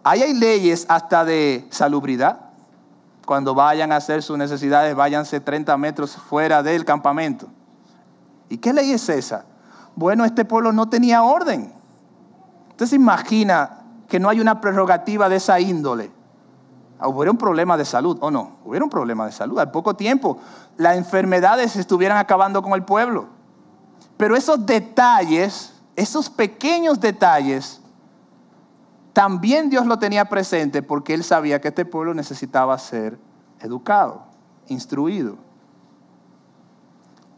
Ahí 0.04 0.24
hay 0.24 0.34
leyes 0.34 0.88
hasta 0.90 1.24
de 1.26 1.68
salubridad. 1.70 2.45
Cuando 3.26 3.56
vayan 3.56 3.92
a 3.92 3.98
hacer 3.98 4.22
sus 4.24 4.38
necesidades, 4.38 4.96
váyanse 4.96 5.40
30 5.40 5.76
metros 5.78 6.16
fuera 6.16 6.64
del 6.64 6.86
campamento. 6.86 7.48
¿Y 8.50 8.58
qué 8.58 8.74
ley 8.74 8.92
es 8.92 9.10
esa? 9.10 9.46
Bueno, 9.96 10.26
este 10.26 10.46
pueblo 10.46 10.72
no 10.72 10.90
tenía 10.90 11.24
orden. 11.24 11.74
Usted 12.72 12.86
se 12.86 12.96
imagina 12.96 13.82
que 14.08 14.20
no 14.20 14.30
hay 14.30 14.40
una 14.40 14.62
prerrogativa 14.62 15.30
de 15.30 15.38
esa 15.38 15.60
índole. 15.60 16.12
Ah, 17.00 17.08
hubiera 17.08 17.32
un 17.32 17.38
problema 17.38 17.76
de 17.78 17.86
salud, 17.86 18.18
¿o 18.22 18.32
no? 18.32 18.58
Hubiera 18.64 18.84
un 18.84 18.90
problema 18.90 19.26
de 19.26 19.32
salud. 19.32 19.60
Al 19.60 19.72
poco 19.72 19.96
tiempo, 19.96 20.38
las 20.78 20.98
enfermedades 20.98 21.76
estuvieran 21.76 22.18
acabando 22.18 22.62
con 22.62 22.74
el 22.74 22.84
pueblo. 22.84 23.28
Pero 24.18 24.36
esos 24.36 24.66
detalles, 24.66 25.74
esos 25.96 26.30
pequeños 26.30 27.00
detalles, 27.00 27.82
también 29.16 29.70
Dios 29.70 29.86
lo 29.86 29.98
tenía 29.98 30.26
presente 30.26 30.84
porque 30.84 31.14
Él 31.14 31.24
sabía 31.24 31.62
que 31.62 31.70
este 31.70 31.86
pueblo 31.86 32.14
necesitaba 32.14 32.78
ser 32.78 33.18
educado, 33.62 34.26
instruido. 34.68 35.38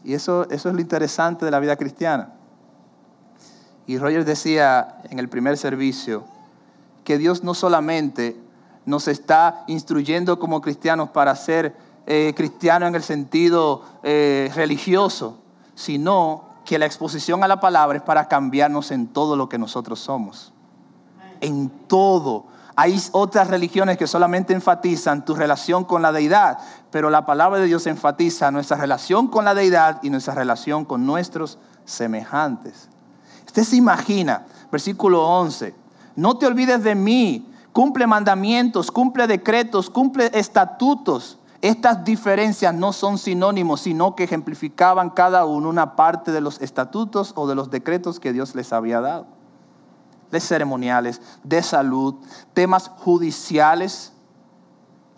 Y 0.02 0.14
eso, 0.14 0.50
eso 0.50 0.70
es 0.70 0.74
lo 0.74 0.80
interesante 0.80 1.44
de 1.44 1.52
la 1.52 1.60
vida 1.60 1.76
cristiana. 1.76 2.32
Y 3.86 3.96
Roger 3.96 4.24
decía 4.24 4.98
en 5.04 5.20
el 5.20 5.28
primer 5.28 5.56
servicio 5.56 6.24
que 7.04 7.16
Dios 7.16 7.44
no 7.44 7.54
solamente 7.54 8.36
nos 8.84 9.06
está 9.06 9.62
instruyendo 9.68 10.40
como 10.40 10.60
cristianos 10.60 11.10
para 11.10 11.36
ser 11.36 11.76
eh, 12.06 12.34
cristianos 12.36 12.88
en 12.88 12.96
el 12.96 13.04
sentido 13.04 13.84
eh, 14.02 14.50
religioso, 14.56 15.38
sino 15.76 16.48
que 16.64 16.76
la 16.76 16.86
exposición 16.86 17.44
a 17.44 17.48
la 17.48 17.60
palabra 17.60 17.98
es 17.98 18.02
para 18.02 18.26
cambiarnos 18.26 18.90
en 18.90 19.06
todo 19.06 19.36
lo 19.36 19.48
que 19.48 19.58
nosotros 19.58 20.00
somos 20.00 20.52
en 21.40 21.70
todo. 21.86 22.46
Hay 22.80 23.02
otras 23.10 23.48
religiones 23.48 23.98
que 23.98 24.06
solamente 24.06 24.54
enfatizan 24.54 25.24
tu 25.24 25.34
relación 25.34 25.84
con 25.84 26.00
la 26.00 26.12
deidad, 26.12 26.58
pero 26.92 27.10
la 27.10 27.26
palabra 27.26 27.58
de 27.58 27.66
Dios 27.66 27.88
enfatiza 27.88 28.52
nuestra 28.52 28.76
relación 28.76 29.26
con 29.26 29.44
la 29.44 29.52
deidad 29.52 29.98
y 30.04 30.10
nuestra 30.10 30.34
relación 30.34 30.84
con 30.84 31.04
nuestros 31.04 31.58
semejantes. 31.84 32.88
Usted 33.46 33.64
se 33.64 33.74
imagina, 33.74 34.46
versículo 34.70 35.26
11, 35.26 35.74
no 36.14 36.38
te 36.38 36.46
olvides 36.46 36.84
de 36.84 36.94
mí, 36.94 37.52
cumple 37.72 38.06
mandamientos, 38.06 38.92
cumple 38.92 39.26
decretos, 39.26 39.90
cumple 39.90 40.30
estatutos. 40.32 41.40
Estas 41.60 42.04
diferencias 42.04 42.72
no 42.72 42.92
son 42.92 43.18
sinónimos, 43.18 43.80
sino 43.80 44.14
que 44.14 44.22
ejemplificaban 44.22 45.10
cada 45.10 45.46
uno 45.46 45.68
una 45.68 45.96
parte 45.96 46.30
de 46.30 46.40
los 46.40 46.60
estatutos 46.60 47.32
o 47.34 47.48
de 47.48 47.56
los 47.56 47.70
decretos 47.72 48.20
que 48.20 48.32
Dios 48.32 48.54
les 48.54 48.72
había 48.72 49.00
dado 49.00 49.37
de 50.30 50.40
ceremoniales, 50.40 51.20
de 51.44 51.62
salud, 51.62 52.16
temas 52.54 52.88
judiciales. 52.88 54.12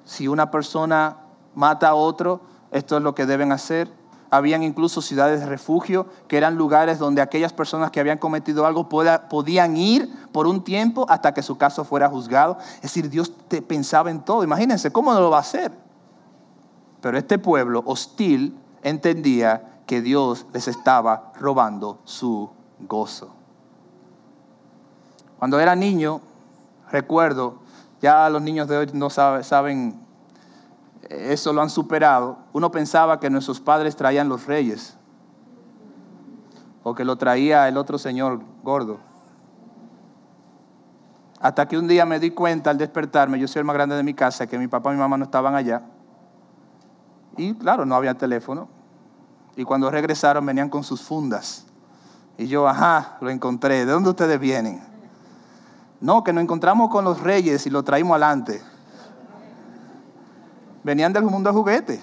Si 0.04 0.28
una 0.28 0.50
persona 0.50 1.18
mata 1.54 1.88
a 1.88 1.94
otro, 1.94 2.40
esto 2.70 2.96
es 2.96 3.02
lo 3.02 3.14
que 3.14 3.26
deben 3.26 3.52
hacer. 3.52 3.90
Habían 4.32 4.62
incluso 4.62 5.02
ciudades 5.02 5.40
de 5.40 5.46
refugio, 5.46 6.06
que 6.28 6.36
eran 6.36 6.54
lugares 6.54 7.00
donde 7.00 7.20
aquellas 7.20 7.52
personas 7.52 7.90
que 7.90 7.98
habían 7.98 8.18
cometido 8.18 8.64
algo 8.64 8.88
podían 8.88 9.76
ir 9.76 10.08
por 10.30 10.46
un 10.46 10.62
tiempo 10.62 11.04
hasta 11.08 11.34
que 11.34 11.42
su 11.42 11.58
caso 11.58 11.84
fuera 11.84 12.08
juzgado. 12.08 12.56
Es 12.76 12.82
decir, 12.82 13.10
Dios 13.10 13.32
te 13.48 13.60
pensaba 13.60 14.10
en 14.10 14.20
todo. 14.20 14.44
Imagínense, 14.44 14.92
¿cómo 14.92 15.12
no 15.12 15.20
lo 15.20 15.30
va 15.30 15.38
a 15.38 15.40
hacer? 15.40 15.72
Pero 17.00 17.18
este 17.18 17.38
pueblo 17.38 17.82
hostil 17.86 18.56
entendía 18.82 19.80
que 19.86 20.00
Dios 20.00 20.46
les 20.52 20.68
estaba 20.68 21.32
robando 21.34 21.98
su 22.04 22.50
gozo. 22.78 23.39
Cuando 25.40 25.58
era 25.58 25.74
niño, 25.74 26.20
recuerdo, 26.92 27.60
ya 28.02 28.28
los 28.28 28.42
niños 28.42 28.68
de 28.68 28.76
hoy 28.76 28.90
no 28.92 29.08
saben, 29.08 29.98
eso 31.08 31.54
lo 31.54 31.62
han 31.62 31.70
superado, 31.70 32.36
uno 32.52 32.70
pensaba 32.70 33.18
que 33.20 33.30
nuestros 33.30 33.58
padres 33.58 33.96
traían 33.96 34.28
los 34.28 34.44
reyes 34.44 34.98
o 36.82 36.94
que 36.94 37.06
lo 37.06 37.16
traía 37.16 37.66
el 37.68 37.78
otro 37.78 37.96
señor 37.96 38.42
gordo. 38.62 38.98
Hasta 41.40 41.66
que 41.66 41.78
un 41.78 41.88
día 41.88 42.04
me 42.04 42.20
di 42.20 42.32
cuenta 42.32 42.68
al 42.68 42.76
despertarme, 42.76 43.38
yo 43.38 43.48
soy 43.48 43.60
el 43.60 43.64
más 43.64 43.72
grande 43.72 43.96
de 43.96 44.02
mi 44.02 44.12
casa, 44.12 44.46
que 44.46 44.58
mi 44.58 44.68
papá 44.68 44.90
y 44.90 44.96
mi 44.96 45.00
mamá 45.00 45.16
no 45.16 45.24
estaban 45.24 45.54
allá. 45.54 45.80
Y 47.38 47.54
claro, 47.54 47.86
no 47.86 47.94
había 47.94 48.12
teléfono. 48.12 48.68
Y 49.56 49.64
cuando 49.64 49.90
regresaron 49.90 50.44
venían 50.44 50.68
con 50.68 50.84
sus 50.84 51.00
fundas. 51.00 51.64
Y 52.36 52.46
yo, 52.46 52.68
ajá, 52.68 53.16
lo 53.22 53.30
encontré. 53.30 53.86
¿De 53.86 53.92
dónde 53.92 54.10
ustedes 54.10 54.38
vienen? 54.38 54.89
No, 56.00 56.24
que 56.24 56.32
nos 56.32 56.42
encontramos 56.42 56.90
con 56.90 57.04
los 57.04 57.20
reyes 57.20 57.66
y 57.66 57.70
lo 57.70 57.82
traímos 57.82 58.12
adelante. 58.12 58.62
Venían 60.82 61.12
del 61.12 61.24
mundo 61.24 61.50
de 61.50 61.56
juguete. 61.56 62.00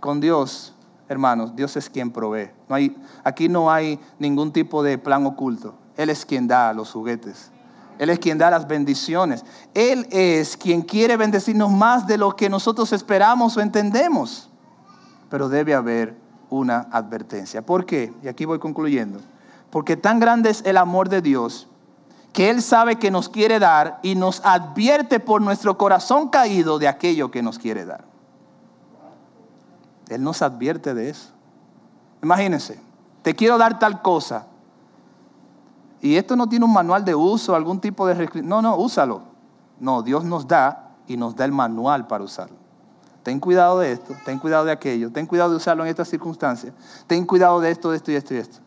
Con 0.00 0.20
Dios, 0.20 0.74
hermanos, 1.08 1.54
Dios 1.54 1.76
es 1.76 1.88
quien 1.88 2.10
provee. 2.10 2.50
No 2.68 2.74
hay, 2.74 2.96
aquí 3.22 3.48
no 3.48 3.70
hay 3.70 4.00
ningún 4.18 4.52
tipo 4.52 4.82
de 4.82 4.98
plan 4.98 5.24
oculto. 5.26 5.76
Él 5.96 6.10
es 6.10 6.26
quien 6.26 6.48
da 6.48 6.72
los 6.72 6.90
juguetes. 6.90 7.52
Él 7.98 8.10
es 8.10 8.18
quien 8.18 8.36
da 8.36 8.50
las 8.50 8.66
bendiciones. 8.66 9.44
Él 9.74 10.08
es 10.10 10.56
quien 10.56 10.82
quiere 10.82 11.16
bendecirnos 11.16 11.70
más 11.70 12.04
de 12.08 12.18
lo 12.18 12.34
que 12.34 12.48
nosotros 12.48 12.92
esperamos 12.92 13.56
o 13.56 13.60
entendemos. 13.60 14.50
Pero 15.30 15.48
debe 15.48 15.72
haber 15.72 16.16
una 16.50 16.88
advertencia. 16.90 17.62
¿Por 17.62 17.86
qué? 17.86 18.12
Y 18.24 18.28
aquí 18.28 18.44
voy 18.44 18.58
concluyendo. 18.58 19.20
Porque 19.72 19.96
tan 19.96 20.20
grande 20.20 20.50
es 20.50 20.62
el 20.66 20.76
amor 20.76 21.08
de 21.08 21.22
Dios 21.22 21.66
que 22.34 22.50
Él 22.50 22.60
sabe 22.60 22.96
que 22.96 23.10
nos 23.10 23.30
quiere 23.30 23.58
dar 23.58 24.00
y 24.02 24.14
nos 24.16 24.44
advierte 24.44 25.18
por 25.18 25.40
nuestro 25.40 25.78
corazón 25.78 26.28
caído 26.28 26.78
de 26.78 26.88
aquello 26.88 27.30
que 27.30 27.42
nos 27.42 27.58
quiere 27.58 27.86
dar. 27.86 28.04
Él 30.10 30.22
nos 30.22 30.42
advierte 30.42 30.92
de 30.92 31.08
eso. 31.08 31.30
Imagínense, 32.22 32.78
te 33.22 33.34
quiero 33.34 33.56
dar 33.56 33.78
tal 33.78 34.02
cosa. 34.02 34.44
Y 36.02 36.16
esto 36.16 36.36
no 36.36 36.50
tiene 36.50 36.66
un 36.66 36.72
manual 36.74 37.02
de 37.02 37.14
uso, 37.14 37.54
algún 37.54 37.80
tipo 37.80 38.06
de... 38.06 38.42
No, 38.42 38.60
no, 38.60 38.76
úsalo. 38.76 39.22
No, 39.80 40.02
Dios 40.02 40.22
nos 40.22 40.46
da 40.46 40.90
y 41.06 41.16
nos 41.16 41.34
da 41.34 41.46
el 41.46 41.52
manual 41.52 42.06
para 42.06 42.24
usarlo. 42.24 42.56
Ten 43.22 43.40
cuidado 43.40 43.78
de 43.78 43.92
esto, 43.92 44.14
ten 44.26 44.38
cuidado 44.38 44.66
de 44.66 44.72
aquello, 44.72 45.10
ten 45.10 45.26
cuidado 45.26 45.50
de 45.50 45.56
usarlo 45.56 45.82
en 45.84 45.88
estas 45.88 46.08
circunstancias, 46.08 46.74
ten 47.06 47.24
cuidado 47.24 47.58
de 47.60 47.70
esto, 47.70 47.90
de 47.90 47.96
esto 47.96 48.10
y 48.10 48.16
esto 48.16 48.34
y 48.34 48.36
esto. 48.36 48.58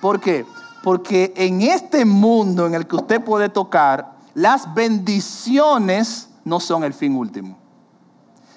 ¿Por 0.00 0.20
qué? 0.20 0.46
Porque 0.82 1.32
en 1.36 1.60
este 1.62 2.04
mundo 2.04 2.66
en 2.66 2.74
el 2.74 2.86
que 2.86 2.96
usted 2.96 3.22
puede 3.22 3.48
tocar, 3.48 4.12
las 4.34 4.72
bendiciones 4.74 6.30
no 6.44 6.58
son 6.60 6.84
el 6.84 6.94
fin 6.94 7.16
último. 7.16 7.58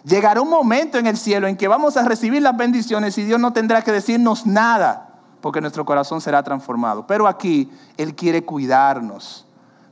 Llegará 0.06 0.42
un 0.42 0.50
momento 0.50 0.98
en 0.98 1.08
el 1.08 1.18
cielo 1.18 1.48
en 1.48 1.58
que 1.58 1.68
vamos 1.68 1.96
a 1.98 2.04
recibir 2.04 2.42
las 2.42 2.56
bendiciones 2.56 3.18
y 3.18 3.24
Dios 3.24 3.40
no 3.40 3.54
tendrá 3.54 3.82
que 3.82 3.92
decirnos 3.92 4.46
nada, 4.46 5.16
porque 5.42 5.62
nuestro 5.62 5.86
corazón 5.86 6.22
será 6.22 6.44
transformado. 6.44 7.08
Pero 7.08 7.28
aquí 7.28 7.70
Él 7.98 8.16
quiere 8.16 8.44
cuidarnos 8.44 9.46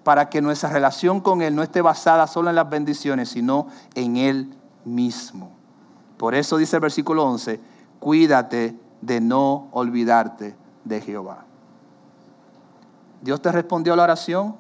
para 0.03 0.29
que 0.29 0.41
nuestra 0.41 0.69
relación 0.69 1.21
con 1.21 1.41
Él 1.41 1.55
no 1.55 1.63
esté 1.63 1.81
basada 1.81 2.27
solo 2.27 2.49
en 2.49 2.55
las 2.55 2.69
bendiciones, 2.69 3.29
sino 3.29 3.67
en 3.95 4.17
Él 4.17 4.53
mismo. 4.83 5.51
Por 6.17 6.35
eso 6.35 6.57
dice 6.57 6.77
el 6.77 6.81
versículo 6.81 7.23
11, 7.25 7.59
cuídate 7.99 8.77
de 9.01 9.21
no 9.21 9.69
olvidarte 9.71 10.60
de 10.83 11.01
Jehová. 11.01 11.45
Dios 13.21 13.41
te 13.41 13.51
respondió 13.51 13.93
a 13.93 13.95
la 13.95 14.03
oración 14.03 14.55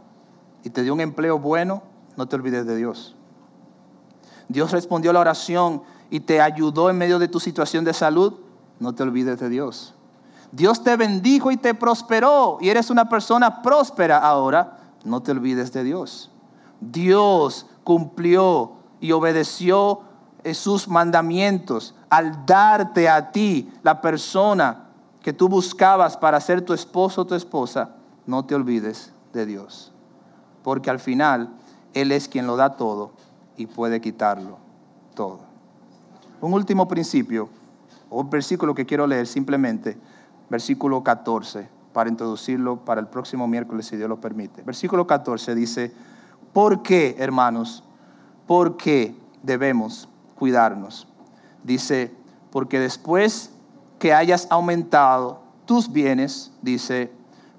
y 0.63 0.69
te 0.69 0.83
dio 0.83 0.93
un 0.93 1.01
empleo 1.01 1.39
bueno, 1.39 1.83
no 2.15 2.27
te 2.27 2.35
olvides 2.35 2.65
de 2.65 2.75
Dios. 2.75 3.15
Dios 4.47 4.71
respondió 4.71 5.11
a 5.11 5.13
la 5.13 5.21
oración 5.21 5.81
y 6.09 6.19
te 6.19 6.41
ayudó 6.41 6.89
en 6.89 6.97
medio 6.97 7.19
de 7.19 7.27
tu 7.27 7.39
situación 7.39 7.85
de 7.85 7.93
salud, 7.93 8.33
no 8.79 8.93
te 8.93 9.03
olvides 9.03 9.39
de 9.39 9.49
Dios. 9.49 9.95
Dios 10.51 10.83
te 10.83 10.97
bendijo 10.97 11.51
y 11.51 11.57
te 11.57 11.73
prosperó 11.73 12.57
y 12.59 12.69
eres 12.69 12.89
una 12.89 13.07
persona 13.07 13.61
próspera 13.61 14.17
ahora, 14.17 14.77
no 15.03 15.23
te 15.23 15.31
olvides 15.31 15.71
de 15.71 15.83
Dios. 15.83 16.29
Dios 16.81 17.65
cumplió 17.83 18.73
y 18.99 19.13
obedeció 19.13 20.01
sus 20.53 20.87
mandamientos 20.87 21.95
al 22.09 22.45
darte 22.45 23.07
a 23.07 23.31
ti 23.31 23.71
la 23.83 24.01
persona 24.01 24.90
que 25.21 25.33
tú 25.33 25.47
buscabas 25.47 26.17
para 26.17 26.39
ser 26.39 26.61
tu 26.61 26.73
esposo 26.73 27.21
o 27.21 27.25
tu 27.25 27.35
esposa, 27.35 27.95
no 28.25 28.45
te 28.45 28.55
olvides 28.55 29.13
de 29.33 29.45
Dios. 29.45 29.91
Porque 30.63 30.89
al 30.89 30.99
final 30.99 31.49
Él 31.93 32.11
es 32.11 32.27
quien 32.27 32.47
lo 32.47 32.55
da 32.55 32.75
todo 32.75 33.11
y 33.57 33.67
puede 33.67 34.01
quitarlo 34.01 34.57
todo. 35.13 35.39
Un 36.41 36.53
último 36.53 36.87
principio, 36.87 37.49
o 38.09 38.23
versículo 38.23 38.73
que 38.73 38.85
quiero 38.85 39.05
leer 39.05 39.27
simplemente, 39.27 39.97
versículo 40.49 41.03
14, 41.03 41.69
para 41.93 42.09
introducirlo 42.09 42.77
para 42.83 42.99
el 42.99 43.07
próximo 43.07 43.47
miércoles, 43.47 43.85
si 43.85 43.97
Dios 43.97 44.09
lo 44.09 44.19
permite. 44.19 44.63
Versículo 44.63 45.05
14 45.05 45.53
dice, 45.53 45.93
¿por 46.53 46.81
qué, 46.81 47.15
hermanos? 47.19 47.83
¿Por 48.47 48.77
qué 48.77 49.15
debemos 49.43 50.09
cuidarnos? 50.35 51.07
Dice, 51.63 52.11
porque 52.49 52.79
después 52.79 53.51
que 54.01 54.15
hayas 54.15 54.47
aumentado 54.49 55.41
tus 55.67 55.91
bienes, 55.91 56.51
dice, 56.63 57.11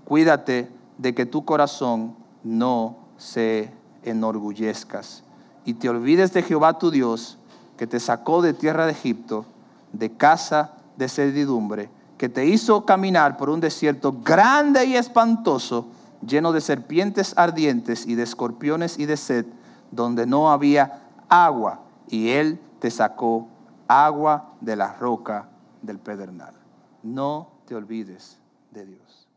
cuídate 0.05 0.69
de 0.99 1.15
que 1.15 1.25
tu 1.25 1.45
corazón 1.45 2.17
no 2.43 2.97
se 3.17 3.71
enorgullezcas. 4.03 5.23
Y 5.65 5.75
te 5.75 5.89
olvides 5.89 6.33
de 6.33 6.43
Jehová 6.43 6.81
tu 6.81 6.91
Dios, 6.91 7.39
que 7.77 7.87
te 7.87 8.01
sacó 8.01 8.43
de 8.43 8.55
tierra 8.55 8.87
de 8.87 8.93
Egipto, 8.93 9.47
de 9.93 10.11
casa 10.11 10.73
de 10.97 11.09
servidumbre, 11.09 11.91
que 12.19 12.29
te 12.29 12.45
hizo 12.45 12.85
caminar 12.85 13.37
por 13.37 13.49
un 13.49 13.61
desierto 13.61 14.13
grande 14.25 14.85
y 14.85 14.97
espantoso, 14.97 15.87
lleno 16.27 16.51
de 16.51 16.61
serpientes 16.61 17.35
ardientes 17.37 18.05
y 18.05 18.17
de 18.17 18.25
escorpiones 18.25 18.99
y 18.99 19.07
de 19.07 19.17
sed, 19.17 19.47
donde 19.93 20.27
no 20.27 20.51
había 20.51 21.05
agua, 21.29 21.83
y 22.09 22.31
él 22.31 22.59
te 22.81 22.91
sacó 22.91 23.47
agua 23.87 24.55
de 24.61 24.75
la 24.75 24.95
roca 24.95 25.52
del 25.83 25.99
pedernal. 25.99 26.55
No 27.03 27.63
te 27.67 27.75
olvides 27.75 28.39
de 28.71 28.87
Dios. 28.87 29.29